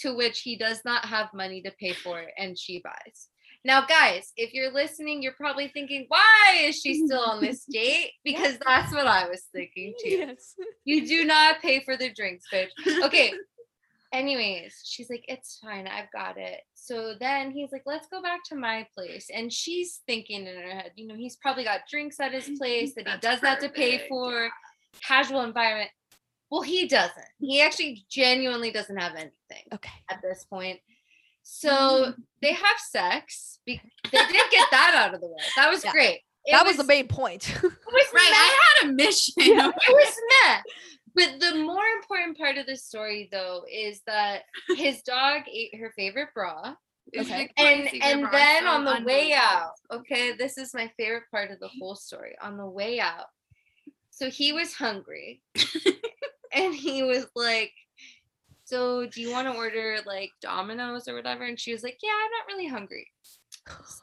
to 0.00 0.14
which 0.14 0.40
he 0.40 0.56
does 0.56 0.80
not 0.84 1.04
have 1.06 1.34
money 1.34 1.62
to 1.62 1.72
pay 1.78 1.92
for, 1.92 2.22
and 2.36 2.58
she 2.58 2.80
buys. 2.82 3.28
Now, 3.64 3.84
guys, 3.84 4.32
if 4.36 4.54
you're 4.54 4.72
listening, 4.72 5.22
you're 5.22 5.32
probably 5.32 5.68
thinking, 5.68 6.06
why 6.08 6.58
is 6.60 6.76
she 6.76 7.04
still 7.04 7.20
on 7.20 7.40
this 7.40 7.64
date? 7.70 8.12
Because 8.24 8.56
that's 8.64 8.92
what 8.92 9.06
I 9.06 9.28
was 9.28 9.42
thinking 9.52 9.94
too. 10.02 10.10
yes. 10.10 10.54
You 10.84 11.06
do 11.06 11.24
not 11.24 11.60
pay 11.60 11.80
for 11.84 11.96
the 11.96 12.10
drinks, 12.10 12.44
bitch. 12.52 12.68
Okay. 13.04 13.32
Anyways, 14.12 14.80
she's 14.84 15.10
like, 15.10 15.24
it's 15.28 15.58
fine. 15.62 15.86
I've 15.86 16.10
got 16.12 16.38
it. 16.38 16.60
So 16.74 17.14
then 17.20 17.50
he's 17.50 17.70
like, 17.70 17.82
let's 17.84 18.08
go 18.08 18.22
back 18.22 18.40
to 18.48 18.54
my 18.54 18.86
place. 18.96 19.28
And 19.32 19.52
she's 19.52 20.00
thinking 20.06 20.46
in 20.46 20.56
her 20.56 20.70
head, 20.70 20.92
you 20.96 21.06
know, 21.06 21.14
he's 21.14 21.36
probably 21.36 21.64
got 21.64 21.80
drinks 21.90 22.18
at 22.18 22.32
his 22.32 22.44
mm-hmm. 22.44 22.56
place 22.56 22.94
that 22.94 23.06
he 23.06 23.18
does 23.18 23.40
have 23.40 23.58
to 23.58 23.68
pay 23.68 23.98
perfect, 23.98 24.08
for, 24.08 24.48
casual 25.02 25.42
environment. 25.42 25.90
Well, 26.50 26.62
he 26.62 26.86
doesn't. 26.88 27.26
He 27.38 27.60
actually 27.60 28.04
genuinely 28.10 28.70
doesn't 28.70 28.96
have 28.96 29.12
anything 29.12 29.64
Okay. 29.72 29.90
at 30.10 30.20
this 30.22 30.44
point. 30.48 30.80
So 31.42 31.70
mm. 31.70 32.14
they 32.42 32.52
have 32.52 32.78
sex. 32.90 33.58
Be- 33.66 33.80
they 34.10 34.18
did 34.18 34.50
get 34.50 34.68
that 34.70 34.94
out 34.96 35.14
of 35.14 35.20
the 35.20 35.26
way. 35.28 35.36
That 35.56 35.70
was 35.70 35.84
Yeah. 35.84 35.92
great. 35.92 36.20
It 36.44 36.52
that 36.52 36.64
was, 36.64 36.76
the 36.76 36.84
main 36.84 37.08
point. 37.08 37.48
it 37.56 37.62
was 37.62 38.06
Right. 38.14 38.30
meh 38.30 38.36
I 38.36 38.58
had 38.80 38.88
a 38.90 38.92
mission. 38.92 39.34
Yeah. 39.38 39.68
it 39.68 39.92
was 39.92 40.16
met. 40.44 40.62
But 41.14 41.40
the 41.40 41.58
more 41.58 41.84
important 42.00 42.38
part 42.38 42.58
of 42.58 42.66
the 42.66 42.76
story, 42.76 43.28
though, 43.32 43.64
is 43.70 44.00
that 44.06 44.42
his 44.76 45.02
dog 45.02 45.42
ate 45.52 45.74
her 45.78 45.92
favorite 45.96 46.28
bra, 46.34 46.74
Okay. 47.18 47.48
And 47.56 47.88
and 48.02 48.20
bra, 48.22 48.30
then 48.30 48.66
on 48.66 48.84
the 48.84 49.02
way 49.04 49.32
out, 49.32 49.72
okay, 49.90 50.32
this 50.32 50.58
is 50.58 50.74
my 50.74 50.90
favorite 50.98 51.24
part 51.30 51.50
of 51.50 51.58
the 51.58 51.70
whole 51.80 51.94
story. 51.96 52.36
On 52.42 52.56
the 52.58 52.66
way 52.66 53.00
out, 53.00 53.24
so 54.10 54.28
he 54.30 54.52
was 54.52 54.74
hungry, 54.74 55.40
and 56.58 56.74
he 56.74 57.02
was 57.02 57.26
like, 57.34 57.72
"So 58.64 59.06
do 59.06 59.20
you 59.20 59.30
want 59.30 59.46
to 59.48 59.54
order 59.54 59.98
like 60.06 60.30
Domino's 60.42 61.08
or 61.08 61.14
whatever?" 61.14 61.44
And 61.44 61.58
she 61.58 61.72
was 61.72 61.82
like, 61.82 61.98
"Yeah, 62.02 62.10
I'm 62.12 62.30
not 62.30 62.46
really 62.54 62.68
hungry." 62.68 63.06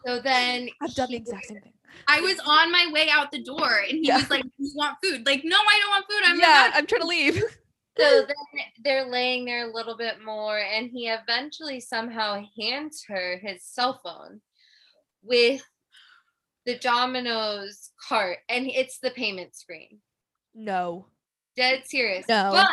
So 0.06 0.20
then 0.20 0.70
I've 0.82 0.94
done 0.96 1.10
the 1.10 1.18
exact 1.18 1.46
same 1.46 1.62
thing. 1.62 1.74
I 2.08 2.22
was 2.22 2.40
on 2.46 2.72
my 2.72 2.90
way 2.92 3.10
out 3.12 3.32
the 3.32 3.44
door, 3.44 3.80
and 3.88 3.98
he 4.00 4.08
Yeah. 4.08 4.18
was 4.18 4.30
like, 4.30 4.44
"You 4.58 4.72
want 4.76 4.98
food?" 5.04 5.26
Like, 5.26 5.42
no, 5.44 5.58
I 5.58 5.80
don't 5.82 5.90
want 5.90 6.06
food. 6.10 6.22
I'm 6.26 6.40
yeah. 6.40 6.72
I'm 6.74 6.86
trying 6.86 7.02
to 7.02 7.08
leave. 7.08 7.44
So 7.98 8.26
then 8.28 8.36
they're 8.84 9.06
laying 9.10 9.46
there 9.46 9.70
a 9.70 9.74
little 9.74 9.96
bit 9.96 10.22
more, 10.22 10.60
and 10.60 10.90
he 10.92 11.08
eventually 11.08 11.80
somehow 11.80 12.44
hands 12.60 13.06
her 13.08 13.38
his 13.38 13.64
cell 13.64 14.02
phone 14.04 14.42
with 15.24 15.64
the 16.66 16.78
Domino's 16.78 17.92
cart, 18.06 18.40
and 18.50 18.68
it's 18.68 19.00
the 19.00 19.12
payment 19.12 19.56
screen. 19.56 20.02
No. 20.54 21.08
Dead 21.56 21.84
serious. 21.86 22.26
No. 22.28 22.50
But 22.52 22.70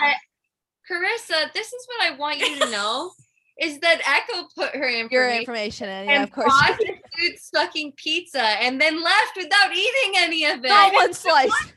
Carissa, 0.90 1.52
this 1.52 1.72
is 1.72 1.86
what 1.86 2.12
I 2.12 2.16
want 2.16 2.38
you 2.38 2.58
to 2.58 2.70
know 2.70 3.12
is 3.60 3.78
that 3.80 4.00
Echo 4.06 4.48
put 4.56 4.74
her 4.74 4.88
Your 4.88 5.28
information 5.28 5.40
information 5.40 5.88
in. 5.88 6.06
Yeah, 6.06 6.14
and 6.14 6.24
of 6.24 6.32
course. 6.32 6.46
bought 6.48 6.78
the 6.78 6.94
dude's 7.16 7.48
fucking 7.54 7.92
pizza 7.96 8.42
and 8.42 8.80
then 8.80 9.02
left 9.02 9.36
without 9.36 9.72
eating 9.72 10.14
any 10.16 10.44
of 10.46 10.64
it. 10.64 10.68
Not 10.68 10.92
one 10.92 11.12
slice. 11.12 11.50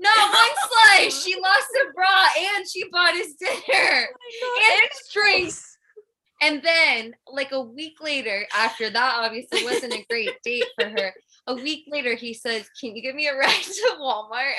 Not 0.00 0.30
one 0.30 0.56
slice. 0.96 1.22
She 1.22 1.34
lost 1.40 1.68
a 1.82 1.92
bra 1.92 2.26
and 2.38 2.66
she 2.68 2.88
bought 2.90 3.14
his 3.14 3.34
dinner 3.34 4.06
oh 4.42 4.72
and 4.72 4.88
his 4.90 5.12
drinks. 5.12 5.76
And 6.42 6.62
then, 6.62 7.14
like 7.30 7.52
a 7.52 7.60
week 7.60 8.00
later, 8.00 8.46
after 8.54 8.88
that 8.88 9.14
obviously 9.18 9.62
wasn't 9.62 9.92
a 9.92 10.06
great 10.08 10.30
date 10.42 10.64
for 10.78 10.88
her, 10.88 11.12
a 11.46 11.54
week 11.54 11.84
later 11.88 12.14
he 12.14 12.32
says, 12.32 12.68
Can 12.80 12.96
you 12.96 13.02
give 13.02 13.14
me 13.14 13.26
a 13.26 13.36
ride 13.36 13.62
to 13.62 13.96
Walmart? 14.00 14.52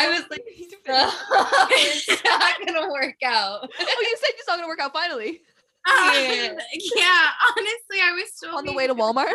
I 0.00 0.08
was 0.18 0.24
like, 0.30 0.42
No, 0.88 1.10
it's 1.70 2.24
not 2.24 2.54
gonna 2.66 2.90
work 2.90 3.16
out. 3.24 3.68
oh, 3.80 4.00
you 4.00 4.16
said 4.18 4.30
it's 4.30 4.44
saw 4.46 4.56
gonna 4.56 4.66
work 4.68 4.80
out 4.80 4.92
finally 4.92 5.40
Um, 5.88 6.14
Yeah. 6.14 6.58
yeah, 6.96 7.26
honestly, 7.56 8.00
I 8.02 8.12
was 8.12 8.34
still 8.34 8.56
on 8.56 8.64
the 8.66 8.72
way 8.72 8.86
to 8.86 8.94
Walmart. 8.94 9.32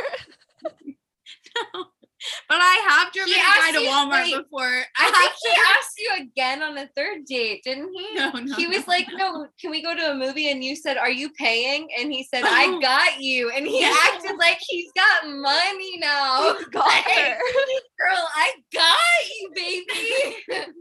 But 2.49 2.59
I 2.61 2.73
have 2.89 3.11
driven 3.13 3.33
He 3.33 3.39
a 3.39 3.43
guy 3.43 3.71
to 3.73 3.79
Walmart 3.79 4.23
wait, 4.23 4.35
before. 4.37 4.83
I 4.97 5.07
I 5.07 5.11
think 5.11 5.33
he 5.41 5.49
asked 5.77 5.99
you 5.99 6.25
again 6.25 6.61
on 6.63 6.77
a 6.77 6.87
third 6.95 7.25
date, 7.25 7.61
didn't 7.63 7.91
he? 7.93 8.13
No, 8.15 8.31
no, 8.31 8.55
he 8.55 8.67
was 8.67 8.79
no. 8.87 8.93
like, 8.93 9.07
"No, 9.15 9.47
can 9.59 9.71
we 9.71 9.81
go 9.81 9.95
to 9.95 10.11
a 10.11 10.15
movie?" 10.15 10.49
And 10.51 10.63
you 10.63 10.75
said, 10.75 10.97
"Are 10.97 11.09
you 11.11 11.29
paying?" 11.31 11.87
And 11.97 12.11
he 12.11 12.23
said, 12.23 12.43
"I 12.45 12.65
Oh. 12.67 12.79
got 12.79 13.19
you." 13.21 13.49
And 13.51 13.65
he 13.67 13.83
acted 13.83 14.37
like 14.37 14.57
he's 14.59 14.91
got 14.95 15.27
money 15.29 15.97
now. 15.99 16.55
Got. 16.71 17.05
Girl, 17.05 18.27
I 18.35 18.51
got 18.73 18.97
you, 19.39 19.51
baby. 19.55 20.35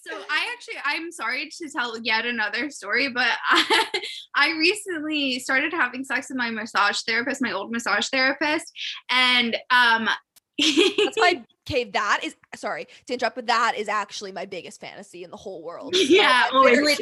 So 0.07 0.15
I 0.29 0.47
actually, 0.53 0.75
I'm 0.85 1.11
sorry 1.11 1.49
to 1.57 1.69
tell 1.69 1.99
yet 2.01 2.25
another 2.25 2.69
story, 2.69 3.09
but 3.09 3.27
I, 3.49 3.85
I 4.35 4.51
recently 4.51 5.39
started 5.39 5.73
having 5.73 6.03
sex 6.03 6.29
with 6.29 6.37
my 6.37 6.51
massage 6.51 6.99
therapist, 7.01 7.41
my 7.41 7.51
old 7.51 7.71
massage 7.71 8.07
therapist, 8.09 8.71
and 9.09 9.55
um, 9.71 10.07
That's 10.59 11.17
my 11.17 11.43
okay. 11.69 11.85
That 11.85 12.21
is 12.23 12.35
sorry 12.55 12.87
to 13.07 13.13
interrupt, 13.13 13.35
but 13.35 13.47
that 13.47 13.73
is 13.77 13.87
actually 13.89 14.31
my 14.31 14.45
biggest 14.45 14.79
fantasy 14.79 15.23
in 15.23 15.31
the 15.31 15.37
whole 15.37 15.63
world. 15.63 15.95
Yeah, 16.07 16.43
oh, 16.51 16.65
it's 16.67 17.01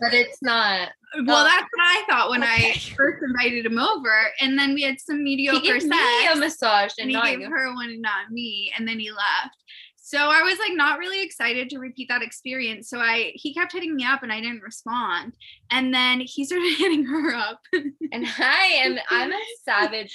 but 0.00 0.14
it's 0.14 0.40
not. 0.42 0.90
well, 1.26 1.42
Oh. 1.42 1.44
that's 1.44 1.62
what 1.74 1.80
I 1.80 2.04
thought 2.08 2.30
when 2.30 2.42
I 2.44 2.72
first 2.96 3.22
invited 3.28 3.66
him 3.66 3.78
over, 3.78 4.14
and 4.40 4.58
then 4.58 4.74
we 4.74 4.82
had 4.82 5.00
some 5.00 5.22
mediocre 5.24 5.58
He 5.60 5.66
gave 5.66 5.82
sex. 5.82 5.88
me 5.90 6.26
a 6.32 6.36
massage 6.36 6.92
and, 6.98 7.10
and 7.10 7.16
he 7.24 7.30
gave 7.30 7.40
you. 7.40 7.50
her 7.50 7.74
one 7.74 7.90
and 7.90 8.00
not 8.02 8.30
me 8.30 8.72
and 8.78 8.86
then 8.86 8.98
he 9.00 9.10
left 9.10 9.56
so 10.08 10.18
i 10.18 10.40
was 10.42 10.56
like 10.60 10.72
not 10.74 10.98
really 11.00 11.20
excited 11.22 11.68
to 11.68 11.78
repeat 11.78 12.08
that 12.08 12.22
experience 12.22 12.88
so 12.88 12.98
i 13.00 13.32
he 13.34 13.52
kept 13.52 13.72
hitting 13.72 13.96
me 13.96 14.04
up 14.04 14.22
and 14.22 14.32
i 14.32 14.40
didn't 14.40 14.62
respond 14.62 15.32
and 15.72 15.92
then 15.92 16.20
he 16.20 16.44
started 16.44 16.74
hitting 16.78 17.04
her 17.04 17.34
up 17.34 17.60
and 17.72 18.26
I 18.38 18.80
am 18.84 18.98
I'm 19.10 19.32
a 19.32 19.38
savage. 19.64 20.14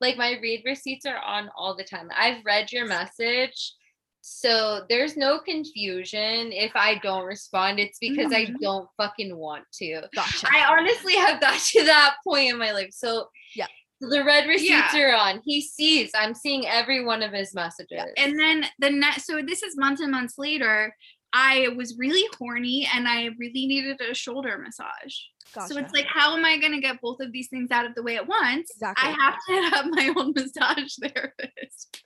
Like 0.00 0.16
my 0.16 0.38
read 0.42 0.62
receipts 0.64 1.06
are 1.06 1.18
on 1.18 1.50
all 1.56 1.76
the 1.76 1.84
time. 1.84 2.08
I've 2.16 2.44
read 2.44 2.70
your 2.72 2.86
message. 2.86 3.72
So 4.20 4.82
there's 4.88 5.16
no 5.16 5.38
confusion 5.40 6.52
if 6.52 6.72
I 6.74 6.96
don't 7.02 7.24
respond. 7.24 7.78
It's 7.80 7.98
because 7.98 8.32
I 8.32 8.46
Mhm. 8.46 8.60
don't 8.60 8.88
fucking 8.96 9.36
want 9.36 9.64
to. 9.74 10.02
Gotcha. 10.14 10.48
I 10.52 10.64
honestly 10.72 11.14
have 11.14 11.40
got 11.40 11.58
to 11.58 11.84
that 11.84 12.16
point 12.26 12.50
in 12.50 12.58
my 12.58 12.72
life. 12.72 12.90
So 12.92 13.28
Yeah. 13.54 13.66
So 14.00 14.08
the 14.08 14.24
red 14.24 14.46
receipts 14.46 14.94
Yeah. 14.94 15.10
are 15.10 15.14
on. 15.14 15.40
He 15.44 15.60
sees. 15.60 16.10
I'm 16.14 16.34
seeing 16.34 16.66
every 16.66 17.04
one 17.04 17.22
of 17.22 17.32
his 17.32 17.54
messages. 17.54 18.04
And 18.16 18.38
then 18.38 18.66
the 18.78 18.90
next, 18.90 19.26
so 19.26 19.40
this 19.44 19.62
is 19.62 19.76
months 19.76 20.00
and 20.00 20.12
months 20.12 20.38
later. 20.38 20.94
I 21.32 21.68
was 21.76 21.98
really 21.98 22.24
horny 22.38 22.88
and 22.94 23.06
I 23.06 23.28
really 23.38 23.66
needed 23.66 24.00
a 24.00 24.14
shoulder 24.14 24.56
massage. 24.56 25.14
Gotcha. 25.54 25.74
So 25.74 25.78
it's 25.78 25.92
like, 25.92 26.06
how 26.06 26.34
am 26.36 26.44
I 26.44 26.56
going 26.58 26.72
to 26.72 26.80
get 26.80 27.00
both 27.02 27.20
of 27.20 27.32
these 27.32 27.48
things 27.48 27.70
out 27.70 27.84
of 27.84 27.94
the 27.94 28.02
way 28.02 28.16
at 28.16 28.26
once? 28.26 28.70
Exactly. 28.70 29.08
I 29.08 29.12
have 29.12 29.34
to 29.48 29.70
have 29.76 29.86
my 29.90 30.12
own 30.16 30.32
massage 30.34 30.94
therapist. 31.02 32.02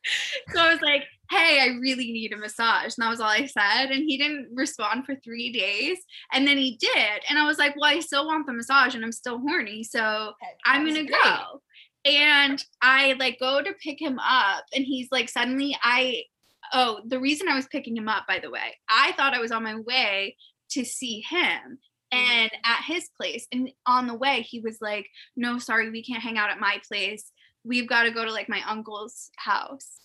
so 0.53 0.61
I 0.61 0.72
was 0.72 0.82
like, 0.82 1.05
hey, 1.30 1.61
I 1.61 1.78
really 1.80 2.11
need 2.12 2.32
a 2.32 2.36
massage. 2.36 2.95
And 2.97 3.05
that 3.05 3.11
was 3.11 3.20
all 3.20 3.28
I 3.28 3.47
said. 3.47 3.90
And 3.93 4.05
he 4.05 4.18
didn't 4.18 4.49
respond 4.55 5.07
for 5.07 5.14
three 5.16 5.53
days. 5.53 5.99
And 6.32 6.47
then 6.47 6.59
he 6.59 6.76
did. 6.80 7.22
And 7.28 7.38
I 7.38 7.47
was 7.47 7.59
like, 7.59 7.76
well, 7.76 7.90
I 7.90 8.01
still 8.01 8.26
want 8.26 8.47
the 8.47 8.53
massage 8.53 8.95
and 8.97 9.05
I'm 9.05 9.12
still 9.12 9.38
horny. 9.38 9.84
So 9.84 10.32
I'm 10.64 10.84
gonna 10.86 11.05
go. 11.05 11.61
And 12.05 12.65
I 12.81 13.15
like 13.19 13.39
go 13.39 13.63
to 13.63 13.73
pick 13.75 14.01
him 14.01 14.19
up, 14.19 14.65
and 14.75 14.85
he's 14.85 15.09
like, 15.13 15.29
suddenly 15.29 15.77
I 15.83 16.25
oh, 16.73 17.01
the 17.07 17.21
reason 17.21 17.49
I 17.49 17.55
was 17.55 17.67
picking 17.67 17.97
him 17.97 18.09
up, 18.09 18.27
by 18.27 18.39
the 18.39 18.51
way, 18.51 18.77
I 18.89 19.13
thought 19.13 19.35
I 19.35 19.41
was 19.41 19.53
on 19.53 19.63
my 19.63 19.79
way 19.79 20.37
to 20.71 20.85
see 20.85 21.21
him 21.21 21.79
and 22.11 22.51
mm-hmm. 22.51 22.71
at 22.71 22.85
his 22.85 23.09
place. 23.17 23.47
And 23.53 23.71
on 23.87 24.07
the 24.07 24.15
way, 24.15 24.43
he 24.43 24.61
was 24.61 24.79
like, 24.81 25.09
No, 25.37 25.59
sorry, 25.59 25.91
we 25.91 26.03
can't 26.03 26.23
hang 26.23 26.39
out 26.39 26.51
at 26.51 26.61
my 26.61 26.81
place. 26.87 27.31
We've 27.65 27.89
got 27.89 28.05
to 28.05 28.11
go 28.11 28.25
to 28.25 28.33
like 28.33 28.49
my 28.49 28.63
uncle's 28.69 29.31
house. 29.37 29.99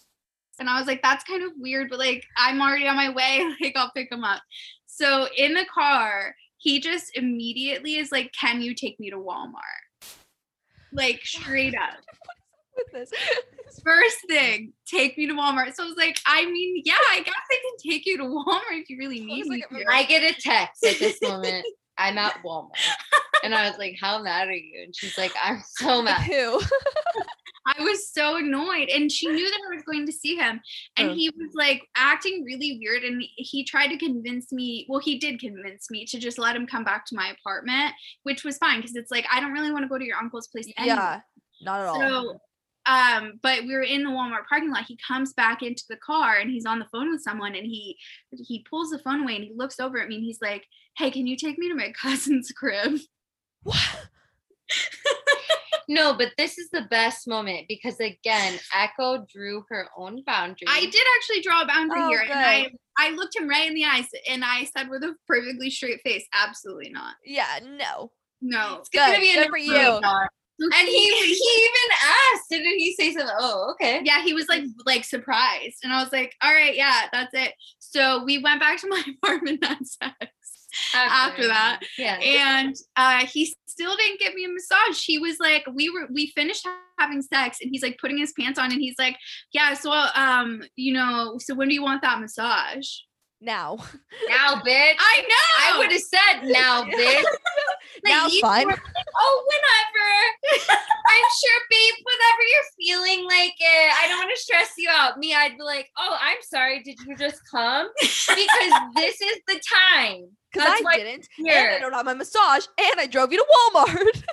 And 0.59 0.69
I 0.69 0.79
was 0.79 0.87
like, 0.87 1.03
that's 1.03 1.23
kind 1.23 1.43
of 1.43 1.51
weird, 1.57 1.89
but 1.89 1.99
like 1.99 2.25
I'm 2.37 2.61
already 2.61 2.87
on 2.87 2.95
my 2.95 3.09
way. 3.09 3.47
Like 3.61 3.75
I'll 3.75 3.91
pick 3.91 4.11
him 4.11 4.23
up. 4.23 4.41
So 4.85 5.27
in 5.35 5.53
the 5.53 5.65
car, 5.71 6.35
he 6.57 6.79
just 6.79 7.15
immediately 7.15 7.95
is 7.95 8.11
like, 8.11 8.31
Can 8.33 8.61
you 8.61 8.73
take 8.73 8.99
me 8.99 9.09
to 9.09 9.17
Walmart? 9.17 9.86
Like 10.97 11.21
straight 11.23 11.75
up. 11.81 11.99
with 12.75 12.91
this. 12.91 13.11
First 13.83 14.17
thing, 14.27 14.73
take 14.85 15.17
me 15.17 15.27
to 15.27 15.33
Walmart. 15.33 15.73
So 15.75 15.83
I 15.83 15.87
was 15.87 15.97
like, 15.97 16.19
I 16.25 16.45
mean, 16.45 16.81
yeah, 16.83 16.95
I 17.11 17.19
guess 17.23 17.33
I 17.51 17.55
can 17.61 17.91
take 17.91 18.05
you 18.05 18.17
to 18.17 18.23
Walmart 18.23 18.61
if 18.81 18.89
you 18.89 18.97
really 18.97 19.19
need 19.23 19.41
was 19.43 19.49
me. 19.49 19.63
like, 19.71 19.85
to. 19.85 19.91
I 19.93 20.03
get 20.03 20.23
a 20.23 20.39
text 20.41 20.83
at 20.83 20.97
this 20.99 21.21
moment. 21.21 21.65
I'm 21.99 22.17
at 22.19 22.43
Walmart. 22.43 22.69
And 23.43 23.55
I 23.55 23.67
was 23.69 23.77
like, 23.79 23.95
How 23.99 24.21
mad 24.21 24.47
are 24.49 24.53
you? 24.53 24.83
And 24.83 24.95
she's 24.95 25.17
like, 25.17 25.33
I'm 25.41 25.61
so 25.77 26.01
mad. 26.03 26.21
Who? 26.23 26.59
I 27.67 27.83
was 27.83 28.09
so 28.11 28.37
annoyed. 28.37 28.89
And 28.89 29.11
she 29.11 29.27
knew 29.27 29.45
that 29.49 29.59
I 29.69 29.75
was 29.75 29.83
going 29.83 30.05
to 30.05 30.11
see 30.11 30.35
him. 30.35 30.61
And 30.95 31.09
Oh. 31.11 31.13
he 31.13 31.29
was 31.29 31.51
like 31.53 31.81
acting 31.95 32.43
really 32.43 32.79
weird. 32.81 33.03
And 33.03 33.21
he 33.35 33.63
tried 33.65 33.89
to 33.89 33.97
convince 33.97 34.51
me, 34.51 34.85
well, 34.87 34.99
he 34.99 35.19
did 35.19 35.39
convince 35.39 35.91
me 35.91 36.05
to 36.05 36.17
just 36.19 36.37
let 36.39 36.55
him 36.55 36.65
come 36.65 36.83
back 36.83 37.05
to 37.07 37.15
my 37.15 37.29
apartment, 37.37 37.93
which 38.23 38.43
was 38.43 38.57
fine 38.57 38.79
because 38.79 38.95
it's 38.95 39.11
like, 39.11 39.25
I 39.31 39.39
don't 39.39 39.51
really 39.51 39.71
want 39.71 39.83
to 39.83 39.89
go 39.89 39.97
to 39.97 40.05
your 40.05 40.17
uncle's 40.17 40.47
place 40.47 40.71
anyway. 40.77 40.95
Yeah, 40.95 41.19
not 41.61 41.81
at 41.81 41.87
all. 41.87 41.99
So, 41.99 42.39
um, 42.89 43.33
but 43.43 43.63
we 43.63 43.73
were 43.73 43.81
in 43.83 44.05
the 44.05 44.09
Walmart 44.11 44.47
parking 44.47 44.71
lot. 44.71 44.85
He 44.87 44.97
comes 45.05 45.33
back 45.33 45.61
into 45.61 45.83
the 45.89 45.97
car 45.97 46.37
and 46.37 46.49
he's 46.49 46.65
on 46.65 46.79
the 46.79 46.87
phone 46.89 47.11
with 47.11 47.21
someone 47.21 47.53
and 47.53 47.65
he 47.65 47.97
he 48.31 48.65
pulls 48.69 48.91
the 48.91 48.99
phone 48.99 49.23
away 49.23 49.35
and 49.35 49.43
he 49.43 49.51
looks 49.53 49.77
over 49.81 49.99
at 50.01 50.07
me 50.07 50.15
and 50.15 50.23
he's 50.23 50.39
like, 50.41 50.63
Hey, 50.95 51.11
can 51.11 51.27
you 51.27 51.35
take 51.35 51.57
me 51.57 51.67
to 51.67 51.75
my 51.75 51.91
cousin's 52.01 52.49
crib? 52.51 52.99
What? 53.63 53.75
No, 55.87 56.13
but 56.13 56.33
this 56.37 56.57
is 56.57 56.69
the 56.69 56.81
best 56.89 57.27
moment 57.27 57.65
because 57.69 57.99
again, 57.99 58.59
Echo 58.75 59.25
drew 59.31 59.63
her 59.69 59.87
own 59.97 60.21
boundary. 60.25 60.67
I 60.67 60.81
did 60.81 61.03
actually 61.17 61.41
draw 61.41 61.61
a 61.61 61.67
boundary 61.67 62.01
Oh, 62.01 62.09
here 62.09 62.21
and 62.23 62.33
I. 62.33 62.69
I 62.97 63.11
looked 63.11 63.35
him 63.35 63.47
right 63.47 63.67
in 63.67 63.73
the 63.73 63.85
eyes 63.85 64.07
and 64.29 64.43
I 64.43 64.65
said 64.65 64.89
with 64.89 65.03
a 65.03 65.15
perfectly 65.27 65.69
straight 65.69 66.01
face, 66.03 66.25
absolutely 66.33 66.89
not. 66.89 67.15
Yeah, 67.23 67.59
no. 67.63 68.11
No. 68.41 68.79
It's 68.79 68.89
gonna 68.89 69.19
be 69.19 69.31
a 69.31 69.35
good 69.35 69.45
no 69.45 69.49
for 69.49 69.57
you. 69.57 69.73
Dawn. 69.73 70.27
And 70.59 70.87
he 70.87 70.99
he 70.99 71.69
even 71.69 71.97
asked, 72.03 72.49
didn't 72.49 72.79
he 72.79 72.93
say 72.95 73.13
something? 73.13 73.35
Oh, 73.39 73.71
okay. 73.73 74.01
yeah, 74.03 74.23
he 74.23 74.33
was 74.33 74.47
like 74.49 74.63
like 74.85 75.05
surprised. 75.05 75.77
And 75.83 75.93
I 75.93 76.01
was 76.01 76.11
like, 76.11 76.33
all 76.41 76.51
right, 76.51 76.75
yeah, 76.75 77.03
that's 77.11 77.33
it. 77.33 77.53
So 77.79 78.23
we 78.25 78.39
went 78.39 78.59
back 78.59 78.81
to 78.81 78.87
my 78.87 79.03
apartment 79.23 79.63
and 79.63 79.85
had 80.01 80.29
sex. 80.93 81.09
after 81.11 81.47
that. 81.47 81.79
Yeah. 81.97 82.17
and 82.19 82.75
uh 82.95 83.25
he 83.25 83.55
still 83.67 83.95
didn't 83.95 84.19
give 84.19 84.33
me 84.33 84.45
a 84.45 84.49
massage 84.49 85.03
he 85.03 85.19
was 85.19 85.37
like 85.39 85.63
we 85.73 85.89
were 85.89 86.07
we 86.11 86.27
finished 86.35 86.67
having 86.97 87.21
sex 87.21 87.59
and 87.61 87.69
he's 87.71 87.83
like 87.83 87.97
putting 87.99 88.17
his 88.17 88.33
pants 88.39 88.57
on 88.57 88.71
and 88.71 88.81
he's 88.81 88.95
like 88.97 89.17
yeah 89.53 89.73
so 89.73 89.91
um 89.91 90.63
you 90.75 90.93
know 90.93 91.37
so 91.39 91.53
when 91.53 91.67
do 91.67 91.75
you 91.75 91.83
want 91.83 92.01
that 92.01 92.19
massage 92.19 92.87
Now. 93.39 93.77
now, 94.29 94.55
bitch. 94.65 94.95
i 94.99 95.21
know 95.21 95.47
I 95.59 95.77
would 95.77 95.91
have 95.91 96.01
said 96.01 96.43
now, 96.43 96.83
bitch. 96.85 97.23
Like, 98.03 98.13
Now's 98.13 98.33
you 98.33 98.41
fine. 98.41 98.65
were 98.65 98.71
like, 98.71 98.81
oh, 99.19 99.43
whatever. 99.45 100.71
I'm 101.07 101.25
sure, 101.39 101.61
babe, 101.69 101.95
whatever 102.03 102.41
you're 102.51 103.05
feeling 103.05 103.25
like 103.25 103.55
it. 103.59 103.91
I 103.99 104.07
don't 104.07 104.17
want 104.17 104.31
to 104.35 104.41
stress 104.41 104.73
you 104.77 104.89
out. 104.91 105.19
Me, 105.19 105.35
I'd 105.35 105.57
be 105.57 105.63
like, 105.63 105.89
oh, 105.97 106.17
I'm 106.19 106.37
sorry. 106.41 106.81
Did 106.83 106.99
you 107.05 107.15
just 107.15 107.41
come? 107.49 107.89
Because 107.99 108.73
this 108.95 109.21
is 109.21 109.39
the 109.47 109.61
time. 109.95 110.29
Because 110.51 110.81
I 110.87 110.97
didn't. 110.97 111.27
And 111.37 111.49
I 111.49 111.79
don't 111.79 111.93
have 111.93 112.05
my 112.05 112.13
massage. 112.13 112.65
And 112.79 112.99
I 112.99 113.05
drove 113.05 113.31
you 113.31 113.37
to 113.37 113.45
Walmart. 113.45 114.23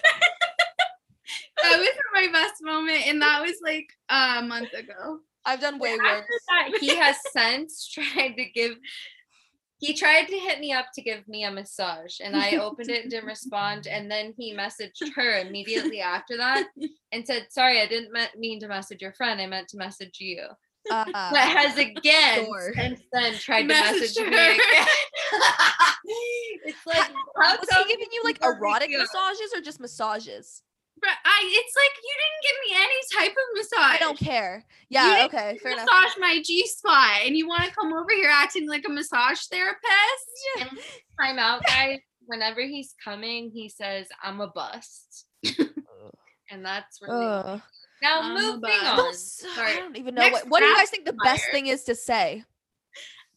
that 1.63 1.79
was 1.79 1.89
my 2.13 2.29
best 2.33 2.55
moment 2.63 3.07
and 3.07 3.23
that 3.23 3.41
was 3.41 3.55
like 3.63 3.87
a 4.09 4.43
month 4.43 4.73
ago 4.73 5.21
I've 5.47 5.61
done 5.61 5.79
way 5.79 5.93
After 6.03 6.27
worse. 6.71 6.81
he 6.81 6.97
has 6.97 7.17
since 7.33 7.87
tried 7.93 8.35
to 8.37 8.45
give. 8.47 8.75
He 9.79 9.93
tried 9.93 10.29
to 10.29 10.39
hit 10.39 10.61
me 10.61 10.73
up 10.73 10.87
to 10.95 11.03
give 11.03 11.27
me 11.29 11.45
a 11.45 11.51
massage, 11.51 12.19
and 12.23 12.35
I 12.35 12.57
opened 12.57 12.89
it 12.89 13.03
and 13.03 13.11
didn't 13.11 13.27
respond. 13.27 13.87
And 13.87 14.11
then 14.11 14.33
he 14.39 14.55
messaged 14.55 15.03
her 15.15 15.41
immediately 15.41 16.01
after 16.01 16.37
that 16.39 16.69
and 17.13 17.27
said, 17.27 17.49
"Sorry, 17.51 17.81
I 17.83 17.87
didn't 17.87 18.13
me- 18.13 18.27
mean 18.39 18.61
to 18.61 18.69
message 18.69 19.03
your 19.03 19.13
friend. 19.13 19.41
I 19.41 19.47
meant 19.47 19.69
to 19.69 19.77
message 19.77 20.17
you." 20.21 20.41
Uh, 20.91 21.05
But 21.07 21.39
has 21.41 21.77
again 21.79 22.45
Sure. 22.45 22.73
since 22.77 23.01
then 23.13 23.35
tried 23.35 23.63
to 23.69 23.75
Messaged 23.75 24.01
message 24.01 24.17
me 24.19 24.25
her. 24.37 24.53
again. 24.53 24.87
it's 26.65 26.87
like, 26.87 27.11
how 27.41 27.57
was 27.59 27.69
he 27.71 27.85
giving 27.89 28.09
you 28.13 28.23
like 28.25 28.39
erotic 28.45 28.91
massages 28.91 29.53
or 29.55 29.61
just 29.61 29.81
massages? 29.81 30.63
But 31.05 31.17
i 31.25 31.41
it's 31.45 31.75
like 31.77 31.93
you 32.03 32.15
didn't 32.23 32.43
give 32.43 32.57
me 32.65 32.71
any 32.85 33.27
type 33.27 33.37
of 33.37 33.47
massage 33.57 33.97
I 33.97 33.99
don't 33.99 34.19
care. 34.19 34.65
Yeah, 34.89 35.17
didn't 35.17 35.35
okay, 35.35 35.59
fair 35.63 35.73
enough. 35.73 35.87
massage 35.87 36.15
my 36.19 36.41
G 36.43 36.67
spot, 36.67 37.21
and 37.25 37.37
you 37.37 37.47
want 37.47 37.65
to 37.65 37.71
come 37.71 37.93
over 37.93 38.11
here 38.15 38.31
acting 38.33 38.69
like 38.69 38.85
a 38.87 38.91
massage 38.91 39.41
therapist? 39.51 39.83
And 40.61 40.71
time 41.21 41.39
out, 41.39 41.63
guys. 41.67 41.99
Whenever 42.27 42.63
he's 42.63 42.95
coming, 43.05 43.51
he 43.53 43.69
says, 43.69 44.07
"I'm 44.23 44.41
a 44.41 44.49
bust," 44.49 45.27
and 46.51 46.65
that's 46.65 47.01
really 47.03 47.27
Ugh. 47.27 47.61
now 48.03 48.21
I'm 48.23 48.35
moving 48.35 48.71
on. 48.71 49.15
Sorry. 49.15 49.73
I 49.73 49.77
don't 49.77 49.97
even 49.97 50.15
know 50.15 50.23
Next 50.23 50.33
what. 50.45 50.49
What 50.49 50.61
do 50.61 50.67
you 50.67 50.77
guys 50.77 50.91
think 50.91 51.05
the 51.05 51.19
best 51.25 51.45
thing 51.51 51.67
is 51.67 51.85
to 51.85 51.95
say 51.95 52.45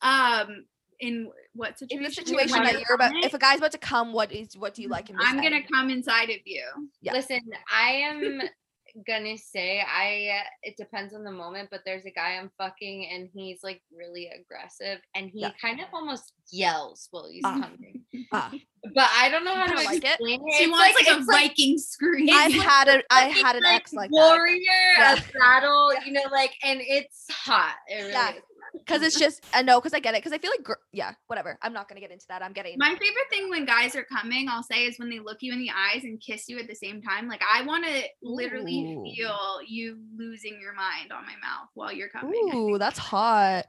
Um, 0.01 0.65
in 0.99 1.29
what 1.53 1.77
situation? 1.79 1.97
in 1.99 2.03
the 2.09 2.13
situation 2.13 2.63
that 2.63 2.73
you're 2.73 2.95
about? 2.95 3.11
If 3.23 3.33
a 3.33 3.37
guy's 3.39 3.57
about 3.59 3.71
to 3.73 3.77
come, 3.77 4.13
what 4.13 4.31
is 4.31 4.55
what 4.57 4.73
do 4.73 4.81
you 4.81 4.89
like 4.89 5.09
him 5.09 5.17
to 5.17 5.23
I'm 5.23 5.37
say? 5.37 5.43
gonna 5.43 5.63
come 5.71 5.89
inside 5.89 6.29
of 6.29 6.37
you. 6.45 6.63
Yeah. 7.01 7.13
Listen, 7.13 7.41
I 7.71 7.91
am 7.91 8.41
gonna 9.07 9.37
say 9.37 9.79
I. 9.81 10.39
uh, 10.39 10.43
It 10.63 10.75
depends 10.77 11.13
on 11.13 11.23
the 11.23 11.31
moment, 11.31 11.69
but 11.69 11.81
there's 11.85 12.05
a 12.05 12.11
guy 12.11 12.37
I'm 12.37 12.49
fucking, 12.57 13.09
and 13.13 13.29
he's 13.33 13.59
like 13.63 13.81
really 13.95 14.29
aggressive, 14.29 14.99
and 15.15 15.29
he 15.29 15.41
Yeah. 15.41 15.51
kind 15.61 15.79
of 15.79 15.87
almost 15.93 16.33
yells 16.51 17.07
while 17.11 17.27
he's 17.29 17.43
Ah. 17.45 17.59
coming. 17.61 18.03
Ah. 18.31 18.51
But 18.95 19.09
I 19.13 19.29
don't 19.29 19.43
know 19.43 19.53
how 19.53 19.65
to 19.67 19.73
kinda 19.75 19.83
like 19.85 20.03
it. 20.03 20.07
explain 20.11 20.41
it. 20.47 20.53
She 20.55 20.63
It's 20.63 20.71
wants 20.71 20.95
like, 20.95 21.07
a 21.15 21.17
it's 21.19 21.25
Viking 21.27 21.77
scream. 21.77 22.29
I've 22.31 22.51
like 22.55 22.61
had 22.65 22.87
a 22.87 23.03
I 23.11 23.27
fucking, 23.27 23.43
had 23.45 23.55
an 23.57 23.63
like, 23.63 23.75
ex 23.75 23.93
like 23.93 24.09
that 24.09 24.15
warrior 24.15 24.57
Yeah. 24.97 25.13
of 25.13 25.31
battle, 25.33 25.91
you 26.05 26.13
know, 26.13 26.23
like, 26.31 26.53
and 26.63 26.79
it's 26.81 27.25
hot. 27.29 27.75
It 27.87 27.95
really 27.97 28.11
Yeah. 28.13 28.31
is. 28.35 28.41
Because 28.79 29.01
it's 29.01 29.17
just 29.17 29.43
I 29.53 29.61
know 29.61 29.79
because 29.79 29.93
I 29.93 29.99
get 29.99 30.13
it 30.13 30.19
because 30.23 30.33
I 30.33 30.37
feel 30.37 30.51
like 30.51 30.63
gr- 30.63 30.73
yeah 30.91 31.13
whatever 31.27 31.57
I'm 31.61 31.73
not 31.73 31.87
gonna 31.87 32.01
get 32.01 32.11
into 32.11 32.25
that 32.29 32.41
I'm 32.43 32.53
getting 32.53 32.77
My 32.77 32.89
favorite 32.89 33.29
thing 33.29 33.49
when 33.49 33.65
guys 33.65 33.95
are 33.95 34.03
coming, 34.03 34.47
I'll 34.49 34.63
say, 34.63 34.85
is 34.85 34.97
when 34.99 35.09
they 35.09 35.19
look 35.19 35.37
you 35.41 35.53
in 35.53 35.59
the 35.59 35.69
eyes 35.71 36.03
and 36.03 36.19
kiss 36.19 36.47
you 36.49 36.59
at 36.59 36.67
the 36.67 36.75
same 36.75 37.01
time. 37.01 37.27
Like 37.27 37.41
I 37.51 37.63
want 37.63 37.85
to 37.85 38.03
literally 38.21 38.93
Ooh. 38.95 39.03
feel 39.15 39.59
you 39.67 39.97
losing 40.15 40.59
your 40.61 40.73
mind 40.73 41.11
on 41.11 41.25
my 41.25 41.35
mouth 41.41 41.69
while 41.73 41.91
you're 41.91 42.09
coming. 42.09 42.51
Ooh, 42.55 42.77
that's 42.77 42.99
hot. 42.99 43.65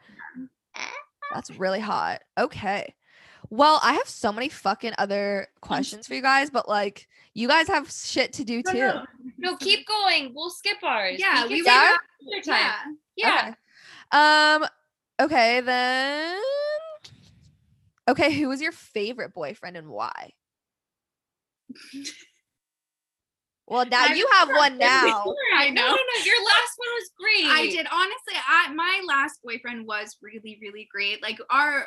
That's 1.33 1.51
really 1.51 1.81
hot. 1.81 2.23
Okay. 2.39 2.95
Well, 3.51 3.81
I 3.83 3.95
have 3.95 4.09
so 4.09 4.33
many 4.33 4.49
fucking 4.49 4.93
other 4.99 5.49
questions 5.61 6.07
for 6.07 6.15
you 6.15 6.23
guys, 6.23 6.51
but 6.51 6.69
like 6.69 7.09
you 7.35 7.49
guys 7.49 7.69
have 7.69 7.91
shit 7.91 8.33
to 8.35 8.45
do 8.45 8.63
No, 8.65 8.73
too. 8.73 8.79
no. 8.79 9.05
No, 9.39 9.57
keep 9.57 9.87
going. 9.87 10.33
We'll 10.35 10.51
skip 10.51 10.79
ours. 10.83 11.17
Yeah, 11.19 11.45
we 11.45 11.57
we 11.57 11.65
can 11.65 11.65
Yeah? 11.65 11.97
skip 12.43 12.45
time. 12.53 12.99
Yeah. 13.17 13.29
Yeah. 13.29 13.39
Okay. 13.41 13.55
Um 14.63 14.69
okay, 15.21 15.61
then 15.61 16.41
Okay, 18.09 18.33
who 18.33 18.49
was 18.49 18.63
your 18.63 18.73
favorite 18.73 19.35
boyfriend 19.35 19.77
and 19.77 19.89
why? 19.89 20.33
Well, 23.67 23.85
now 23.85 24.07
I 24.07 24.15
you 24.15 24.27
have 24.33 24.49
one 24.49 24.79
now. 24.79 25.35
I 25.59 25.69
No, 25.69 25.83
know. 25.83 25.89
no, 25.89 25.95
no. 25.95 26.25
Your 26.25 26.43
last 26.43 26.73
one 26.77 26.89
was 26.95 27.11
great. 27.21 27.45
I 27.47 27.67
did 27.67 27.87
honestly. 27.93 28.35
I 28.49 28.73
my 28.73 29.03
last 29.07 29.41
boyfriend 29.45 29.87
was 29.87 30.17
really 30.23 30.59
really 30.63 30.89
great. 30.91 31.23
Like 31.23 31.39
our 31.51 31.87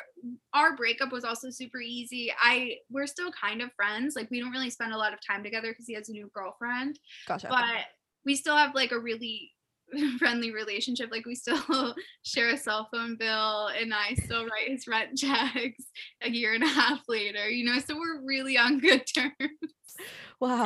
our 0.54 0.76
breakup 0.76 1.10
was 1.10 1.24
also 1.24 1.50
super 1.50 1.80
easy. 1.80 2.32
I 2.40 2.76
we're 2.88 3.08
still 3.08 3.32
kind 3.32 3.60
of 3.62 3.72
friends. 3.74 4.14
Like 4.14 4.30
we 4.30 4.38
don't 4.38 4.52
really 4.52 4.70
spend 4.70 4.92
a 4.92 4.96
lot 4.98 5.12
of 5.12 5.18
time 5.26 5.42
together 5.42 5.72
because 5.72 5.86
he 5.88 5.94
has 5.94 6.08
a 6.08 6.12
new 6.12 6.30
girlfriend. 6.32 7.00
Gotcha. 7.26 7.48
But 7.48 7.64
we 8.24 8.36
still 8.36 8.56
have 8.56 8.76
like 8.76 8.92
a 8.92 9.00
really 9.00 9.50
friendly 10.18 10.52
relationship. 10.52 11.10
Like 11.10 11.26
we 11.26 11.34
still 11.34 11.94
share 12.22 12.50
a 12.50 12.56
cell 12.56 12.88
phone 12.92 13.16
bill 13.16 13.68
and 13.68 13.92
I 13.92 14.14
still 14.14 14.44
write 14.44 14.68
his 14.68 14.86
rent 14.86 15.16
checks 15.16 15.84
a 16.22 16.30
year 16.30 16.54
and 16.54 16.64
a 16.64 16.68
half 16.68 17.00
later, 17.08 17.48
you 17.48 17.64
know, 17.64 17.78
so 17.78 17.96
we're 17.96 18.24
really 18.24 18.56
on 18.56 18.78
good 18.78 19.04
terms. 19.14 19.34
Wow. 20.40 20.64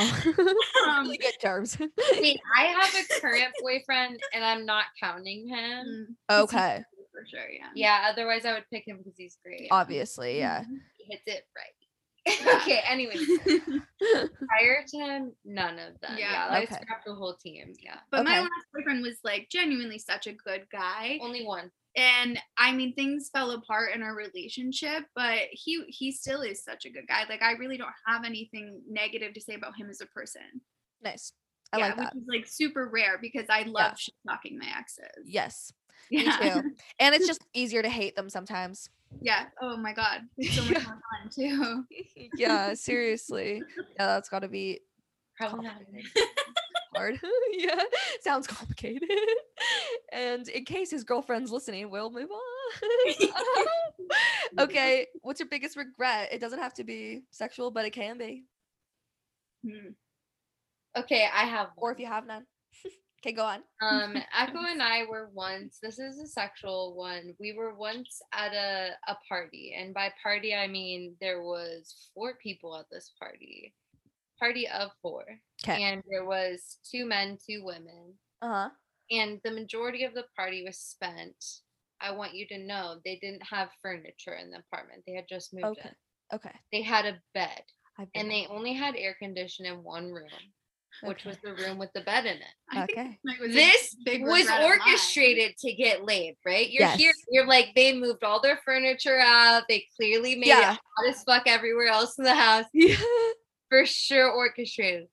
Um, 0.87 1.05
really 1.05 1.19
good 1.19 1.35
terms. 1.41 1.77
Wait, 1.79 2.41
I 2.57 2.65
have 2.67 2.95
a 2.95 3.21
current 3.21 3.53
boyfriend 3.61 4.21
and 4.33 4.45
I'm 4.45 4.65
not 4.65 4.85
counting 5.03 5.49
him. 5.49 6.17
Mm, 6.31 6.43
okay. 6.43 6.83
for 7.13 7.27
sure, 7.29 7.51
yeah. 7.51 7.69
Yeah, 7.75 8.09
otherwise 8.11 8.45
I 8.45 8.53
would 8.53 8.65
pick 8.73 8.87
him 8.87 8.99
because 8.99 9.15
he's 9.17 9.37
great. 9.45 9.69
Obviously, 9.71 10.39
yeah. 10.39 10.63
He 10.97 11.05
hits 11.11 11.25
it 11.27 11.45
right. 11.55 11.86
okay, 12.57 12.81
anyway. 12.89 13.17
Prior 14.49 14.85
to 14.89 14.97
him, 14.97 15.33
none 15.45 15.79
of 15.79 16.01
them. 16.01 16.17
Yeah. 16.19 16.33
Yeah, 16.33 16.47
I 16.51 16.63
Okay. 16.63 16.75
scrapped 16.83 17.07
the 17.07 17.15
whole 17.15 17.35
team. 17.35 17.73
Yeah. 17.83 17.99
But 18.11 18.25
my 18.25 18.41
last 18.41 18.51
boyfriend 18.75 19.03
was 19.03 19.19
like 19.25 19.49
genuinely 19.51 19.99
such 19.99 20.27
a 20.27 20.33
good 20.33 20.67
guy. 20.71 21.19
Only 21.23 21.45
one. 21.45 21.71
and 21.97 22.39
I 22.59 22.73
mean 22.73 22.95
things 22.95 23.31
fell 23.33 23.53
apart 23.53 23.95
in 23.95 24.03
our 24.03 24.15
relationship, 24.15 25.05
but 25.15 25.41
he 25.51 25.85
he 25.89 26.13
still 26.13 26.43
is 26.43 26.63
such 26.63 26.85
a 26.85 26.91
good 26.91 27.07
guy. 27.09 27.25
Like 27.29 27.43
I 27.43 27.53
really 27.53 27.77
don't 27.79 27.95
have 28.07 28.25
anything 28.25 28.83
negative 28.89 29.33
to 29.35 29.41
say 29.41 29.55
about 29.55 29.77
him 29.77 29.89
as 29.89 30.01
a 30.01 30.07
person. 30.07 30.43
Nice. 31.03 31.33
I 31.73 31.79
yeah, 31.79 31.87
like 31.87 31.97
that. 31.97 32.15
which 32.15 32.23
is 32.23 32.29
like 32.29 32.47
super 32.47 32.89
rare 32.93 33.19
because 33.21 33.47
I 33.49 33.63
love 33.63 33.99
shit 33.99 34.15
talking 34.29 34.59
my 34.59 34.67
exes. 34.79 35.07
Yes. 35.25 35.73
Yeah. 36.11 36.23
Me 36.41 36.51
too. 36.51 36.71
And 37.01 37.15
it's 37.15 37.27
just 37.33 37.45
easier 37.55 37.83
to 37.83 37.89
hate 37.89 38.15
them 38.15 38.29
sometimes. 38.29 38.91
Yeah. 39.21 39.47
Oh 39.61 39.77
my 39.77 39.93
god. 39.93 40.23
So 40.43 40.63
much 40.63 40.73
more 40.73 40.83
fun 40.85 41.31
too. 41.35 41.85
yeah, 42.37 42.75
seriously. 42.75 43.63
Yeah, 43.77 44.07
that's 44.07 44.29
got 44.29 44.41
to 44.41 44.49
be 44.49 44.81
hard. 46.95 47.21
yeah, 47.53 47.83
sounds 48.23 48.47
complicated. 48.47 49.09
and 50.13 50.49
in 50.49 50.65
case 50.65 50.91
his 50.91 51.05
girlfriend's 51.05 51.51
listening, 51.51 51.91
we'll 51.91 52.11
move 52.11 52.31
on. 52.31 53.29
okay, 54.61 55.07
what's 55.23 55.41
your 55.41 55.49
biggest 55.49 55.77
regret? 55.77 56.29
It 56.33 56.41
doesn't 56.41 56.59
have 56.59 56.75
to 56.75 56.85
be 56.85 57.23
sexual, 57.31 57.71
but 57.71 57.85
it 57.85 57.91
can 57.91 58.19
be. 58.19 58.45
Hmm. 59.65 59.91
Okay, 60.97 61.29
I 61.33 61.45
have 61.45 61.69
Or 61.77 61.93
if 61.93 61.99
you 61.99 62.07
have 62.07 62.27
none. 62.27 62.47
Okay, 63.21 63.33
go 63.33 63.45
on. 63.45 63.63
um 63.83 64.17
echo 64.39 64.59
and 64.61 64.83
i 64.83 65.05
were 65.05 65.31
once 65.35 65.79
this 65.83 65.99
is 65.99 66.19
a 66.19 66.27
sexual 66.27 66.95
one 66.97 67.35
we 67.39 67.53
were 67.53 67.75
once 67.75 68.21
at 68.33 68.53
a, 68.55 68.91
a 69.09 69.17
party 69.29 69.75
and 69.79 69.93
by 69.95 70.11
party 70.23 70.55
i 70.55 70.67
mean 70.67 71.15
there 71.21 71.43
was 71.43 72.11
four 72.15 72.35
people 72.43 72.77
at 72.79 72.87
this 72.91 73.13
party 73.21 73.75
party 74.39 74.69
of 74.69 74.91
four. 75.03 75.25
Okay. 75.65 75.83
and 75.83 76.03
there 76.11 76.25
was 76.27 76.79
two 76.91 77.07
men 77.07 77.37
two 77.49 77.63
women 77.65 78.15
Uh 78.43 78.49
huh. 78.49 78.69
and 79.11 79.41
the 79.45 79.51
majority 79.51 80.05
of 80.05 80.15
the 80.15 80.25
party 80.37 80.63
was 80.65 80.79
spent 80.79 81.37
i 82.01 82.11
want 82.11 82.35
you 82.35 82.47
to 82.49 82.59
know 82.59 82.97
they 83.05 83.19
didn't 83.23 83.43
have 83.43 83.69
furniture 83.83 84.35
in 84.35 84.51
the 84.51 84.59
apartment 84.59 85.03
they 85.07 85.15
had 85.15 85.29
just 85.29 85.53
moved 85.55 85.79
Okay. 85.79 85.89
in 85.89 85.95
Okay. 86.35 86.55
they 86.73 86.83
had 86.83 87.07
a 87.07 87.21
bed 87.35 87.63
and 88.15 88.31
they 88.31 88.47
only 88.51 88.75
had 88.75 88.95
air 88.97 89.17
conditioning 89.19 89.73
in 89.73 89.83
one 89.83 90.13
room 90.13 90.29
which 91.03 91.27
Okay. 91.27 91.29
was 91.31 91.39
the 91.43 91.55
room 91.65 91.79
with 91.79 91.93
the 91.95 92.01
bed 92.01 92.25
in 92.27 92.37
it 92.39 92.55
I 92.71 92.87
think 92.87 92.91
Okay. 92.99 93.19
was 93.41 93.55
this 93.55 93.95
big 94.05 94.23
was 94.23 94.41
regret 94.41 94.63
of 94.63 94.69
mine. 94.69 94.79
orchestrated 94.81 95.57
to 95.59 95.73
get 95.75 96.05
laid, 96.05 96.37
right? 96.45 96.69
You're 96.71 96.89
here, 96.89 97.13
you're 97.31 97.47
like, 97.47 97.75
they 97.75 97.93
moved 97.95 98.25
all 98.25 98.41
their 98.41 98.57
furniture 98.65 99.19
out. 99.19 99.65
They 99.69 99.87
clearly 99.97 100.35
made 100.37 100.49
Yeah. 100.49 100.73
it 100.73 100.79
hot 100.97 101.09
as 101.09 101.23
fuck 101.25 101.47
everywhere 101.47 101.89
else 101.89 102.19
in 102.19 102.25
the 102.25 102.35
house. 102.35 102.65
Yeah. 102.73 102.97
For 103.69 103.85
sure, 103.85 104.31
orchestrated. 104.31 105.09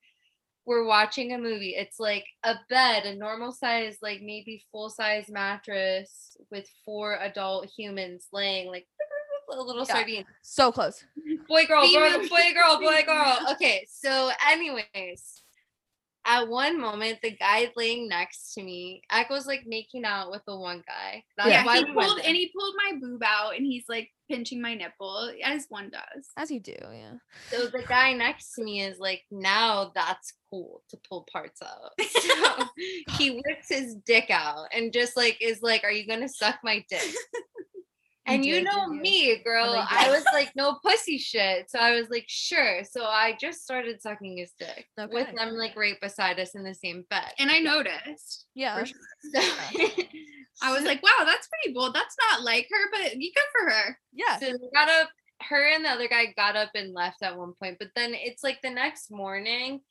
We're 0.66 0.86
watching 0.86 1.34
a 1.34 1.38
movie. 1.38 1.76
It's 1.76 2.00
like 2.00 2.26
a 2.44 2.56
bed, 2.70 3.06
a 3.06 3.16
normal 3.16 3.52
size, 3.52 3.98
like 4.02 4.22
maybe 4.22 4.64
full 4.72 4.90
size 4.90 5.26
mattress 5.30 6.38
with 6.52 6.68
four 6.86 7.20
adult 7.20 7.66
humans 7.66 8.28
laying 8.32 8.68
like 8.68 8.88
a 9.52 9.56
little 9.62 9.86
Yeah. 9.88 9.94
sardine. 9.96 10.26
So 10.42 10.72
close. 10.72 11.04
Boy, 11.50 11.66
girl, 11.66 11.82
boy, 11.92 12.28
boy, 12.30 12.54
girl, 12.54 12.80
boy, 12.80 13.04
girl. 13.06 13.40
Okay, 13.52 13.86
so 13.90 14.32
anyways, 14.48 15.43
at 16.26 16.48
one 16.48 16.80
moment, 16.80 17.20
the 17.22 17.32
guy 17.32 17.70
laying 17.76 18.08
next 18.08 18.54
to 18.54 18.64
me, 18.64 19.02
Echo's 19.12 19.46
like 19.46 19.64
making 19.66 20.06
out 20.06 20.32
with 20.32 20.42
the 20.48 20.56
one 20.58 20.84
guy. 20.88 21.24
That's 21.38 21.50
Yeah. 21.50 21.66
why 21.66 21.80
he 21.80 21.86
we 21.86 21.94
pulled 21.94 22.20
and 22.20 22.36
he 22.36 22.52
pulled 22.58 22.76
my 22.78 22.98
boob 23.00 23.22
out 23.26 23.56
and 23.56 23.66
he's 23.66 23.86
like 23.90 24.10
pinching 24.30 24.62
my 24.62 24.74
nipple 24.74 25.32
as 25.44 25.66
one 25.70 25.90
does. 25.90 26.30
As 26.38 26.50
you 26.50 26.60
do, 26.62 26.76
yeah. 26.80 27.16
So 27.50 27.68
the 27.68 27.84
guy 27.88 28.14
next 28.14 28.54
to 28.54 28.64
me 28.64 28.82
is 28.82 29.00
like, 29.00 29.24
now 29.32 29.92
that's 29.94 30.34
cool 30.50 30.82
to 30.90 30.98
pull 31.08 31.28
parts 31.32 31.62
out. 31.62 31.92
So 32.24 32.64
he 33.18 33.32
whips 33.32 33.70
his 33.70 33.96
dick 34.06 34.30
out 34.30 34.68
and 34.74 34.94
just 34.94 35.18
like 35.18 35.38
is 35.42 35.62
like, 35.62 35.84
Are 35.84 35.92
you 35.92 36.08
gonna 36.08 36.30
suck 36.30 36.60
my 36.64 36.84
dick? 36.90 37.02
And 38.26 38.46
you 38.46 38.56
did, 38.56 38.64
know 38.66 38.86
you? 38.92 39.02
me, 39.02 39.34
oh 39.34 39.44
girl. 39.44 39.74
you 39.76 39.82
I 39.90 40.10
was 40.10 40.24
like, 40.34 40.52
no 40.56 40.80
pussy 40.86 41.18
shit. 41.18 41.70
So 41.70 41.78
I 41.80 41.92
was 41.96 42.10
like, 42.10 42.26
sure. 42.28 42.84
So 42.84 43.04
I 43.04 43.38
just 43.40 43.64
started 43.64 44.02
sucking 44.02 44.38
his 44.38 44.54
dick 44.58 44.86
with 44.98 45.28
Okay. 45.28 45.36
them 45.36 45.56
like 45.56 45.76
right 45.76 46.00
beside 46.02 46.40
us 46.40 46.56
in 46.56 46.64
the 46.64 46.74
same 46.74 47.06
bed. 47.10 47.32
And 47.40 47.52
I 47.52 47.60
noticed. 47.60 48.46
Yeah. 48.56 48.84
Sure. 48.84 48.98
So, 49.34 49.40
I 50.62 50.72
was 50.72 50.84
like, 50.84 51.04
wow, 51.04 51.26
that's 51.26 51.48
pretty 51.48 51.74
bold. 51.74 51.94
That's 51.94 52.16
not 52.32 52.44
like 52.44 52.68
her, 52.72 52.90
but 52.94 53.16
you 53.18 53.32
good 53.34 53.44
for 53.60 53.70
her. 53.72 53.98
Yeah. 54.14 54.38
so 54.40 54.52
we 54.52 54.70
got 54.74 54.88
up 54.90 55.10
her 55.50 55.68
and 55.74 55.84
the 55.84 55.90
other 55.90 56.08
guy 56.08 56.28
got 56.38 56.56
up 56.56 56.70
and 56.76 56.94
left 56.94 57.22
at 57.22 57.38
one 57.38 57.52
point 57.62 57.76
but 57.78 57.90
then 57.98 58.14
it's 58.14 58.44
like 58.46 58.60
the 58.64 58.70
next 58.70 59.12
morning 59.12 59.82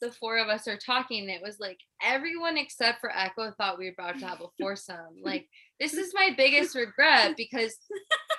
the 0.00 0.10
four 0.12 0.38
of 0.38 0.48
us 0.48 0.66
are 0.66 0.78
talking 0.78 1.28
it 1.28 1.42
was 1.42 1.58
like 1.60 1.78
everyone 2.02 2.56
except 2.56 2.98
for 3.00 3.14
echo 3.14 3.52
thought 3.58 3.76
we 3.76 3.84
were 3.84 3.92
about 3.98 4.18
to 4.18 4.26
have 4.26 4.40
a 4.40 4.46
foursome 4.62 5.16
like 5.22 5.46
this 5.80 5.94
is 5.94 6.12
my 6.14 6.30
biggest 6.36 6.74
regret 6.74 7.36
because 7.36 7.76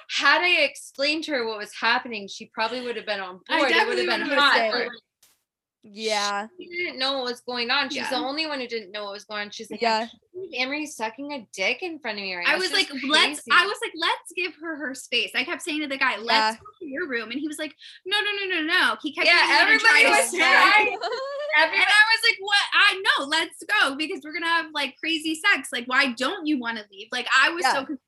had 0.10 0.42
i 0.42 0.62
explained 0.62 1.24
to 1.24 1.32
her 1.32 1.48
what 1.48 1.58
was 1.58 1.74
happening 1.80 2.28
she 2.28 2.46
probably 2.54 2.82
would 2.82 2.96
have 2.96 3.06
been 3.06 3.20
on 3.20 3.40
board. 3.60 3.72
It 3.72 3.88
would 3.88 3.98
have 3.98 4.08
been 4.08 4.22
hot 4.40 4.54
said- 4.56 4.72
but, 4.72 4.80
like, 4.80 4.92
Yeah. 5.92 6.48
she 6.60 6.68
didn't 6.68 7.00
know 7.00 7.14
what 7.14 7.24
was 7.26 7.42
going 7.42 7.70
on 7.72 7.90
she's 7.90 8.10
the 8.10 8.16
only 8.18 8.46
one 8.46 8.60
who 8.60 8.68
didn't 8.68 8.92
know 8.92 9.06
what 9.06 9.14
was 9.14 9.26
going 9.26 9.42
on 9.46 9.52
she's 9.52 9.70
like 9.72 9.82
Yeah. 9.82 10.08
yeah 10.34 10.62
Anne 10.62 10.70
Marie's 10.70 10.96
sucking 10.96 11.34
a 11.34 11.46
dick 11.54 11.84
in 11.84 12.00
front 12.00 12.18
of 12.18 12.24
me 12.24 12.34
right 12.36 12.46
now 12.48 12.54
I 12.54 12.56
was 12.58 12.70
This 12.70 12.90
like, 12.90 12.96
is 12.96 13.04
let's. 13.10 13.42
I 13.52 13.66
was 13.66 13.78
like, 13.84 13.92
let's 13.96 14.32
give 14.36 14.54
her 14.62 14.78
her 14.78 14.96
space. 14.96 15.32
I 15.36 15.44
kept 15.44 15.62
saying 15.62 15.82
to 15.82 15.88
the 15.88 15.98
guy, 15.98 16.18
let's 16.18 16.58
go 16.58 16.66
to 16.80 16.86
your 16.88 17.08
room, 17.10 17.30
and 17.32 17.40
he 17.40 17.48
was 17.48 17.58
like, 17.60 17.76
no, 18.06 18.18
no, 18.20 18.46
no, 18.46 18.62
no, 18.62 18.66
no. 18.66 18.96
He 19.04 19.14
kept 19.14 19.28
Yeah, 19.28 19.46
getting 19.48 19.74
me 19.74 19.80
to 19.80 19.86
try 19.86 20.00
everybody 20.00 20.22
was 20.22 20.30
stay. 20.30 20.38
trying. 20.40 20.94
And 20.94 21.02
I 21.74 22.04
was 22.08 22.22
like, 22.24 22.38
what? 22.40 22.66
I 22.74 23.04
know, 23.20 23.26
let's 23.26 23.64
go 23.80 23.96
because 23.96 24.22
we're 24.24 24.32
gonna 24.34 24.46
have 24.48 24.68
like 24.74 24.96
crazy 24.98 25.36
sex. 25.36 25.70
Like, 25.74 25.86
why 25.88 26.14
don't 26.14 26.46
you 26.48 26.58
want 26.58 26.78
to 26.78 26.86
leave? 26.92 27.10
Like, 27.12 27.28
I 27.38 27.50
was 27.50 27.64
Yeah. 27.64 27.74
so 27.74 27.80
confused. 27.86 28.00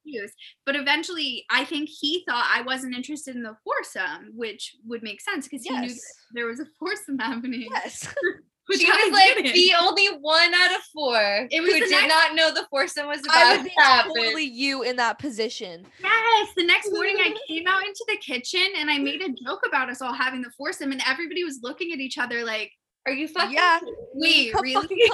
But 0.65 0.75
eventually, 0.75 1.45
I 1.49 1.65
think 1.65 1.89
he 1.89 2.23
thought 2.27 2.49
I 2.53 2.61
wasn't 2.61 2.95
interested 2.95 3.35
in 3.35 3.43
the 3.43 3.55
foursome, 3.65 4.31
which 4.35 4.75
would 4.85 5.03
make 5.03 5.21
sense 5.21 5.47
because 5.47 5.65
he 5.65 5.77
knew 5.77 5.93
there 6.33 6.45
was 6.47 6.59
a 6.59 6.65
foursome 6.79 7.19
happening. 7.19 7.67
Yes. 7.71 8.07
Which 8.67 8.79
She 8.81 8.87
I 8.87 8.95
was 9.09 9.11
like 9.13 9.35
didn't. 9.43 9.53
the 9.53 9.73
only 9.81 10.07
one 10.21 10.53
out 10.53 10.71
of 10.71 10.81
four 10.93 11.47
It 11.51 11.61
was 11.61 11.73
who 11.73 11.79
did 11.79 11.89
next- 11.89 12.07
not 12.07 12.35
know 12.35 12.53
the 12.53 12.65
foursome 12.71 13.07
was 13.07 13.19
I 13.29 13.53
about 13.53 13.63
would 13.63 13.71
to 13.71 13.81
happen. 13.81 14.11
totally 14.15 14.43
you 14.45 14.83
in 14.83 14.95
that 14.97 15.17
position. 15.19 15.85
Yes, 16.01 16.49
the 16.55 16.63
next 16.63 16.89
morning 16.93 17.17
I 17.19 17.35
came 17.49 17.67
out 17.67 17.83
into 17.85 18.05
the 18.07 18.17
kitchen 18.17 18.61
and 18.77 18.89
I 18.89 18.99
made 18.99 19.21
a 19.23 19.29
joke 19.43 19.61
about 19.67 19.89
us 19.89 20.01
all 20.01 20.13
having 20.13 20.41
the 20.43 20.51
foursome, 20.57 20.91
and 20.91 21.01
everybody 21.07 21.43
was 21.43 21.59
looking 21.63 21.91
at 21.91 21.99
each 21.99 22.17
other 22.19 22.45
like, 22.45 22.71
Are 23.05 23.11
you 23.13 23.27
fucking? 23.27 23.53
Yeah. 23.53 23.79
"Wait, 24.13 24.53
really?" 24.61 24.87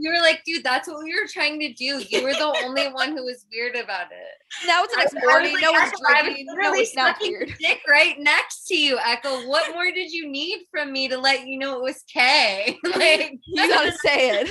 You 0.00 0.10
were 0.12 0.20
like, 0.20 0.44
dude, 0.46 0.62
that's 0.62 0.86
what 0.86 1.02
we 1.02 1.12
were 1.12 1.26
trying 1.26 1.58
to 1.58 1.72
do. 1.72 2.00
You 2.08 2.22
were 2.22 2.32
the 2.32 2.54
only 2.64 2.86
one 2.92 3.16
who 3.16 3.24
was 3.24 3.44
weird 3.52 3.74
about 3.74 4.06
it. 4.12 4.64
Now 4.64 4.84
it's 4.84 4.96
next 4.96 5.12
was- 5.14 5.24
I 5.24 5.26
was 5.26 5.32
morning. 5.32 5.54
like, 5.54 5.62
No 5.62 5.72
one's 5.72 5.82
Echo, 5.92 5.96
I 6.06 6.12
was 6.12 6.22
drinking. 6.22 6.46
No 6.46 6.52
literally 6.52 6.78
one's 6.78 6.94
not 6.94 7.16
weird. 7.20 7.54
Dick 7.58 7.80
right 7.88 8.14
next 8.20 8.68
to 8.68 8.76
you, 8.76 8.96
Echo. 9.04 9.48
What 9.48 9.72
more 9.74 9.90
did 9.90 10.12
you 10.12 10.28
need 10.30 10.66
from 10.70 10.92
me 10.92 11.08
to 11.08 11.18
let 11.18 11.48
you 11.48 11.58
know 11.58 11.78
it 11.78 11.82
was 11.82 12.04
K? 12.12 12.78
like, 12.94 13.40
You 13.44 13.68
gotta 13.68 13.90
say 13.98 14.40
it. 14.40 14.48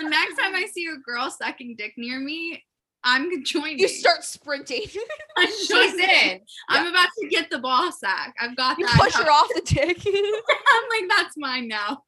The 0.00 0.08
next 0.10 0.36
time 0.36 0.54
I 0.54 0.66
see 0.66 0.84
a 0.84 0.98
girl 0.98 1.30
sucking 1.30 1.76
dick 1.78 1.94
near 1.96 2.20
me, 2.20 2.62
I'm 3.06 3.44
joining. 3.44 3.78
You 3.78 3.88
start 3.88 4.24
sprinting. 4.24 4.86
I'm 5.36 5.46
she's 5.48 5.94
in. 5.94 6.40
I'm 6.68 6.86
about 6.86 7.08
to 7.20 7.28
get 7.28 7.50
the 7.50 7.58
ball 7.58 7.92
sack. 7.92 8.34
I've 8.40 8.56
got 8.56 8.78
You 8.78 8.86
that. 8.86 8.98
push 8.98 9.14
her 9.14 9.30
off 9.30 9.48
the 9.54 9.60
dick. 9.64 9.98
I'm 10.06 10.82
like, 10.90 11.10
that's 11.16 11.36
mine 11.36 11.68
now. 11.68 12.02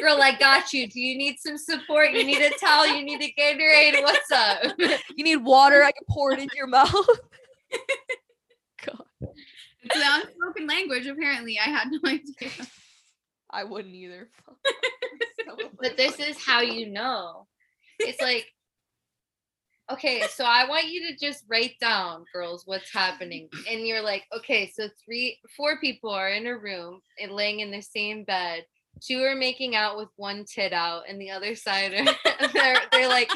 Girl, 0.00 0.18
I 0.22 0.36
got 0.38 0.72
you. 0.72 0.86
Do 0.86 1.00
you 1.00 1.18
need 1.18 1.38
some 1.40 1.58
support? 1.58 2.12
You 2.12 2.24
need 2.24 2.40
a 2.42 2.50
towel? 2.58 2.86
You 2.86 3.02
need 3.04 3.20
a 3.22 3.34
Gatorade? 3.40 4.02
What's 4.02 4.30
up? 4.30 4.72
you 5.16 5.24
need 5.24 5.36
water. 5.38 5.82
I 5.82 5.90
can 5.92 6.04
pour 6.08 6.32
it 6.32 6.38
in 6.38 6.48
your 6.54 6.68
mouth. 6.68 6.92
God, 8.86 9.04
It's 9.82 9.94
the 9.94 10.02
unspoken 10.04 10.66
language. 10.68 11.06
Apparently, 11.06 11.58
I 11.58 11.64
had 11.68 11.88
no 11.90 11.98
idea. 12.08 12.50
I 13.50 13.64
wouldn't 13.64 13.94
either. 13.94 14.28
but 15.80 15.96
this 15.96 16.18
is 16.20 16.36
how 16.44 16.60
you 16.60 16.88
know. 16.90 17.46
It's 17.98 18.20
like, 18.20 18.46
okay, 19.92 20.22
so 20.30 20.44
I 20.44 20.66
want 20.68 20.88
you 20.88 21.08
to 21.10 21.16
just 21.16 21.44
write 21.48 21.74
down, 21.80 22.24
girls, 22.32 22.62
what's 22.66 22.92
happening. 22.92 23.48
And 23.70 23.86
you're 23.86 24.02
like, 24.02 24.24
okay, 24.36 24.70
so 24.74 24.88
three, 25.04 25.38
four 25.56 25.78
people 25.80 26.10
are 26.10 26.30
in 26.30 26.46
a 26.46 26.56
room 26.56 27.00
and 27.20 27.32
laying 27.32 27.60
in 27.60 27.70
the 27.70 27.82
same 27.82 28.24
bed. 28.24 28.64
two 29.04 29.22
are 29.22 29.34
making 29.34 29.74
out 29.76 29.96
with 29.96 30.08
one 30.16 30.44
tit 30.44 30.72
out 30.72 31.02
and 31.08 31.20
the 31.20 31.30
other 31.30 31.54
side 31.54 31.92
are 31.92 32.04
they're, 32.52 32.76
they're 32.92 33.08
like 33.08 33.28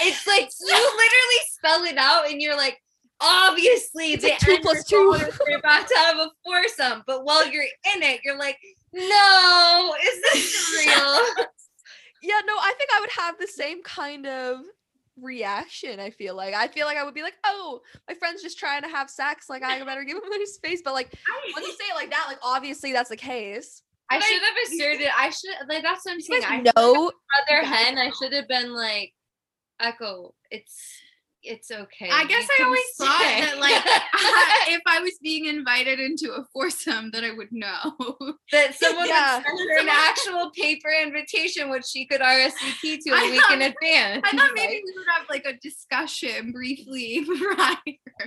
it's 0.00 0.26
like 0.26 0.48
you 0.60 0.74
literally 0.74 1.42
spell 1.52 1.84
it 1.84 1.98
out 1.98 2.28
and 2.30 2.40
you're 2.40 2.56
like 2.56 2.80
obviously 3.20 4.14
It's 4.14 4.24
like 4.24 4.38
two 4.38 4.52
end 4.54 4.84
two. 4.88 5.14
they're 5.46 5.58
about 5.58 5.86
to 5.86 5.94
have 5.96 6.16
a 6.16 6.30
foursome 6.44 7.02
but 7.06 7.22
while 7.24 7.46
you're 7.46 7.68
in 7.94 8.02
it 8.02 8.20
you're 8.24 8.38
like 8.38 8.58
no 8.94 9.94
is 10.02 10.22
this 10.32 10.86
real 10.86 11.46
Yeah, 12.22 12.40
no, 12.46 12.54
I 12.54 12.72
think 12.78 12.88
I 12.96 13.00
would 13.00 13.10
have 13.18 13.38
the 13.38 13.46
same 13.46 13.82
kind 13.82 14.26
of 14.26 14.60
reaction. 15.20 16.00
I 16.00 16.10
feel 16.10 16.36
like 16.36 16.54
I 16.54 16.68
feel 16.68 16.86
like 16.86 16.96
I 16.96 17.04
would 17.04 17.14
be 17.14 17.22
like, 17.22 17.36
oh, 17.44 17.80
my 18.08 18.14
friend's 18.14 18.42
just 18.42 18.58
trying 18.58 18.82
to 18.82 18.88
have 18.88 19.10
sex. 19.10 19.48
Like 19.48 19.62
I 19.62 19.82
better 19.84 20.04
give 20.04 20.16
him 20.16 20.22
their 20.30 20.46
space. 20.46 20.82
But 20.84 20.94
like 20.94 21.14
when 21.54 21.64
you 21.64 21.70
say 21.72 21.84
it 21.90 21.94
like 21.94 22.10
that, 22.10 22.26
like 22.28 22.38
obviously 22.42 22.92
that's 22.92 23.10
the 23.10 23.16
case. 23.16 23.82
I 24.10 24.20
should 24.20 24.42
have 24.42 24.56
asserted 24.66 25.08
I 25.16 25.30
should 25.30 25.68
like 25.68 25.82
that's 25.82 26.04
what 26.04 26.12
I'm 26.12 26.20
saying 26.20 26.42
I 26.46 26.60
know 26.60 27.10
other 27.48 27.64
hen, 27.64 27.98
I 27.98 28.10
should 28.10 28.32
have 28.32 28.46
been 28.48 28.74
like, 28.74 29.12
Echo, 29.80 30.34
it's 30.50 31.00
it's 31.44 31.70
okay. 31.70 32.08
I 32.10 32.22
you 32.22 32.28
guess 32.28 32.48
I 32.50 32.56
can 32.56 32.66
always 32.66 32.80
thought 32.98 33.18
that 33.20 33.58
like 33.58 33.82
if 34.74 34.82
I 34.86 35.00
was 35.00 35.12
being 35.22 35.46
invited 35.46 36.00
into 36.00 36.32
a 36.32 36.44
foursome 36.52 37.10
that 37.12 37.24
I 37.24 37.32
would 37.32 37.52
know. 37.52 37.76
that 38.52 38.74
someone 38.74 39.08
Yeah. 39.08 39.36
would 39.38 39.44
send 39.46 39.70
her 39.70 39.78
an 39.80 39.88
actual 39.90 40.50
paper 40.50 40.88
invitation 41.02 41.70
which 41.70 41.84
she 41.86 42.06
could 42.06 42.20
RSVP 42.20 42.98
to 43.06 43.10
a 43.12 43.16
I 43.16 43.30
week 43.30 43.42
in 43.52 43.62
advance. 43.62 44.22
I 44.24 44.36
thought 44.36 44.50
maybe 44.54 44.82
we 44.84 44.92
would 44.96 45.06
have 45.16 45.26
like 45.28 45.44
a 45.46 45.54
discussion 45.62 46.52
briefly 46.52 47.24
prior. 47.24 47.76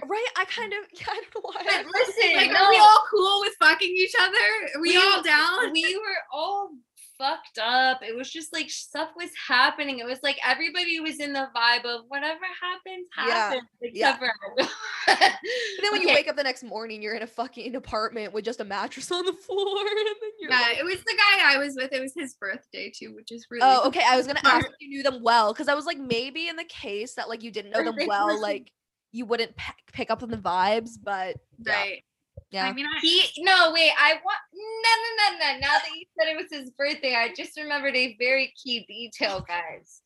right? 0.05 0.27
I 0.37 0.45
kind 0.45 0.73
of 0.73 0.79
yeah, 0.93 1.05
I 1.09 1.13
don't 1.15 1.35
know 1.35 1.41
why. 1.43 1.63
But 1.65 1.85
listen, 1.91 2.35
Like, 2.35 2.51
no, 2.51 2.63
are 2.65 2.69
we 2.69 2.77
all 2.77 3.03
cool 3.11 3.41
with 3.41 3.53
fucking 3.59 3.89
each 3.97 4.13
other? 4.19 4.37
Are 4.75 4.81
we, 4.81 4.91
We- 4.91 4.97
all 4.97 5.21
down? 5.23 5.71
we 5.71 5.95
were 5.95 6.17
all 6.31 6.71
fucked 7.17 7.59
up. 7.61 8.01
It 8.03 8.15
was 8.15 8.31
just 8.31 8.53
like 8.53 8.69
stuff 8.69 9.09
was 9.15 9.29
happening. 9.47 9.99
It 9.99 10.05
was 10.05 10.19
like 10.23 10.37
everybody 10.45 10.99
was 10.99 11.19
in 11.19 11.33
the 11.33 11.47
vibe 11.55 11.85
of 11.85 12.01
whatever 12.07 12.45
happens, 12.61 13.07
happens. 13.15 13.63
yeah. 13.81 14.17
Except 14.17 14.19
for 14.19 14.31
But 15.07 15.33
then 15.81 15.91
when 15.91 16.01
you 16.01 16.09
wake 16.09 16.27
up 16.27 16.35
the 16.35 16.43
next 16.43 16.63
morning, 16.63 17.01
you're 17.01 17.15
in 17.15 17.23
a 17.23 17.27
fucking 17.27 17.75
apartment 17.75 18.33
with 18.33 18.45
just 18.45 18.59
a 18.59 18.65
mattress 18.65 19.11
on 19.11 19.25
the 19.25 19.33
floor. 19.33 19.77
And 19.87 20.15
then 20.21 20.31
you're 20.39 20.51
Yeah, 20.51 20.59
like, 20.59 20.77
it 20.77 20.85
was 20.85 20.97
the 20.99 21.17
guy 21.17 21.53
I 21.53 21.57
was 21.57 21.75
with. 21.75 21.91
It 21.93 22.01
was 22.01 22.13
his 22.15 22.35
birthday 22.35 22.91
too, 22.95 23.13
which 23.15 23.31
is 23.31 23.47
really 23.49 23.63
oh, 23.65 23.87
okay. 23.87 24.03
I 24.07 24.17
was 24.17 24.27
gonna 24.27 24.41
ask 24.43 24.65
if 24.67 24.73
you 24.79 24.89
knew 24.89 25.03
them 25.03 25.21
well 25.23 25.53
because 25.53 25.67
I 25.67 25.73
was 25.73 25.85
like, 25.85 25.97
maybe 25.97 26.47
in 26.47 26.55
the 26.55 26.65
case 26.65 27.15
that 27.15 27.29
like 27.29 27.43
you 27.43 27.51
didn't 27.51 27.71
know 27.71 27.83
them 27.83 27.95
well, 28.07 28.39
like 28.41 28.71
you 29.11 29.25
wouldn't 29.25 29.55
pe- 29.55 29.73
pick 29.93 30.11
up 30.11 30.21
on 30.23 30.29
the 30.29 30.37
vibes. 30.37 30.91
But 31.01 31.37
yeah, 31.65 31.73
right. 31.73 32.03
Yeah. 32.51 32.65
I 32.65 32.73
mean, 32.73 32.85
I, 32.85 32.99
He 33.01 33.23
no 33.39 33.73
wait, 33.73 33.91
I 33.97 34.13
want 34.23 34.39
no 34.53 34.91
no 34.93 35.37
no 35.37 35.53
no. 35.53 35.59
Now 35.59 35.73
that 35.73 35.89
you 35.95 36.05
said 36.17 36.29
it 36.29 36.37
was 36.37 36.51
his 36.51 36.69
birthday, 36.71 37.15
I 37.15 37.33
just 37.35 37.57
remembered 37.57 37.95
a 37.95 38.15
very 38.17 38.53
key 38.61 38.85
detail, 38.87 39.43
guys. 39.45 40.01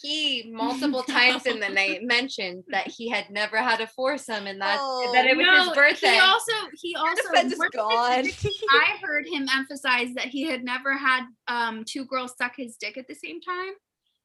He 0.00 0.50
multiple 0.52 1.02
times 1.08 1.46
in 1.46 1.60
the 1.60 1.68
night 1.68 2.02
mentioned 2.02 2.64
that 2.70 2.88
he 2.88 3.08
had 3.08 3.30
never 3.30 3.58
had 3.58 3.80
a 3.80 3.86
foursome 3.86 4.48
and 4.48 4.60
that 4.60 4.78
that 5.12 5.26
it 5.26 5.36
was 5.36 5.46
no, 5.46 5.64
his 5.66 5.74
birthday. 5.76 6.14
He 6.14 6.18
also 6.18 6.52
he 6.80 6.96
also 6.96 7.56
more 7.56 7.70
I 8.70 8.96
heard 9.00 9.26
him 9.30 9.46
emphasize 9.54 10.12
that 10.14 10.26
he 10.26 10.42
had 10.42 10.64
never 10.64 10.96
had 10.96 11.26
um 11.46 11.84
two 11.86 12.04
girls 12.06 12.34
suck 12.36 12.54
his 12.56 12.76
dick 12.76 12.98
at 12.98 13.06
the 13.06 13.14
same 13.14 13.40
time. 13.40 13.74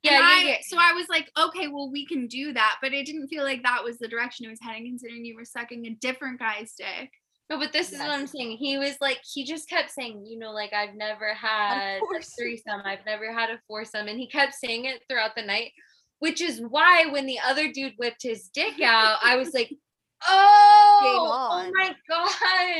yeah, 0.01 0.13
And 0.13 0.23
yeah, 0.23 0.27
I, 0.27 0.43
yeah. 0.53 0.57
So 0.63 0.77
I 0.79 0.93
was 0.93 1.05
like, 1.07 1.29
okay, 1.37 1.67
well, 1.67 1.91
we 1.91 2.07
can 2.07 2.25
do 2.25 2.51
that, 2.53 2.77
but 2.81 2.93
it 2.93 3.05
didn't 3.05 3.27
feel 3.27 3.43
like 3.43 3.61
that 3.61 3.83
was 3.83 3.99
the 3.99 4.07
direction 4.07 4.47
it 4.47 4.49
was 4.49 4.59
heading, 4.59 4.87
considering 4.87 5.23
you 5.23 5.35
were 5.35 5.45
sucking 5.45 5.85
a 5.85 5.91
different 5.91 6.39
guy's 6.39 6.73
dick. 6.73 7.11
No, 7.49 7.57
but 7.57 7.71
this 7.71 7.93
is 7.93 7.99
what 7.99 8.09
I'm 8.09 8.27
saying. 8.27 8.57
He 8.57 8.77
was 8.77 8.97
like, 8.99 9.19
he 9.23 9.45
just 9.45 9.69
kept 9.69 9.91
saying, 9.91 10.25
you 10.25 10.37
know, 10.37 10.51
like 10.51 10.73
I've 10.73 10.95
never 10.95 11.33
had 11.33 11.99
a 11.99 12.21
threesome, 12.37 12.81
I've 12.83 13.05
never 13.05 13.31
had 13.31 13.49
a 13.49 13.59
foursome, 13.69 14.07
and 14.07 14.19
he 14.19 14.27
kept 14.27 14.53
saying 14.53 14.83
it 14.83 15.01
throughout 15.09 15.35
the 15.35 15.43
night, 15.43 15.71
which 16.19 16.41
is 16.41 16.61
why 16.69 17.05
when 17.05 17.25
the 17.25 17.39
other 17.39 17.71
dude 17.71 17.93
whipped 17.97 18.23
his 18.23 18.49
dick 18.49 18.81
out, 18.81 19.19
I 19.23 19.37
was 19.37 19.53
like, 19.53 19.73
oh, 20.27 20.99
oh 21.01 21.31
on. 21.31 21.71
my 21.73 21.95
god, 22.09 22.31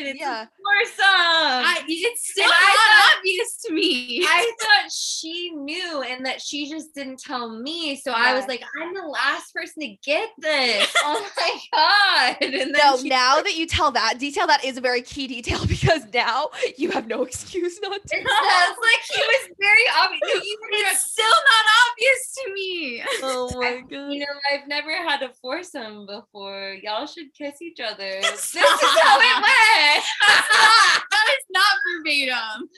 it's 0.06 0.20
Yeah. 0.20 0.44
a 0.44 0.48
foursome. 0.48 1.04
I, 1.06 1.84
it's 1.88 2.32
still 2.32 2.44
And 2.46 2.52
not 2.52 2.60
thought- 2.60 3.18
obvious 3.18 3.58
to 3.66 3.74
me. 3.74 4.26
I 4.28 4.52
thought 4.60 4.92
she 4.92 5.52
knew 5.52 6.02
and 6.02 6.26
that 6.26 6.42
she 6.42 6.70
just 6.70 6.94
didn't 6.96 7.20
tell 7.20 7.50
me. 7.50 7.96
So 7.98 8.12
I 8.12 8.34
was 8.34 8.48
like, 8.48 8.64
I'm 8.82 8.94
the 8.94 9.02
last 9.08 9.54
person 9.54 9.82
to 9.82 9.96
get 10.04 10.30
this. 10.40 10.94
Oh 11.10 11.26
my 11.38 11.60
God. 11.74 12.38
And 12.42 12.54
then 12.54 12.72
No, 12.74 12.98
now 13.04 13.42
that 13.42 13.56
you 13.56 13.66
tell 13.66 13.92
that 13.92 14.20
detail, 14.20 14.48
that 14.48 14.66
is 14.66 14.78
a 14.78 14.82
very 14.82 15.02
key 15.02 15.28
detail 15.28 15.66
because 15.66 16.02
now 16.14 16.50
you 16.78 16.92
have 16.92 17.08
no 17.08 17.24
excuse 17.24 17.80
not 17.82 17.92
to. 17.94 18.16
it 18.16 18.28
sounds 18.28 18.78
like 18.82 19.02
he 19.14 19.22
was 19.22 19.50
very 19.60 19.84
obvious. 20.02 20.22
No, 20.24 20.42
you 20.42 20.58
were 20.62 20.68
it's 20.92 21.12
still 21.12 21.26
not 21.26 21.66
obvious 21.88 22.34
to 22.36 22.54
me. 22.54 23.04
Oh 23.24 23.52
my 23.60 23.82
god, 23.82 24.12
You 24.12 24.20
know, 24.20 24.26
I've 24.52 24.68
never 24.68 24.92
had 24.92 25.22
a 25.24 25.30
foursome 25.68 26.06
before. 26.06 26.76
Y'all 26.82 27.06
should 27.06 27.34
kiss 27.34 27.62
each 27.62 27.80
other. 27.80 28.20
this 28.22 28.56
is 28.56 28.62
how 28.62 29.20
it 29.20 29.44
went. 29.44 30.06
that 31.10 31.26
is 31.30 31.46
not 31.50 31.78
verbatim. 31.88 32.70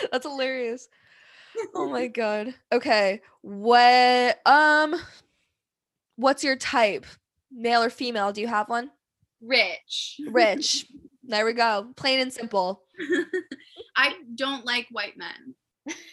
That's 0.12 0.26
hilarious. 0.26 0.88
Oh 1.74 1.88
my 1.88 2.06
god. 2.06 2.54
Okay. 2.72 3.20
What 3.42 4.38
um 4.46 4.94
what's 6.16 6.44
your 6.44 6.56
type? 6.56 7.04
Male 7.50 7.82
or 7.82 7.90
female? 7.90 8.32
Do 8.32 8.40
you 8.40 8.46
have 8.46 8.68
one? 8.68 8.90
Rich. 9.40 10.20
Rich. 10.30 10.86
there 11.24 11.44
we 11.44 11.52
go. 11.52 11.88
Plain 11.96 12.20
and 12.20 12.32
simple. 12.32 12.82
I 13.96 14.14
don't 14.34 14.64
like 14.64 14.86
white 14.90 15.16
men. 15.16 15.54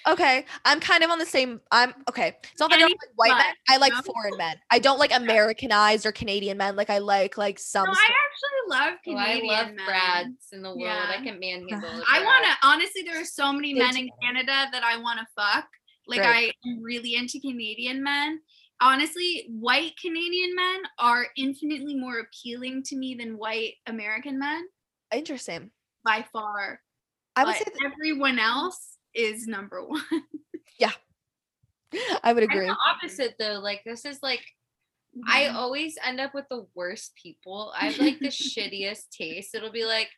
Okay. 0.08 0.46
I'm 0.66 0.80
kind 0.80 1.04
of 1.04 1.10
on 1.10 1.20
the 1.20 1.26
same 1.26 1.60
I'm 1.72 1.94
okay. 2.10 2.36
It's 2.52 2.60
not 2.60 2.70
that 2.70 2.78
I 2.78 2.80
don't 2.82 2.92
like 2.92 3.10
white 3.16 3.38
men. 3.38 3.56
I 3.70 3.78
like 3.78 3.94
no? 3.94 4.02
foreign 4.02 4.38
men. 4.38 4.58
I 4.72 4.80
don't 4.80 5.00
like 5.00 5.12
Americanized 5.16 6.06
or 6.06 6.12
Canadian 6.12 6.58
men. 6.58 6.76
Like 6.76 6.90
I 6.90 7.00
like 7.00 7.38
like 7.38 7.58
some 7.60 7.86
No, 7.86 7.92
I 7.92 7.96
actually 8.04 8.70
love 8.70 8.94
Oh, 8.96 9.00
Canadian 9.04 9.50
I 9.50 9.62
love 9.64 9.74
men. 9.74 9.86
Brads 9.86 10.48
in 10.54 10.62
the 10.62 10.70
world. 10.70 10.82
I 10.82 11.16
Yeah. 11.16 11.24
can 11.24 11.40
manhandle. 11.40 12.04
I 12.12 12.24
want 12.24 12.46
to 12.46 12.68
honestly. 12.68 13.02
There 13.04 13.20
are 13.20 13.26
so 13.26 13.52
many 13.52 13.74
Me 13.74 13.80
men 13.80 13.94
too. 13.94 14.00
in 14.02 14.10
Canada 14.22 14.68
that 14.72 14.84
I 14.84 14.98
want 14.98 15.20
to 15.20 15.26
fuck. 15.36 15.68
Like 16.08 16.20
Right. 16.22 16.54
I 16.66 16.70
am 16.70 16.84
really 16.84 17.16
into 17.16 17.40
Canadian 17.40 18.04
men. 18.04 18.40
Honestly, 18.82 19.48
white 19.50 19.94
Canadian 20.02 20.54
men 20.56 20.82
are 21.00 21.28
infinitely 21.38 21.96
more 21.96 22.20
appealing 22.20 22.84
to 22.84 22.96
me 22.98 23.16
than 23.16 23.38
white 23.38 23.74
American 23.88 24.38
men 24.38 24.66
Interesting. 25.14 25.72
by 26.04 26.26
far. 26.34 26.82
I 27.38 27.44
would 27.46 27.52
But 27.52 27.58
say 27.58 27.66
that, 27.80 27.92
everyone 27.94 28.38
else 28.38 28.95
is 29.16 29.48
number 29.48 29.84
one. 29.86 30.02
Yeah. 30.80 30.92
I 32.24 32.34
would 32.34 32.44
agree. 32.44 32.68
the 32.68 32.76
opposite 32.88 33.36
though. 33.40 33.60
Like 33.64 33.82
this 33.86 34.06
is 34.06 34.20
like 34.22 34.42
I 35.28 35.44
Mm-hmm. 35.44 35.56
always 35.56 35.96
end 36.06 36.20
up 36.20 36.34
with 36.34 36.44
the 36.50 36.66
worst 36.76 37.14
people. 37.16 37.72
I 37.80 37.86
have 37.86 38.00
like 38.00 38.20
the 38.20 38.28
shittiest 38.28 39.10
taste. 39.18 39.56
It'll 39.56 39.72
be 39.72 39.86
like, 39.86 40.10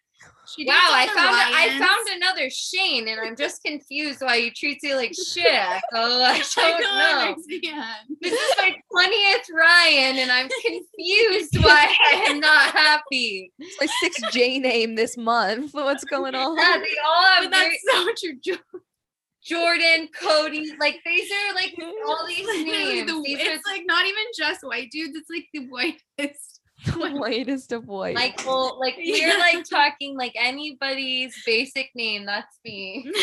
wow, 0.65 0.73
I 0.73 1.05
found 1.05 1.35
I 1.35 1.69
found 1.77 2.07
another 2.15 2.49
Shane, 2.49 3.07
and 3.07 3.21
I'm 3.21 3.35
just 3.35 3.61
confused 3.63 4.21
why 4.21 4.37
you 4.37 4.49
treat 4.49 4.79
you 4.81 4.95
like 4.95 5.13
shit. 5.33 5.45
Oh, 5.93 6.19
I 6.23 6.31
I 6.33 6.39
don't 6.55 6.81
don't 6.81 6.81
know. 6.81 7.27
understand. 7.29 8.17
This 8.21 8.33
is 8.33 8.55
my 8.57 8.73
twentieth 8.91 9.45
Ryan, 9.53 10.17
and 10.17 10.31
I'm 10.31 10.49
confused 10.65 11.57
why 11.63 11.93
I 12.11 12.15
am 12.29 12.39
not 12.39 12.71
happy. 12.71 13.51
It's 13.59 13.79
my 13.79 13.87
sixth 14.01 14.31
J 14.31 14.57
name 14.57 14.95
this 14.95 15.15
month. 15.15 15.75
What's 15.75 16.05
going 16.05 16.33
on? 16.43 16.57
Yeah, 16.57 16.77
they 16.79 16.97
all 17.05 17.23
have 17.23 17.43
But 17.43 17.51
very- 17.53 17.79
that's 17.85 18.23
so 18.23 18.31
true. 18.55 18.57
Jordan, 19.47 20.09
Cody, 20.19 20.73
like 20.79 20.99
these 21.05 21.31
are 21.31 21.55
like 21.55 21.73
all 22.07 22.27
these 22.27 22.45
names. 22.65 23.09
the- 23.09 23.21
These 23.23 23.39
are 23.39 23.51
it's 23.51 23.65
like 23.65 23.83
not 23.85 24.05
even 24.05 24.23
just 24.37 24.61
white 24.61 24.91
dudes. 24.91 25.15
It's 25.15 25.29
like 25.29 25.47
the 25.53 25.67
whitest. 25.67 26.59
the 26.85 27.09
whitest 27.17 27.71
of 27.71 27.87
white. 27.87 28.13
Michael, 28.13 28.77
like 28.79 28.97
we're 28.97 29.27
Yeah. 29.27 29.37
like 29.37 29.63
talking 29.67 30.17
like 30.17 30.33
anybody's 30.35 31.33
basic 31.45 31.89
name. 31.95 32.25
That's 32.25 32.59
me. 32.65 33.09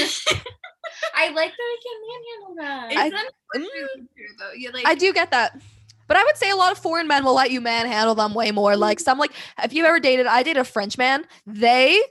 I 1.14 1.28
like 1.30 1.52
that 1.52 1.60
I 1.60 1.76
can 1.82 1.98
manhandle 2.08 2.54
that. 2.58 2.88
It's 2.90 2.98
I- 2.98 3.28
unfortunately 3.54 4.08
true 4.16 4.24
mm. 4.24 4.38
though. 4.38 4.52
You 4.56 4.72
like 4.72 4.86
I 4.86 4.94
do 4.94 5.12
get 5.12 5.30
that. 5.30 5.60
But 6.06 6.16
I 6.18 6.24
would 6.24 6.36
say 6.36 6.50
a 6.50 6.56
lot 6.56 6.72
of 6.72 6.78
foreign 6.78 7.08
men 7.08 7.24
will 7.24 7.34
let 7.34 7.50
you 7.50 7.60
manhandle 7.60 8.14
them 8.14 8.34
way 8.34 8.50
more. 8.50 8.76
Like 8.76 8.98
mm. 8.98 9.02
some 9.02 9.18
like 9.18 9.32
if 9.62 9.72
you've 9.72 9.86
ever 9.86 10.00
dated, 10.00 10.26
I 10.26 10.42
dated 10.42 10.60
a 10.60 10.64
French 10.64 10.96
man. 10.96 11.24
They 11.46 12.02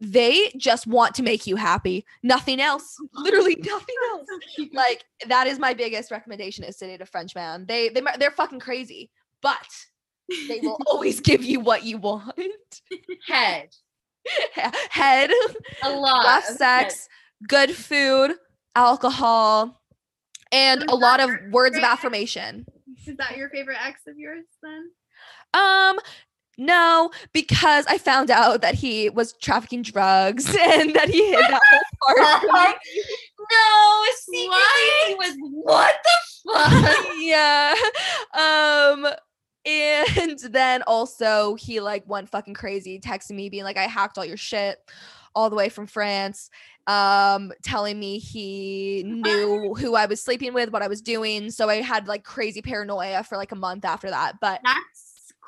they 0.00 0.52
just 0.56 0.86
want 0.86 1.14
to 1.16 1.22
make 1.22 1.46
you 1.46 1.56
happy. 1.56 2.04
Nothing 2.22 2.60
else. 2.60 2.96
Literally 3.14 3.56
nothing 3.64 3.94
else. 4.10 4.26
Like 4.72 5.04
that 5.28 5.46
is 5.46 5.58
my 5.58 5.74
biggest 5.74 6.10
recommendation 6.10 6.64
is 6.64 6.76
to 6.76 6.86
date 6.86 7.00
a 7.00 7.06
French 7.06 7.34
man. 7.34 7.66
They 7.66 7.88
they 7.88 8.02
they're 8.18 8.30
fucking 8.30 8.60
crazy, 8.60 9.10
but 9.40 9.68
they 10.48 10.60
will 10.60 10.78
always 10.86 11.20
give 11.20 11.44
you 11.44 11.60
what 11.60 11.84
you 11.84 11.98
want. 11.98 12.80
Head. 13.28 13.70
Head, 14.90 15.30
A 15.82 15.90
lot. 15.90 16.24
rough 16.24 16.48
of 16.48 16.56
sex, 16.56 17.08
good 17.46 17.70
food, 17.70 18.32
alcohol, 18.74 19.82
and 20.50 20.82
a 20.88 20.94
lot 20.96 21.20
of 21.20 21.30
words 21.50 21.76
of 21.76 21.84
affirmation. 21.84 22.64
Is 23.06 23.16
that 23.18 23.36
your 23.36 23.50
favorite 23.50 23.76
ex 23.84 24.00
of 24.06 24.18
yours 24.18 24.44
then? 24.62 24.90
Um, 25.52 25.98
No, 26.58 27.10
because 27.32 27.84
I 27.86 27.98
found 27.98 28.30
out 28.30 28.60
that 28.62 28.74
he 28.74 29.10
was 29.10 29.32
trafficking 29.42 29.82
drugs 29.82 30.46
and 30.60 30.94
that 30.94 31.08
he 31.08 31.26
hid 31.30 31.40
that 31.40 31.60
whole 31.70 32.50
part. 32.50 32.76
no, 33.50 34.04
secretly 34.20 34.48
What? 34.48 35.08
he 35.08 35.14
was 35.14 35.36
what 35.64 35.94
the 36.04 36.52
fuck? 36.52 37.06
yeah. 37.18 37.74
Um 38.32 39.06
and 39.66 40.38
then 40.50 40.82
also 40.82 41.54
he 41.54 41.80
like 41.80 42.04
went 42.06 42.28
fucking 42.28 42.54
crazy 42.54 43.00
texting 43.00 43.32
me 43.32 43.48
being 43.48 43.64
like 43.64 43.78
I 43.78 43.84
hacked 43.86 44.18
all 44.18 44.24
your 44.24 44.36
shit 44.36 44.78
all 45.34 45.48
the 45.50 45.56
way 45.56 45.68
from 45.70 45.86
France 45.86 46.50
um 46.86 47.50
telling 47.62 47.98
me 47.98 48.18
he 48.18 49.02
knew 49.06 49.74
who 49.74 49.94
I 49.94 50.04
was 50.04 50.20
sleeping 50.22 50.52
with 50.52 50.70
what 50.70 50.82
I 50.82 50.86
was 50.88 51.00
doing 51.00 51.50
so 51.50 51.70
I 51.70 51.76
had 51.80 52.06
like 52.06 52.24
crazy 52.24 52.60
paranoia 52.60 53.24
for 53.24 53.38
like 53.38 53.52
a 53.52 53.56
month 53.56 53.86
after 53.86 54.10
that 54.10 54.34
but 54.38 54.60
That's 54.62 55.03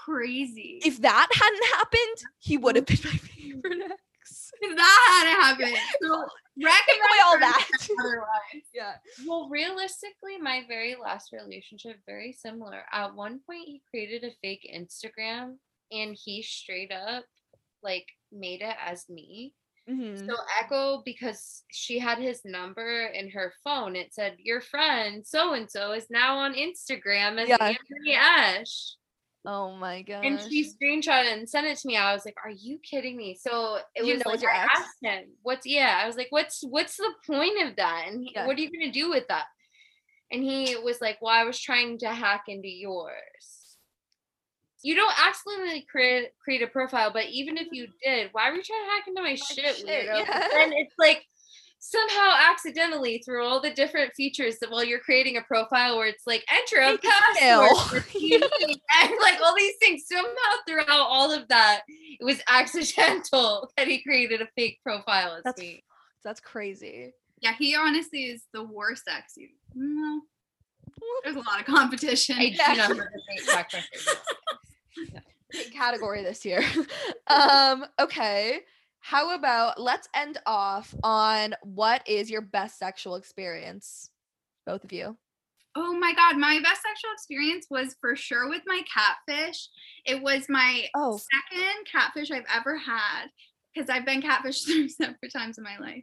crazy. 0.06 0.80
if 0.84 0.96
that 1.02 1.28
hadn't 1.42 1.66
happened 1.78 2.18
he 2.38 2.56
would 2.56 2.76
have 2.76 2.86
been 2.86 2.98
my 3.04 3.10
favorite 3.36 3.82
ex 4.20 4.50
If 4.60 4.72
that 4.76 4.98
hadn't 5.12 5.42
happened. 5.44 5.78
So 6.02 6.08
recommend 6.70 7.02
away 7.08 7.20
all 7.26 7.38
that 7.46 7.68
otherwise. 8.00 8.66
yeah 8.72 8.94
Well, 9.26 9.48
realistically, 9.50 10.36
my 10.40 10.58
very 10.68 10.94
last 11.06 11.26
relationship, 11.32 11.96
very 12.06 12.32
similar. 12.32 12.82
At 12.92 13.14
one 13.14 13.40
point, 13.46 13.64
he 13.66 13.82
created 13.90 14.24
a 14.24 14.32
fake 14.42 14.64
Instagram 14.80 15.56
and 15.92 16.16
he 16.24 16.42
straight 16.42 16.92
up 16.92 17.24
like 17.82 18.06
made 18.32 18.62
it 18.62 18.76
as 18.84 19.08
me. 19.08 19.52
Mhm. 19.88 20.26
So 20.26 20.34
Echo, 20.60 21.02
because 21.04 21.62
she 21.70 21.98
had 22.00 22.18
his 22.18 22.40
number 22.44 23.06
in 23.06 23.30
her 23.30 23.52
phone, 23.62 23.94
it 23.94 24.12
said 24.14 24.34
your 24.38 24.60
friend 24.60 25.24
so 25.26 25.52
and 25.52 25.70
so 25.70 25.92
is 25.92 26.06
now 26.10 26.38
on 26.38 26.54
Instagram 26.54 27.38
as 27.40 27.48
Yeah. 27.48 27.58
Anthony 27.60 28.14
Ash. 28.14 28.94
Oh 29.46 29.76
my 29.76 30.02
god 30.02 30.24
And 30.24 30.40
she 30.40 30.64
screenshot 30.64 31.24
it 31.24 31.38
and 31.38 31.48
sent 31.48 31.66
it 31.66 31.78
to 31.78 31.88
me. 31.88 31.96
I 31.96 32.12
was 32.12 32.24
like, 32.24 32.36
"Are 32.44 32.50
you 32.50 32.78
kidding 32.78 33.16
me?" 33.16 33.38
So 33.40 33.78
it 33.94 34.04
You 34.04 34.14
was 34.14 34.26
like 34.26 34.42
your 34.42 34.50
I 34.50 34.64
ex? 34.64 34.80
asked 34.80 34.96
him, 35.02 35.24
"What's 35.42 35.66
yeah?" 35.66 36.00
I 36.02 36.06
was 36.06 36.16
like, 36.16 36.28
"What's 36.30 36.62
what's 36.62 36.96
the 36.96 37.12
point 37.26 37.62
of 37.66 37.76
that? 37.76 38.04
And 38.08 38.20
he, 38.20 38.32
Yeah. 38.34 38.46
what 38.46 38.56
are 38.56 38.60
you 38.60 38.70
gonna 38.70 38.92
do 38.92 39.08
with 39.10 39.26
that?" 39.28 39.46
And 40.30 40.42
he 40.42 40.76
was 40.76 41.00
like, 41.00 41.18
"Well, 41.22 41.32
I 41.32 41.44
was 41.44 41.60
trying 41.60 41.98
to 41.98 42.08
hack 42.08 42.44
into 42.48 42.68
yours." 42.68 43.78
You 44.82 44.94
don't 44.94 45.14
accidentally 45.18 45.86
create 45.90 46.28
create 46.42 46.62
a 46.62 46.66
profile, 46.66 47.10
but 47.12 47.26
even 47.26 47.56
if 47.56 47.68
you 47.72 47.84
mm. 47.86 47.92
did, 48.04 48.28
why 48.32 48.50
were 48.50 48.56
you 48.56 48.62
trying 48.62 48.84
to 48.84 48.90
hack 48.90 49.08
into 49.08 49.22
my 49.22 49.34
shit, 49.34 49.76
shit? 49.76 49.86
But 49.86 50.18
yeah. 50.18 50.48
then 50.52 50.72
it's 50.74 50.94
like 50.98 51.24
somehow 51.78 52.32
accidentally 52.50 53.22
through 53.24 53.44
all 53.44 53.60
the 53.60 53.70
different 53.70 54.12
features 54.14 54.58
that 54.60 54.70
while 54.70 54.82
you're 54.84 54.98
creating 55.00 55.36
a 55.36 55.42
profile 55.42 55.96
where 55.96 56.06
it's 56.08 56.26
like 56.26 56.44
enter 56.52 56.76
a 56.80 56.98
password 56.98 58.02
that's 58.02 58.14
and 58.14 59.12
like 59.20 59.40
all 59.44 59.54
these 59.56 59.74
things 59.80 60.04
somehow 60.10 60.52
throughout 60.66 60.88
all 61.08 61.30
of 61.32 61.46
that 61.48 61.82
it 61.88 62.24
was 62.24 62.40
accidental 62.48 63.70
that 63.76 63.86
he 63.86 64.02
created 64.02 64.40
a 64.40 64.48
fake 64.56 64.78
profile 64.82 65.34
as 65.36 65.42
That's 65.44 65.60
me 65.60 65.84
that's 66.24 66.40
crazy 66.40 67.12
Yeah, 67.40 67.52
he 67.58 67.76
honestly 67.76 68.24
is 68.24 68.42
the 68.52 68.64
worst 68.64 69.04
ex. 69.08 69.34
you- 69.36 69.48
No, 69.74 70.22
there's 71.22 71.36
a 71.36 71.40
lot 71.40 71.60
of 71.60 71.66
competition. 71.66 72.36
I 72.38 72.48
do 72.50 72.56
Yeah. 72.56 72.66
not 72.68 72.76
have 72.78 72.90
a 72.98 73.08
fake 73.28 73.46
track 73.46 73.72
record. 73.74 75.22
big 75.52 75.72
category 75.72 76.22
this 76.22 76.44
year. 76.44 76.62
um, 77.28 77.84
okay. 78.00 78.60
How 79.08 79.36
about 79.36 79.80
let's 79.80 80.08
end 80.16 80.38
off 80.46 80.92
on 81.04 81.54
what 81.62 82.02
is 82.08 82.28
your 82.28 82.40
best 82.40 82.76
sexual 82.76 83.14
experience? 83.14 84.10
Both 84.66 84.82
of 84.82 84.92
you. 84.92 85.16
Oh 85.76 85.96
my 85.96 86.12
god, 86.12 86.38
my 86.38 86.58
best 86.60 86.82
sexual 86.82 87.12
experience 87.14 87.68
was 87.70 87.94
for 88.00 88.16
sure 88.16 88.48
with 88.48 88.62
my 88.66 88.82
catfish. 88.92 89.68
It 90.04 90.20
was 90.20 90.46
my 90.48 90.86
Oh. 90.96 91.20
second 91.20 91.86
catfish 91.90 92.32
I've 92.32 92.46
ever 92.52 92.76
had 92.76 93.26
because 93.72 93.88
I've 93.88 94.04
been 94.04 94.22
catfished 94.22 94.64
three 94.66 94.88
separate 94.88 95.32
times 95.32 95.56
in 95.56 95.62
my 95.62 95.78
life. 95.78 96.02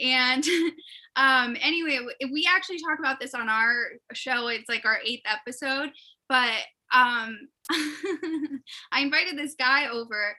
And 0.00 0.42
um 1.16 1.54
anyway, 1.60 1.98
we 2.32 2.48
actually 2.50 2.78
talk 2.78 2.98
about 2.98 3.20
this 3.20 3.34
on 3.34 3.50
our 3.50 3.88
show. 4.14 4.48
It's 4.48 4.70
like 4.70 4.86
our 4.86 5.00
eighth 5.04 5.24
episode, 5.26 5.90
but 6.30 6.54
um 6.94 7.40
I 8.90 9.00
invited 9.02 9.36
this 9.36 9.54
guy 9.54 9.88
over 9.88 10.34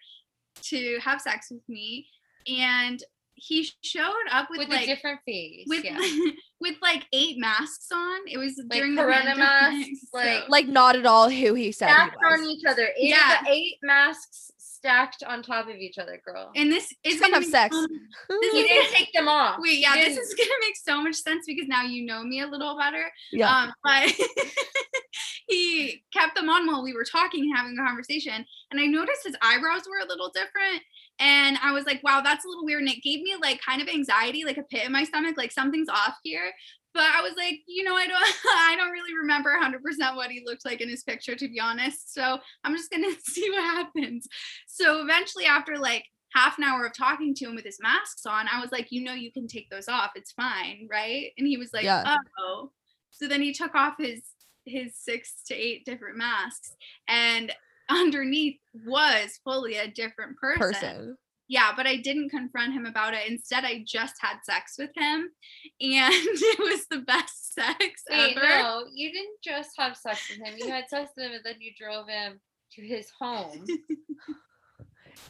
to 0.63 0.99
have 1.03 1.21
sex 1.21 1.47
with 1.51 1.67
me 1.67 2.07
and 2.47 3.03
he 3.41 3.69
showed 3.81 4.13
up 4.31 4.49
with, 4.49 4.59
with 4.59 4.69
like 4.69 4.83
a 4.83 4.85
different 4.85 5.19
face 5.25 5.65
with 5.67 5.85
yeah. 5.85 5.97
with 6.61 6.75
like 6.81 7.05
eight 7.13 7.37
masks 7.39 7.87
on. 7.93 8.19
It 8.27 8.37
was 8.37 8.57
like 8.69 8.79
during 8.79 8.95
the 8.95 9.03
corona 9.03 9.19
pandemic, 9.35 9.37
masks 9.39 10.01
so- 10.11 10.17
like 10.17 10.49
Like 10.49 10.67
not 10.67 10.95
at 10.97 11.05
all 11.05 11.29
who 11.29 11.53
he 11.53 11.71
said 11.71 11.87
he 11.89 12.25
on 12.25 12.43
each 12.45 12.65
other 12.67 12.87
eight, 12.97 13.09
Yeah. 13.09 13.41
eight 13.47 13.75
masks 13.81 14.51
stacked 14.79 15.23
on 15.23 15.43
top 15.43 15.67
of 15.67 15.75
each 15.75 15.97
other 15.97 16.21
girl 16.25 16.51
and 16.55 16.71
this 16.71 16.93
is 17.03 17.19
gonna 17.19 17.35
have 17.35 17.45
sex. 17.45 17.75
so- 17.75 17.85
this 18.29 18.51
he 18.53 18.63
didn't 18.63 18.91
take 18.93 19.11
them 19.13 19.27
off 19.27 19.57
Wait, 19.59 19.79
yeah, 19.79 19.93
this 19.95 20.17
is 20.17 20.33
gonna 20.33 20.49
make 20.61 20.75
so 20.77 21.01
much 21.03 21.15
sense 21.15 21.45
because 21.45 21.67
now 21.67 21.83
you 21.83 22.05
know 22.05 22.23
me 22.23 22.41
a 22.41 22.47
little 22.47 22.77
better. 22.77 23.11
yeah. 23.33 23.49
Um, 23.53 23.73
but 23.83 24.11
he 25.47 26.03
kept 26.13 26.35
them 26.35 26.49
on 26.49 26.67
while 26.67 26.83
we 26.83 26.93
were 26.93 27.03
talking 27.03 27.41
and 27.43 27.57
having 27.57 27.77
a 27.77 27.85
conversation, 27.85 28.45
and 28.71 28.79
I 28.79 28.85
noticed 28.85 29.21
his 29.25 29.35
eyebrows 29.41 29.81
were 29.89 30.03
a 30.05 30.07
little 30.07 30.29
different. 30.33 30.81
And 31.21 31.57
I 31.61 31.73
was 31.73 31.85
like, 31.85 32.01
wow, 32.01 32.21
that's 32.23 32.45
a 32.45 32.47
little 32.47 32.63
weird. 32.63 32.81
And 32.81 32.89
it 32.89 33.03
gave 33.03 33.21
me 33.21 33.35
like 33.41 33.59
kind 33.61 33.81
of 33.81 33.89
anxiety, 33.89 34.45
like 34.45 34.57
a 34.57 34.63
pit 34.63 34.85
in 34.85 34.91
my 34.93 35.03
stomach, 35.03 35.35
like 35.37 35.51
something's 35.51 35.89
off 35.89 36.15
here. 36.23 36.51
But 36.93 37.03
I 37.03 37.21
was 37.21 37.33
like, 37.37 37.59
you 37.67 37.83
know, 37.83 37.95
I 37.95 38.07
don't 38.07 38.21
I 38.45 38.75
don't 38.77 38.91
really 38.91 39.15
remember 39.15 39.55
100% 39.55 40.15
what 40.15 40.31
he 40.31 40.43
looked 40.45 40.65
like 40.65 40.81
in 40.81 40.89
his 40.89 41.03
picture, 41.03 41.35
to 41.35 41.47
be 41.47 41.59
honest. 41.59 42.13
So 42.13 42.39
I'm 42.63 42.75
just 42.75 42.91
gonna 42.91 43.13
see 43.23 43.49
what 43.49 43.63
happens. 43.63 44.27
So 44.67 45.01
eventually, 45.01 45.45
after 45.45 45.77
like 45.77 46.05
half 46.33 46.57
an 46.57 46.63
hour 46.63 46.85
of 46.85 46.93
talking 46.95 47.33
to 47.35 47.45
him 47.45 47.55
with 47.55 47.65
his 47.65 47.79
masks 47.81 48.25
on, 48.25 48.47
I 48.51 48.61
was 48.61 48.71
like, 48.71 48.87
you 48.91 49.03
know, 49.03 49.13
you 49.13 49.31
can 49.31 49.47
take 49.47 49.69
those 49.69 49.87
off. 49.87 50.11
It's 50.15 50.31
fine, 50.31 50.87
right? 50.91 51.31
And 51.37 51.47
he 51.47 51.57
was 51.57 51.71
like, 51.73 51.83
Yeah. 51.83 52.15
oh. 52.39 52.71
So 53.11 53.27
then 53.27 53.41
he 53.41 53.53
took 53.53 53.75
off 53.75 53.95
his 53.97 54.21
his 54.65 54.95
six 54.95 55.41
to 55.47 55.55
eight 55.55 55.85
different 55.85 56.17
masks, 56.17 56.75
and 57.07 57.51
underneath 57.89 58.59
was 58.85 59.39
fully 59.43 59.77
a 59.77 59.87
different 59.87 60.37
person. 60.37 60.59
Person. 60.59 61.17
Yeah, 61.49 61.71
but 61.75 61.87
I 61.87 61.97
didn't 61.97 62.29
confront 62.29 62.73
him 62.73 62.85
about 62.85 63.15
it. 63.15 63.27
Instead, 63.27 63.65
I 63.65 63.83
just 63.85 64.13
had 64.21 64.37
sex 64.43 64.75
with 64.77 64.91
him, 64.95 65.31
and 65.81 66.13
it 66.13 66.59
was 66.59 66.85
the 66.89 66.99
best 66.99 67.53
sex 67.55 68.03
Wait, 68.09 68.37
ever. 68.37 68.47
no, 68.47 68.83
you 68.93 69.11
didn't 69.11 69.41
just 69.43 69.71
have 69.77 69.97
sex 69.97 70.29
with 70.29 70.47
him. 70.47 70.55
You 70.57 70.71
had 70.71 70.87
sex 70.87 71.11
with 71.17 71.25
him 71.25 71.33
and 71.33 71.41
then 71.43 71.55
you 71.59 71.71
drove 71.77 72.07
him 72.07 72.39
to 72.73 72.81
his 72.81 73.09
home. 73.19 73.65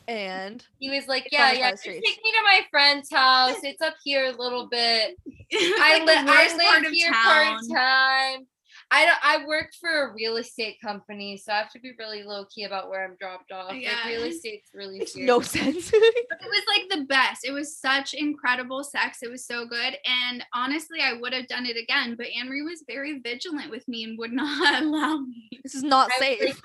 And 0.08 0.64
He 0.80 0.90
was 0.90 1.08
like, 1.08 1.28
Yeah, 1.32 1.52
yeah, 1.52 1.70
side 1.70 1.72
just 1.72 1.88
of 1.88 1.94
take 1.94 2.20
me 2.24 2.32
to 2.32 2.44
my 2.44 2.62
friend's 2.70 3.12
house. 3.12 3.58
It's 3.64 3.82
up 3.82 3.96
here 4.04 4.26
a 4.26 4.32
little 4.32 4.68
bit. 4.68 5.16
I, 5.52 6.04
like 6.06 6.26
the 6.26 6.32
li- 6.32 6.38
I 6.38 6.80
live 6.82 6.92
here 6.92 7.12
part 7.12 7.60
time. 7.74 8.48
I 8.92 9.06
don't 9.06 9.18
I 9.22 9.46
work 9.46 9.72
for 9.80 10.10
a 10.10 10.14
real 10.14 10.38
estate 10.38 10.78
company, 10.82 11.38
so 11.38 11.52
I 11.54 11.58
have 11.58 11.72
to 11.74 11.80
be 11.80 11.92
really 12.00 12.24
low 12.24 12.46
key 12.46 12.64
about 12.64 12.90
where 12.90 13.06
I'm 13.06 13.16
dropped 13.20 13.52
off. 13.52 13.70
Like 13.70 13.86
real 14.06 14.24
estate's 14.24 14.72
really 14.74 15.06
serious. 15.06 15.28
no 15.28 15.42
sense. 15.42 15.92
It 16.42 16.48
was 16.50 16.64
like 16.68 17.00
the 17.00 17.06
best. 17.06 17.46
It 17.46 17.52
was 17.52 17.78
such 17.78 18.14
incredible 18.14 18.84
sex. 18.84 19.20
It 19.22 19.30
was 19.30 19.46
so 19.46 19.68
good. 19.68 19.98
And 20.06 20.44
honestly, 20.54 21.00
I 21.02 21.14
would 21.14 21.34
have 21.34 21.48
done 21.48 21.66
it 21.66 21.76
again, 21.78 22.16
but 22.16 22.28
Anne 22.28 22.48
Marie 22.48 22.64
was 22.64 22.84
very 22.88 23.20
vigilant 23.20 23.70
with 23.70 23.88
me 23.88 24.06
and 24.06 24.18
would 24.18 24.32
not 24.32 24.82
allow 24.82 25.18
me. 25.18 25.50
this 25.62 25.76
is 25.76 25.84
not 25.84 26.10
I 26.22 26.38
was 26.40 26.50
safe. 26.50 26.62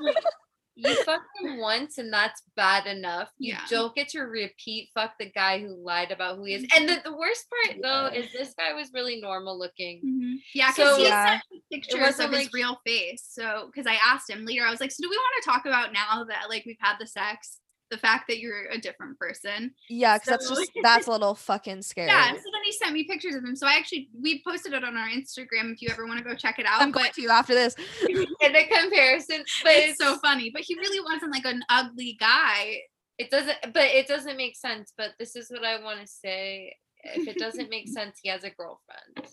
Like, 0.76 0.96
you 0.98 1.04
fucked 1.04 1.24
him 1.40 1.58
once 1.58 1.98
and 1.98 2.12
that's 2.12 2.42
bad 2.56 2.86
enough. 2.86 3.30
You 3.38 3.52
Yeah. 3.54 3.60
don't 3.68 3.94
get 3.94 4.08
to 4.10 4.20
repeat 4.20 4.90
fuck 4.94 5.12
the 5.18 5.30
guy 5.30 5.60
who 5.60 5.74
lied 5.74 6.10
about 6.10 6.36
who 6.36 6.44
he 6.44 6.54
is. 6.54 6.66
And 6.74 6.88
the, 6.88 6.94
mm-hmm. 6.94 7.10
the 7.10 7.16
worst 7.16 7.46
part 7.50 7.78
though 7.82 8.06
is 8.16 8.32
this 8.32 8.54
guy 8.58 8.72
was 8.72 8.90
really 8.92 9.20
normal 9.20 9.58
looking. 9.58 9.98
Mm-hmm. 9.98 10.34
Yeah, 10.54 10.72
because 10.72 10.90
So- 10.90 10.96
he 10.96 11.04
Yeah. 11.04 11.28
sent 11.30 11.42
pictures 11.72 12.00
wasn't 12.00 12.34
of 12.34 12.40
his 12.40 12.52
real 12.52 12.80
face. 12.86 13.26
So, 13.28 13.66
because 13.66 13.86
I 13.86 13.94
asked 14.04 14.30
him 14.30 14.44
later, 14.44 14.64
I 14.64 14.70
was 14.70 14.80
like, 14.80 14.92
"So, 14.92 15.02
do 15.02 15.08
we 15.10 15.16
want 15.16 15.42
to 15.42 15.50
talk 15.50 15.66
about 15.66 15.92
now 15.92 16.24
that 16.24 16.48
like 16.48 16.64
we've 16.66 16.76
had 16.80 16.96
the 16.98 17.06
sex, 17.06 17.60
the 17.90 17.98
fact 17.98 18.24
that 18.28 18.38
you're 18.38 18.66
a 18.70 18.78
different 18.78 19.18
person?" 19.18 19.74
Yeah, 19.88 20.16
because 20.18 20.28
that's 20.28 20.48
just 20.48 20.70
that's 20.82 21.06
a 21.06 21.10
little 21.10 21.34
fucking 21.34 21.82
scary. 21.82 22.08
Yeah. 22.08 22.28
And 22.30 22.36
so 22.38 22.44
then 22.52 22.62
he 22.64 22.72
sent 22.72 22.92
me 22.92 23.04
pictures 23.04 23.34
of 23.34 23.44
him. 23.44 23.56
So 23.56 23.66
I 23.66 23.74
actually 23.74 24.08
we 24.20 24.42
posted 24.46 24.72
it 24.72 24.84
on 24.84 24.96
our 24.96 25.08
Instagram 25.08 25.72
if 25.72 25.82
you 25.82 25.88
ever 25.90 26.06
want 26.06 26.18
to 26.18 26.24
go 26.24 26.34
check 26.34 26.58
it 26.58 26.66
out. 26.66 26.80
I'm 26.82 26.90
going 26.90 27.06
but 27.06 27.14
to 27.22 27.28
after 27.28 27.54
this. 27.54 27.74
A 28.42 28.66
comparison, 28.66 29.44
but 29.64 29.72
it's 29.74 29.98
so 29.98 30.16
funny. 30.18 30.50
But 30.50 30.62
he 30.62 30.74
really 30.76 31.00
wasn't 31.00 31.32
like 31.32 31.44
an 31.44 31.62
ugly 31.68 32.16
guy. 32.20 32.78
it 33.18 33.30
doesn't 33.30 33.56
but 33.72 33.84
it 33.84 34.06
doesn't 34.06 34.36
make 34.36 34.56
sense. 34.56 34.92
But 34.96 35.10
this 35.18 35.34
is 35.36 35.50
what 35.50 35.64
I 35.64 35.82
want 35.82 36.00
to 36.00 36.06
say. 36.06 36.74
If 37.04 37.28
it 37.28 37.36
doesn't 37.38 37.68
make 37.70 37.88
sense, 37.92 38.18
he 38.22 38.28
has 38.30 38.44
a 38.44 38.50
girlfriend. 38.50 39.28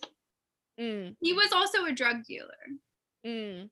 Mm, 0.80 1.16
He 1.22 1.34
was 1.34 1.52
also 1.54 1.86
a 1.86 1.92
drug 1.92 2.24
dealer. 2.28 2.50
mm. 3.26 3.70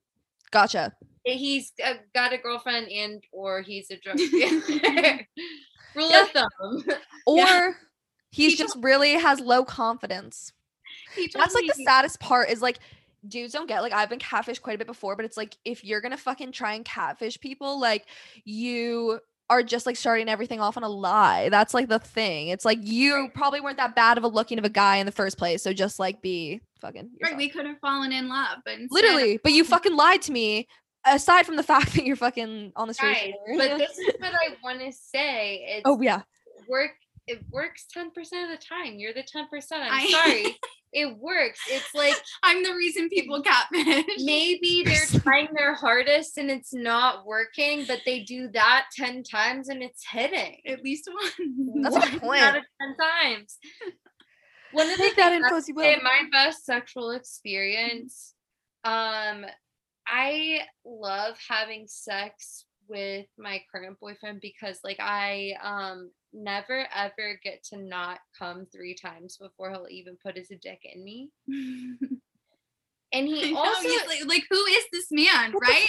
Gotcha. 0.52 0.94
He's 1.26 1.74
uh, 1.84 1.96
got 2.16 2.34
a 2.34 2.38
girlfriend 2.38 2.90
and 2.90 3.24
or 3.32 3.62
he's 3.62 3.92
a 3.92 3.98
drug 3.98 4.18
dealer. 4.32 4.62
Rule 5.96 6.10
Yeah. 6.10 6.22
of 6.24 6.30
thumb. 6.32 6.84
Or 7.28 7.38
Yeah. 7.38 7.72
he's 8.32 8.52
He 8.54 8.58
just 8.58 8.76
really 8.80 9.14
has 9.14 9.40
low 9.40 9.64
confidence. 9.64 10.54
That's 11.34 11.54
like 11.54 11.68
the 11.68 11.84
saddest 11.86 12.20
part 12.20 12.50
is 12.50 12.62
like 12.62 12.80
dudes 13.28 13.54
don't 13.54 13.68
get 13.68 13.82
like 13.82 13.94
I've 13.94 14.10
been 14.10 14.20
catfished 14.20 14.62
quite 14.62 14.76
a 14.76 14.78
bit 14.78 14.88
before, 14.88 15.16
but 15.16 15.26
it's 15.26 15.38
like 15.38 15.56
if 15.66 15.84
you're 15.84 16.02
gonna 16.02 16.18
fucking 16.18 16.52
try 16.52 16.74
and 16.74 16.86
catfish 16.86 17.40
people, 17.40 17.80
like 17.80 18.06
you 18.44 19.20
are 19.52 19.64
just 19.64 19.86
like 19.86 19.96
starting 19.96 20.30
everything 20.30 20.60
off 20.60 20.78
on 20.78 20.84
a 20.84 20.90
lie. 20.90 21.50
That's 21.50 21.74
like 21.74 21.90
the 21.90 22.00
thing. 22.00 22.48
It's 22.50 22.66
like 22.66 22.80
you 22.82 23.30
probably 23.34 23.62
weren't 23.62 23.78
that 23.78 23.96
bad 23.96 24.18
of 24.18 24.24
a 24.24 24.28
looking 24.28 24.58
of 24.60 24.66
a 24.66 24.70
guy 24.70 24.98
in 24.98 25.06
the 25.06 25.12
first 25.12 25.38
place. 25.38 25.62
So 25.64 25.74
just 25.74 26.00
like 26.00 26.22
be 26.22 26.62
fucking 26.82 27.10
Right, 27.22 27.38
we 27.38 27.50
could 27.50 27.66
have 27.66 27.80
fallen 27.80 28.12
in 28.12 28.28
love, 28.30 28.60
but 28.66 28.76
instead- 28.76 28.92
literally. 28.92 29.40
But 29.44 29.54
you 29.54 29.64
fucking 29.64 29.96
lied 29.96 30.22
to 30.24 30.32
me. 30.32 30.68
Aside 31.06 31.46
from 31.46 31.56
the 31.56 31.64
fact 31.74 31.94
that 31.94 32.04
you're 32.06 32.16
fucking 32.18 32.74
on 32.76 32.88
the 32.88 32.94
street. 32.94 33.14
Guys, 33.14 33.58
but 33.58 33.78
this 33.78 33.98
is 33.98 34.14
what 34.20 34.34
I 34.34 34.56
want 34.64 34.80
to 34.82 34.92
say. 34.92 35.82
Oh, 35.86 35.94
it's 35.94 36.00
oh 36.00 36.02
yeah. 36.02 36.22
work. 36.68 36.92
It 37.28 37.44
works 37.52 37.86
ten 37.94 38.12
percent 38.12 38.52
of 38.52 38.60
the 38.60 38.66
time. 38.66 38.96
You're 38.98 39.14
the 39.14 39.24
ten 39.24 39.48
percent. 39.48 39.84
I'm 39.84 39.92
I- 39.94 40.08
sorry. 40.10 40.58
it 40.94 41.18
works. 41.20 41.60
It's 41.70 41.94
like 41.94 42.16
I'm 42.44 42.64
the 42.64 42.74
reason 42.74 43.08
people 43.10 43.42
catfish. 43.44 44.06
maybe 44.24 44.84
they're 44.84 45.22
trying 45.22 45.48
their 45.56 45.76
hardest 45.76 46.38
and 46.40 46.50
it's 46.50 46.74
not 46.74 47.26
working, 47.28 47.86
but 47.88 48.02
they 48.06 48.22
do 48.24 48.50
that 48.54 48.86
ten 48.96 49.22
times 49.24 49.70
and 49.70 49.82
it's 49.84 50.04
hitting. 50.10 50.58
At 50.66 50.84
least 50.84 51.08
one. 51.38 51.82
That's 51.84 51.96
One 52.22 52.40
out 52.40 52.58
of 52.58 52.64
ten 52.82 52.96
times. 52.98 53.58
One 54.72 54.90
of 54.90 54.98
the 54.98 55.04
that 55.18 55.30
things 55.32 55.44
info 55.46 55.56
I 55.56 55.62
you 55.68 55.76
would 55.76 55.84
say 55.84 55.98
my 56.04 56.22
best 56.32 56.66
sexual 56.66 57.12
experience. 57.12 58.34
Um, 58.84 59.46
I 60.08 60.62
love 60.86 61.36
having 61.48 61.86
sex 61.88 62.66
with 62.88 63.28
my 63.38 63.62
current 63.72 64.00
boyfriend 64.00 64.42
because 64.42 64.80
like 64.84 65.00
I 65.00 65.54
um 65.64 66.10
never 66.34 66.88
ever 66.96 67.40
get 67.44 67.64
to 67.66 67.78
not 67.78 68.20
come 68.38 68.66
three 68.72 68.96
times 68.96 69.38
before 69.38 69.70
he'll 69.72 69.88
even 69.90 70.18
put 70.24 70.36
his 70.38 70.48
dick 70.62 70.80
in 70.84 71.04
me. 71.04 71.30
And 73.12 73.28
he 73.28 73.54
know, 73.54 73.58
also 73.60 73.88
like, 74.08 74.24
like, 74.28 74.44
who 74.52 74.64
is 74.66 74.84
this 74.92 75.08
man, 75.10 75.52
right? 75.60 75.88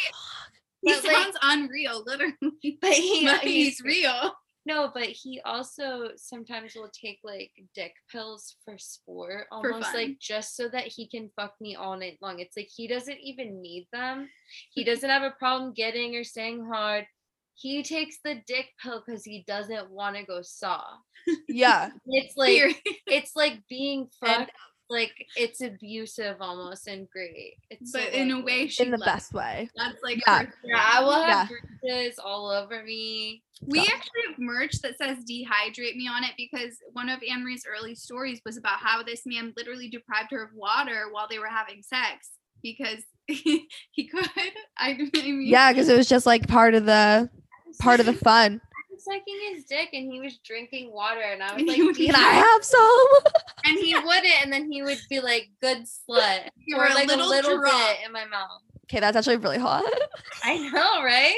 He 0.81 0.95
But, 0.95 1.05
like- 1.05 1.17
sounds 1.17 1.37
unreal, 1.43 2.03
literally. 2.07 2.79
but 2.81 2.93
he, 2.95 3.27
he's 3.43 3.43
he's 3.43 3.81
real. 3.83 4.33
No, 4.67 4.91
but 4.93 5.05
he 5.05 5.41
also 5.45 6.11
sometimes 6.17 6.75
will 6.75 6.91
take 6.93 7.21
like 7.25 7.51
dick 7.75 7.95
pills 8.13 8.57
for 8.65 8.77
sport, 8.79 9.47
almost 9.51 9.87
fun. 9.87 9.95
like 9.95 10.19
just 10.21 10.55
so 10.55 10.69
that 10.69 10.87
he 10.87 11.09
can 11.09 11.31
fuck 11.35 11.55
me 11.61 11.77
all 11.77 11.97
night 11.99 12.19
long. 12.21 12.41
It's 12.41 12.57
like 12.57 12.69
he 12.75 12.87
doesn't 12.87 13.19
even 13.23 13.63
need 13.63 13.89
them. 13.93 14.29
He 14.75 14.85
doesn't 14.85 15.09
have 15.09 15.23
a 15.23 15.35
problem 15.39 15.73
getting 15.73 16.15
or 16.15 16.25
staying 16.25 16.67
hard. 16.67 17.07
He 17.55 17.83
takes 17.83 18.19
the 18.25 18.41
dick 18.47 18.69
pill 18.83 19.03
because 19.05 19.25
he 19.25 19.45
doesn't 19.47 19.91
want 19.91 20.17
to 20.17 20.25
go 20.25 20.41
soft. 20.43 21.05
Yeah. 21.49 21.91
It's 22.07 22.37
like 22.37 22.83
it's 23.07 23.37
like 23.37 23.61
being 23.69 24.09
fucked. 24.25 24.53
Like 24.91 25.15
it's 25.37 25.61
abusive 25.61 26.37
almost 26.41 26.89
and 26.89 27.09
great. 27.11 27.55
It's 27.71 27.93
so 27.93 28.01
but 28.01 28.13
in 28.13 28.33
a 28.33 28.41
way, 28.41 28.67
she 28.67 28.83
In 28.83 28.91
the 28.91 28.99
loves 28.99 29.13
best 29.13 29.33
way. 29.33 29.71
That's 29.77 30.03
like 30.03 30.21
Yeah. 30.27 30.39
her 30.41 30.55
Yeah, 30.65 30.85
I 30.85 31.01
will 31.05 31.13
have 31.13 31.49
Yeah. 31.49 31.57
bruises 31.83 32.19
all 32.19 32.51
over 32.51 32.83
me. 32.83 33.45
We 33.67 33.79
Yeah. 33.79 33.85
actually 33.95 34.23
have 34.29 34.39
merch 34.39 34.81
that 34.83 34.99
says 34.99 35.19
dehydrate 35.19 35.95
me 35.95 36.09
on 36.09 36.25
it 36.25 36.33
because 36.37 36.77
one 36.93 37.09
of 37.09 37.21
Anne 37.29 37.45
Marie's 37.45 37.65
early 37.69 37.95
stories 37.95 38.41
was 38.45 38.57
about 38.57 38.81
how 38.81 39.03
this 39.03 39.23
man 39.27 39.53
literally 39.57 39.89
deprived 39.89 40.33
her 40.33 40.43
of 40.43 40.51
water 40.55 41.07
while 41.13 41.29
they 41.31 41.39
were 41.39 41.47
having 41.47 41.83
sex 41.83 42.31
because 42.63 43.05
he 43.29 44.09
could. 44.11 44.29
I 44.77 44.95
mean, 45.15 45.43
Yeah, 45.47 45.73
because 45.73 45.89
it 45.89 45.97
was 45.97 46.09
just 46.09 46.27
like 46.27 46.49
part 46.49 46.75
of 46.75 46.85
the 46.85 47.31
part 47.79 48.01
of 48.01 48.07
the 48.07 48.13
fun. 48.25 48.61
Sucking 49.01 49.39
his 49.55 49.65
dick 49.65 49.89
and 49.93 50.13
he 50.13 50.21
was 50.21 50.39
drinking 50.45 50.93
water 50.93 51.21
and 51.21 51.43
I 51.43 51.53
was 51.53 51.59
And 51.61 51.69
like, 51.69 51.77
he 51.77 51.83
would 51.83 51.97
be 51.97 52.07
Can 52.07 52.15
"Can 52.15 52.25
I 52.25 52.33
have 52.35 52.65
some? 52.65 53.33
and 53.65 53.79
he 53.79 53.95
wouldn't 54.05 54.43
and 54.43 54.53
then 54.53 54.71
he 54.71 54.83
would 54.83 55.01
be 55.09 55.21
like 55.21 55.49
good 55.61 55.85
slut 55.85 56.49
You 56.67 56.77
were 56.77 56.85
a 56.87 56.95
like 56.95 57.09
little 57.09 57.27
a 57.27 57.29
little 57.29 57.57
drunk. 57.59 57.73
bit 57.75 58.07
in 58.07 58.13
my 58.13 58.25
mouth 58.27 58.61
Okay, 58.85 59.01
that's 59.01 59.17
actually 59.17 59.37
really 59.37 59.59
hot. 59.59 59.85
i 60.45 60.57
know 60.59 61.03
right 61.03 61.35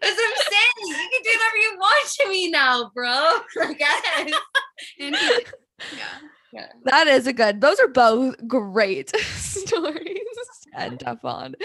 that's 0.00 0.16
what 0.16 0.30
i'm 0.30 0.52
saying 0.52 0.88
you 0.88 0.94
can 0.94 1.22
do 1.22 1.30
whatever 1.38 1.56
you 1.56 1.76
want 1.78 2.08
to 2.10 2.28
me 2.28 2.50
now 2.50 2.90
bro 2.94 3.38
i 3.62 3.72
guess 3.74 4.34
and 5.00 5.16
he, 5.16 5.46
yeah. 5.96 6.68
That 6.84 7.08
is 7.08 7.26
a 7.26 7.32
good. 7.32 7.60
Those 7.60 7.80
are 7.80 7.88
both 7.88 8.36
great 8.46 9.10
stories 9.16 10.18
And 10.76 11.02
end 11.04 11.18
on. 11.24 11.56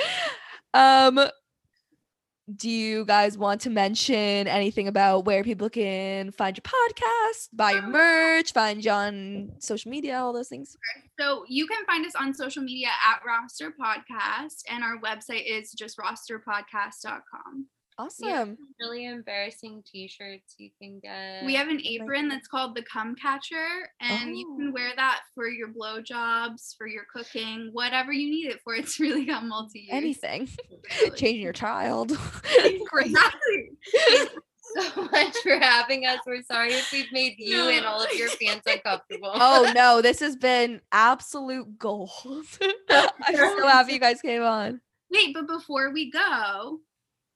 Um, 0.73 1.29
do 2.55 2.69
you 2.69 3.05
guys 3.05 3.37
want 3.37 3.61
to 3.61 3.69
mention 3.69 4.47
anything 4.47 4.87
about 4.87 5.25
where 5.25 5.43
people 5.43 5.69
can 5.69 6.31
find 6.31 6.57
your 6.57 6.63
podcast, 6.63 7.49
buy 7.53 7.71
your 7.71 7.83
um, 7.83 7.91
merch, 7.91 8.53
find 8.53 8.83
you 8.83 8.91
on 8.91 9.51
social 9.59 9.91
media, 9.91 10.19
all 10.19 10.33
those 10.33 10.49
things? 10.49 10.75
So 11.19 11.43
you 11.47 11.67
can 11.67 11.85
find 11.85 12.05
us 12.05 12.15
on 12.15 12.33
social 12.33 12.63
media 12.63 12.89
at 13.07 13.21
Roster 13.25 13.71
Podcast, 13.71 14.63
and 14.69 14.83
our 14.83 14.99
website 14.99 15.43
is 15.45 15.71
just 15.73 15.97
rosterpodcast.com. 15.97 17.67
Awesome. 17.99 18.57
really 18.79 19.05
embarrassing 19.07 19.83
t-shirts 19.91 20.55
you 20.57 20.69
can 20.81 20.99
get 21.01 21.43
We 21.45 21.53
have 21.55 21.67
an 21.67 21.81
apron 21.85 22.29
that's 22.29 22.47
called 22.47 22.73
the 22.75 22.81
Cum 22.83 23.13
Catcher, 23.15 23.89
and 23.99 24.37
you 24.37 24.49
Oh. 24.53 24.57
can 24.57 24.71
wear 24.71 24.91
that 24.95 25.21
for 25.35 25.49
your 25.49 25.67
blowjobs, 25.67 26.77
for 26.77 26.87
your 26.87 27.03
cooking, 27.13 27.69
whatever 27.73 28.13
you 28.13 28.29
need 28.29 28.47
it 28.47 28.61
for. 28.63 28.73
It's 28.73 28.99
really 29.01 29.25
got 29.25 29.43
multi 29.43 29.79
use. 29.81 29.89
Anything. 29.91 30.47
Changing 31.17 31.41
your 31.41 31.51
child. 31.65 32.17
Great. 32.85 33.15
So 34.77 35.01
much 35.11 35.35
for 35.41 35.57
having 35.59 36.05
us 36.05 36.19
we're 36.27 36.43
sorry 36.43 36.73
if 36.73 36.91
we've 36.91 37.11
made 37.11 37.33
you 37.39 37.69
and 37.69 37.85
all 37.87 38.03
of 38.03 38.13
your 38.13 38.29
fans 38.29 38.61
uncomfortable 38.67 39.31
Oh 39.33 39.71
no, 39.75 39.99
this 40.01 40.19
has 40.19 40.35
been 40.35 40.79
absolute 40.91 41.77
gold. 41.79 42.11
I'm 42.89 43.09
so 43.35 43.67
happy 43.67 43.93
you 43.93 43.99
guys 43.99 44.21
came 44.21 44.43
on. 44.43 44.79
Wait, 45.11 45.33
but 45.33 45.47
before 45.47 45.91
we 45.91 46.11
go, 46.11 46.79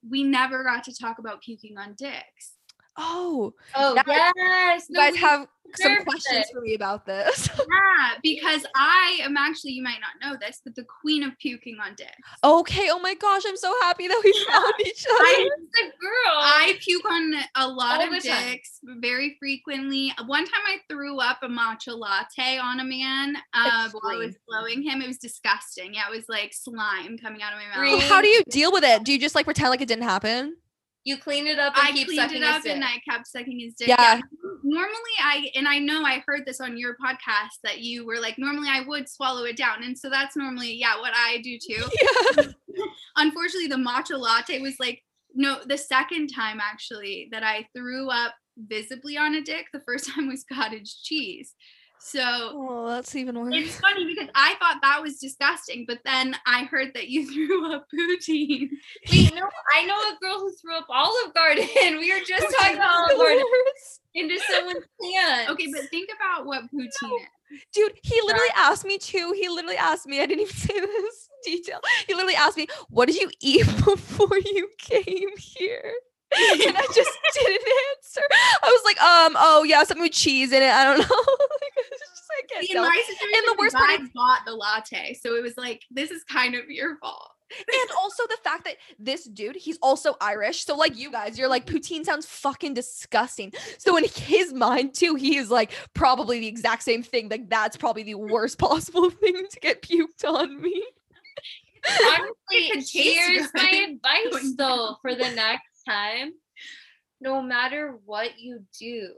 we 0.10 0.24
never 0.24 0.64
got 0.64 0.84
to 0.86 0.96
talk 0.96 1.20
about 1.20 1.42
puking 1.42 1.78
on 1.78 1.96
dicks. 1.98 2.54
Oh, 2.98 3.54
oh 3.76 3.96
Yeah, 4.08 4.32
yes 4.36 4.86
you 4.90 4.96
guys 4.96 5.14
we 5.14 5.20
have 5.20 5.48
some 5.76 6.04
questions 6.04 6.46
it. 6.46 6.54
for 6.54 6.62
me 6.62 6.76
about 6.76 7.06
this. 7.06 7.50
Yeah, 7.60 8.16
because 8.22 8.66
I 8.76 9.20
am 9.22 9.38
actually, 9.38 9.72
you 9.72 9.82
might 9.84 10.00
not 10.02 10.12
know 10.22 10.38
this, 10.40 10.62
but 10.64 10.76
the 10.76 10.84
queen 10.84 11.24
of 11.24 11.32
puking 11.40 11.78
on 11.84 11.96
dicks. 11.96 12.12
okay. 12.44 12.90
Oh 12.92 13.00
my 13.00 13.14
gosh, 13.16 13.44
I'm 13.48 13.56
so 13.58 13.74
happy 13.82 14.08
that 14.08 14.22
we 14.24 14.32
found 14.52 14.74
each 14.82 15.06
other. 15.10 15.24
I- 15.24 15.50
the 15.74 15.84
girl 16.00 16.12
I 16.36 16.78
puke 16.82 17.10
on 17.10 17.34
a 17.56 17.68
lot 17.68 18.02
All 18.02 18.04
of 18.14 18.22
the 18.24 18.28
time. 18.30 18.44
dicks 18.52 18.80
very 18.84 19.36
frequently. 19.40 20.14
One 20.26 20.46
time 20.46 20.62
I 20.68 20.78
threw 20.90 21.20
up 21.20 21.40
a 21.44 21.48
matcha 21.48 21.98
latte 21.98 22.58
on 22.58 22.80
a 22.80 22.84
man 22.84 23.38
uh, 23.54 23.90
while 23.92 24.14
I 24.14 24.18
was 24.18 24.36
blowing 24.48 24.84
him. 24.84 25.02
It 25.02 25.08
was 25.08 25.18
disgusting. 25.18 25.94
Yeah, 25.96 26.04
it 26.12 26.16
was 26.16 26.26
like 26.30 26.54
slime 26.54 27.18
coming 27.18 27.42
out 27.42 27.54
of 27.54 27.60
my 27.60 27.92
mouth. 27.96 28.04
How 28.04 28.22
do 28.22 28.28
you 28.28 28.44
deal 28.50 28.72
with 28.72 28.84
it? 28.84 29.04
Do 29.04 29.12
you 29.14 29.20
just 29.20 29.34
like 29.36 29.46
pretend 29.46 29.70
like 29.70 29.82
it 29.82 29.88
didn't 29.88 30.04
happen? 30.04 30.58
You 31.06 31.18
clean 31.18 31.48
it 31.48 31.60
up 31.60 31.78
and 31.78 31.88
I 31.88 31.92
keep 31.92 32.08
cleaned 32.08 32.22
sucking 32.22 32.42
it 32.42 32.46
up 32.46 32.66
and 32.66 32.84
I 32.84 33.00
kept 33.08 33.28
sucking 33.28 33.60
his 33.60 33.74
dick. 33.74 33.90
Yeah. 33.90 34.22
Normally 34.64 35.16
I 35.22 35.52
and 35.56 35.68
I 35.68 35.80
know 35.80 36.04
I 36.04 36.24
heard 36.26 36.46
this 36.46 36.62
on 36.62 36.78
your 36.78 36.96
podcast 36.96 37.60
that 37.64 37.80
you 37.80 38.06
were 38.06 38.20
like 38.20 38.38
normally 38.38 38.70
I 38.70 38.82
would 38.88 39.10
swallow 39.10 39.44
it 39.44 39.58
down. 39.58 39.84
And 39.84 39.98
so 39.98 40.10
that's 40.10 40.38
normally 40.38 40.74
yeah 40.74 41.00
what 41.00 41.14
I 41.16 41.40
do 41.44 41.58
too. 41.58 41.84
Yeah. 42.38 42.46
Unfortunately 43.18 43.68
the 43.68 43.76
matcha 43.76 44.18
latte 44.18 44.60
was 44.60 44.76
like 44.80 45.04
no 45.36 45.60
the 45.68 45.78
second 45.78 46.30
time 46.34 46.60
actually 46.60 47.28
that 47.32 47.44
I 47.44 47.68
threw 47.76 48.10
up 48.10 48.34
visibly 48.58 49.18
on 49.18 49.36
a 49.36 49.42
dick. 49.42 49.68
The 49.74 49.82
first 49.82 50.10
time 50.14 50.28
was 50.28 50.46
cottage 50.52 51.04
cheese. 51.04 51.54
So 52.06 52.22
Oh, 52.22 52.90
that's 52.90 53.16
even 53.16 53.40
worse. 53.40 53.54
it's 53.56 53.80
funny 53.80 54.06
because 54.06 54.30
I 54.36 54.56
thought 54.60 54.80
that 54.82 55.02
was 55.02 55.20
disgusting, 55.20 55.86
but 55.88 56.00
then 56.04 56.36
I 56.46 56.66
heard 56.66 56.94
that 56.96 57.08
you 57.08 57.26
threw 57.34 57.74
up 57.74 57.88
poutine. 57.90 58.70
Wait, 59.10 59.34
no, 59.34 59.48
I 59.74 59.86
know 59.86 59.96
a 59.96 60.18
girl 60.22 60.40
who 60.40 60.52
threw 60.52 60.78
up 60.78 60.86
Olive 60.90 61.34
Garden. 61.34 61.68
We 62.00 62.14
were 62.14 62.20
just 62.28 62.46
talking 62.58 62.76
about 62.76 63.10
Olive 63.12 63.18
Garden 63.18 63.44
into 64.16 64.38
someone's 64.52 64.86
pants. 65.02 65.52
Okay, 65.52 65.68
but 65.72 65.90
think 65.90 66.10
about 66.16 66.46
what 66.46 66.64
poutine 66.72 67.22
is. 67.22 67.62
Dude, 67.74 67.94
he 68.04 68.20
literally 68.22 68.54
asked 68.58 68.84
me 68.86 68.98
too. 68.98 69.34
He 69.40 69.48
literally 69.48 69.78
asked 69.78 70.06
me. 70.06 70.22
I 70.22 70.26
didn't 70.26 70.42
even 70.42 70.54
say 70.56 70.80
this 70.80 71.30
detail. 71.46 71.80
He 72.08 72.14
literally 72.14 72.36
asked 72.36 72.58
me, 72.58 72.68
"What 72.90 73.06
did 73.08 73.16
you 73.16 73.30
eat 73.40 73.66
before 73.86 74.38
you 74.38 74.70
came 74.78 75.30
here?" 75.38 75.94
And 76.36 76.76
I 76.76 76.88
just 76.96 77.12
didn't 77.36 77.62
answer. 77.96 78.22
I 78.32 78.66
was 78.68 78.82
like, 78.86 79.00
"Um, 79.02 79.36
oh 79.38 79.64
yeah, 79.64 79.84
something 79.84 80.02
with 80.02 80.14
cheese 80.14 80.52
in 80.52 80.64
it. 80.64 80.72
I 80.72 80.84
don't 80.84 80.98
know." 80.98 81.16
like, 81.16 81.74
it's 81.78 82.00
just, 82.00 82.24
I 82.32 82.33
can't 82.52 82.66
See, 82.66 82.74
tell. 82.74 82.84
in 82.84 82.90
my 82.90 83.04
situation, 83.08 83.46
the 83.46 83.54
the 83.54 83.56
worst 83.60 83.76
worst 83.76 83.76
part 83.76 84.00
guy 84.00 84.06
bought 84.14 84.40
the 84.46 84.54
latte, 84.54 85.14
so 85.14 85.36
it 85.36 85.44
was 85.44 85.58
like, 85.58 85.82
this 85.92 86.12
is 86.12 86.24
kind 86.24 86.56
of 86.56 86.70
your 86.70 86.98
fault. 86.98 87.32
and 87.52 87.92
also 88.00 88.24
the 88.28 88.38
fact 88.44 88.66
that 88.66 88.78
this 88.98 89.26
dude, 89.26 89.56
he's 89.56 89.78
also 89.82 90.16
Irish. 90.22 90.66
So 90.66 90.76
like 90.76 90.98
you 90.98 91.12
guys, 91.12 91.38
you're 91.38 91.48
like 91.48 91.66
poutine 91.66 92.04
sounds 92.04 92.26
fucking 92.26 92.74
disgusting. 92.74 93.54
So 93.78 93.96
in 93.98 94.06
his 94.16 94.54
mind 94.54 94.94
too, 94.96 95.16
he 95.16 95.38
is 95.38 95.52
like 95.52 95.72
probably 95.94 96.40
the 96.40 96.48
exact 96.48 96.84
same 96.84 97.04
thing. 97.04 97.30
Like 97.30 97.50
that's 97.50 97.78
probably 97.78 98.04
the 98.04 98.16
worst 98.34 98.58
possible 98.58 99.10
thing 99.10 99.46
to 99.50 99.60
get 99.60 99.82
puked 99.82 100.26
on 100.26 100.62
me. 100.62 100.84
Honestly, 101.86 102.70
could 102.72 102.80
taste 102.80 102.94
here's 102.94 103.54
my 103.54 103.88
advice 103.90 104.54
though 104.58 104.96
for 105.02 105.14
the 105.14 105.30
next 105.32 105.84
time. 105.88 106.32
No 107.22 107.42
matter 107.42 108.00
what 108.06 108.40
you 108.40 108.66
do, 108.80 109.14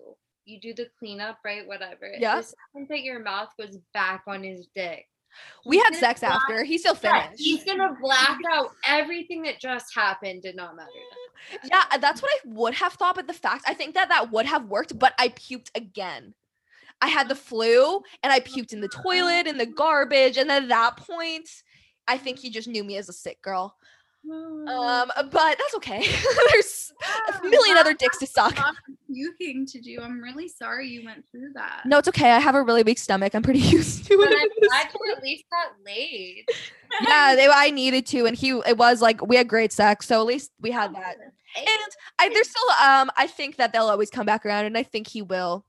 you 0.45 0.59
do 0.59 0.73
the 0.73 0.87
cleanup, 0.99 1.39
right? 1.43 1.67
Whatever. 1.67 2.11
Yeah. 2.17 2.37
The 2.37 2.43
second 2.43 2.87
that 2.89 3.01
your 3.03 3.19
mouth 3.19 3.49
goes 3.59 3.77
back 3.93 4.23
on 4.27 4.43
his 4.43 4.67
dick, 4.75 5.05
We 5.65 5.77
had 5.79 5.95
sex 5.95 6.21
black- 6.21 6.33
after. 6.33 6.63
He 6.63 6.77
still 6.77 6.97
Yeah, 7.03 7.23
finished. 7.23 7.41
he's 7.43 7.63
gonna 7.63 7.95
black 8.01 8.37
out 8.51 8.71
everything 8.87 9.41
that 9.43 9.59
just 9.59 9.93
happened. 9.93 10.43
Did 10.43 10.55
not 10.55 10.75
matter. 10.75 10.89
Yeah, 11.65 11.83
uh, 11.91 11.97
that's 11.97 12.21
what 12.21 12.31
I 12.31 12.39
would 12.45 12.73
have 12.75 12.93
thought, 12.93 13.15
but 13.15 13.27
the 13.27 13.33
fact 13.33 13.65
I 13.67 13.73
think 13.73 13.95
that 13.95 14.09
that 14.09 14.31
would 14.31 14.45
have 14.45 14.65
worked, 14.65 14.97
but 14.97 15.13
I 15.19 15.29
puked 15.29 15.69
again. 15.75 16.33
I 17.01 17.07
had 17.09 17.27
the 17.27 17.35
flu 17.35 18.01
and 18.23 18.31
I 18.31 18.39
puked 18.39 18.71
in 18.71 18.79
the 18.79 18.87
toilet 18.87 19.47
in 19.47 19.57
the 19.57 19.65
garbage, 19.65 20.37
and 20.37 20.49
at 20.51 20.69
that 20.69 20.95
point, 20.97 21.49
I 22.07 22.17
think 22.17 22.39
he 22.39 22.49
just 22.49 22.67
knew 22.67 22.83
me 22.83 22.95
as 22.97 23.09
a 23.09 23.13
sick 23.13 23.41
girl. 23.41 23.75
Um, 24.31 25.11
but 25.31 25.57
that's 25.57 25.75
okay. 25.75 26.05
There's 26.51 26.93
a 27.43 27.47
million 27.47 27.77
other 27.77 27.93
dicks 27.93 28.17
to 28.19 28.27
suck. 28.27 28.57
puking 29.07 29.65
to 29.67 29.79
do. 29.79 29.99
I'm 30.01 30.21
really 30.21 30.47
sorry 30.47 30.87
you 30.87 31.05
went 31.05 31.25
through 31.29 31.53
that. 31.53 31.83
No, 31.85 31.99
it's 31.99 32.07
okay. 32.07 32.31
I 32.31 32.39
have 32.39 32.55
a 32.55 32.63
really 32.63 32.83
weak 32.83 32.97
stomach. 32.97 33.35
I'm 33.35 33.43
pretty 33.43 33.59
used 33.77 34.05
to 34.07 34.13
it. 34.13 34.17
But 34.17 34.29
I'm 34.29 34.49
it. 34.57 34.63
glad 34.67 34.87
you 34.93 35.13
at 35.15 35.23
least 35.23 35.45
got 35.51 35.73
laid. 35.85 36.45
yeah, 37.07 37.35
they, 37.35 37.47
I 37.47 37.69
needed 37.69 38.05
to, 38.07 38.25
and 38.25 38.35
he. 38.35 38.49
It 38.65 38.77
was 38.77 39.01
like 39.01 39.25
we 39.25 39.35
had 39.35 39.47
great 39.47 39.71
sex, 39.71 40.07
so 40.07 40.19
at 40.19 40.25
least 40.25 40.51
we 40.59 40.71
had 40.71 40.93
that. 40.95 41.17
And 41.57 41.67
I, 42.19 42.29
there's 42.29 42.49
still, 42.49 42.69
um, 42.85 43.09
I 43.17 43.27
think 43.27 43.55
that 43.57 43.71
they'll 43.71 43.87
always 43.87 44.09
come 44.09 44.25
back 44.25 44.45
around, 44.45 44.65
and 44.65 44.77
I 44.77 44.83
think 44.83 45.07
he 45.07 45.21
will. 45.21 45.65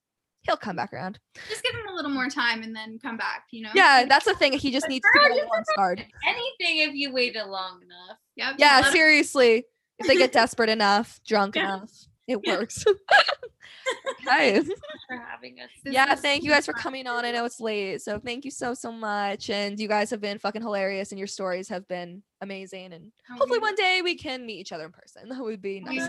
He'll 0.46 0.56
come 0.56 0.76
back 0.76 0.92
around. 0.92 1.18
Just 1.48 1.62
give 1.62 1.74
him 1.74 1.88
a 1.90 1.94
little 1.94 2.10
more 2.10 2.28
time 2.28 2.62
and 2.62 2.74
then 2.74 2.98
come 3.02 3.16
back. 3.16 3.44
You 3.50 3.62
know. 3.62 3.70
Yeah, 3.74 4.04
that's 4.08 4.24
the 4.24 4.34
thing. 4.34 4.52
He 4.52 4.70
just 4.70 4.88
needs 4.88 5.04
to 5.12 5.20
get 5.20 5.30
a 5.30 5.34
you 5.34 5.40
little 5.40 5.54
unscarred. 5.56 5.98
Anything 6.26 6.88
if 6.88 6.94
you 6.94 7.12
waited 7.12 7.44
long 7.46 7.80
enough. 7.82 8.18
Yep. 8.36 8.54
Yeah, 8.58 8.90
seriously. 8.90 9.64
If 9.98 10.06
they 10.06 10.16
get 10.16 10.32
desperate 10.40 10.68
enough, 10.68 11.20
drunk 11.26 11.56
Yeah. 11.56 11.76
enough, 11.76 11.90
it 12.26 12.44
works. 12.46 12.84
okay. 14.26 14.60
For 15.08 15.16
having 15.16 15.60
us. 15.60 15.70
This 15.84 15.94
Yeah, 15.94 16.14
thank 16.14 16.42
you 16.42 16.50
guys 16.50 16.66
for 16.66 16.72
coming 16.72 17.06
on. 17.06 17.24
I 17.24 17.30
know 17.30 17.44
it's 17.44 17.60
late, 17.60 18.02
so 18.02 18.18
thank 18.18 18.44
you 18.44 18.50
so 18.50 18.74
so 18.74 18.90
much. 18.92 19.50
And 19.50 19.78
you 19.78 19.88
guys 19.88 20.10
have 20.10 20.20
been 20.20 20.38
fucking 20.38 20.62
hilarious, 20.62 21.12
and 21.12 21.18
your 21.18 21.28
stories 21.28 21.68
have 21.68 21.86
been 21.88 22.22
amazing. 22.40 22.92
And 22.92 23.12
Oh, 23.30 23.34
hopefully 23.38 23.58
we- 23.58 23.62
one 23.62 23.74
day 23.76 24.00
we 24.02 24.16
can 24.16 24.44
meet 24.46 24.58
each 24.60 24.72
other 24.72 24.84
in 24.86 24.92
person. 24.92 25.28
That 25.28 25.40
would 25.42 25.62
be 25.62 25.80
nice. 25.80 26.08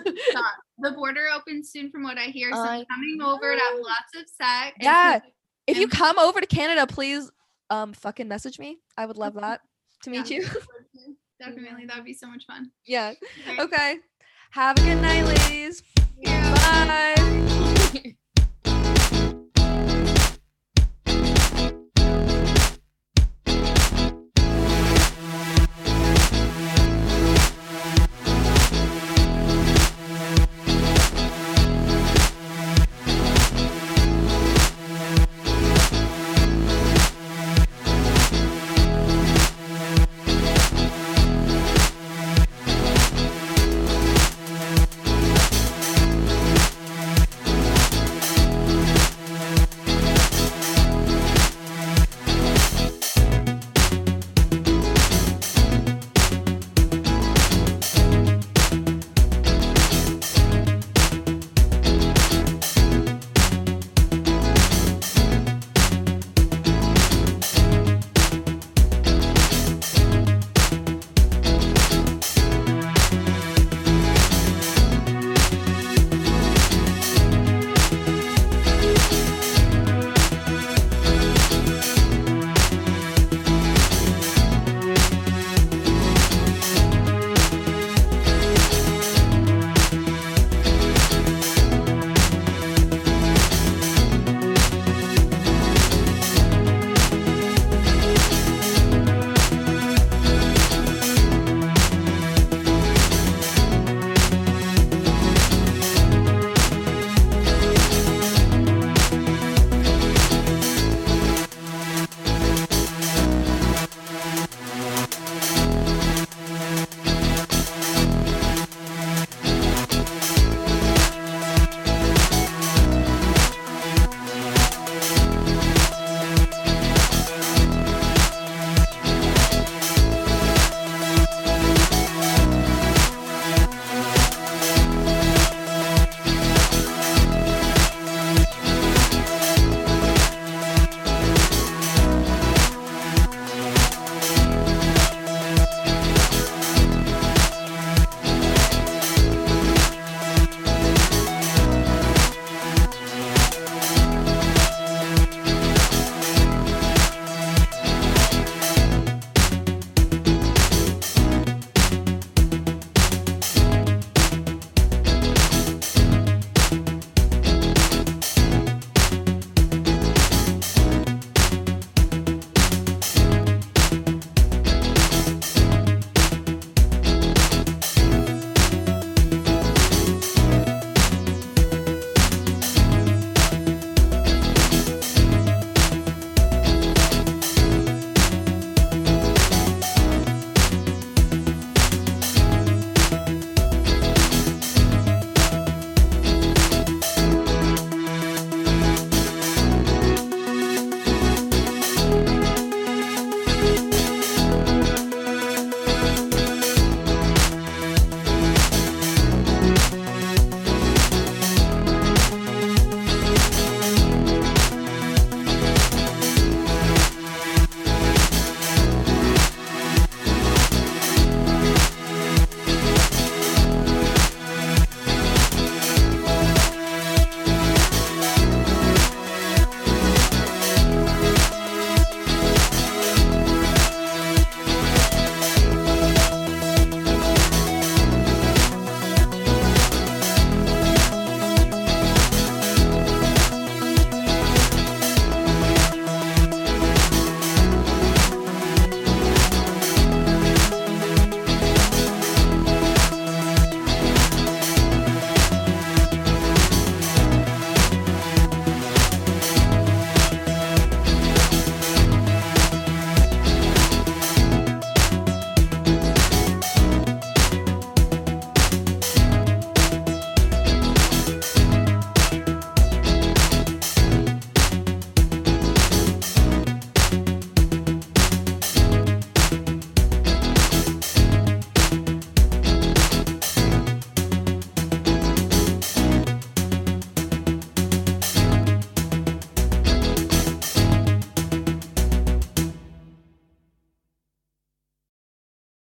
The 0.80 0.91
border 0.91 1.28
opens 1.36 1.72
soon, 1.72 1.91
from 1.91 2.03
what 2.03 2.18
I 2.18 2.26
hear. 2.26 2.51
So 2.51 2.59
I'm 2.61 2.86
coming 2.86 3.20
over 3.22 3.55
to 3.55 3.61
have 3.61 3.76
lots 3.80 4.15
of 4.15 4.24
sex. 4.41 4.78
Yeah. 4.80 5.20
If 5.68 5.78
you 5.78 5.88
come 5.88 6.18
over 6.18 6.39
to 6.39 6.47
Canada, 6.47 6.88
please 6.88 7.30
um 7.70 7.93
fucking 7.93 8.28
message 8.28 8.57
me. 8.59 8.78
I 8.97 9.05
would 9.05 9.18
love 9.18 9.34
that 9.36 9.61
to 10.03 10.09
meet 10.09 10.30
Yeah. 10.32 10.39
you. 10.39 10.47
Definitely, 11.39 11.86
that 11.86 11.97
would 11.97 12.05
be 12.05 12.13
so 12.15 12.28
much 12.28 12.45
fun. 12.47 12.72
yeah. 12.86 13.13
Okay. 13.59 13.97
Have 14.58 14.76
a 14.80 14.82
good 14.82 15.01
night, 15.03 15.24
ladies. 15.24 15.84
Yeah. 16.18 16.51
Bye. 16.88 18.16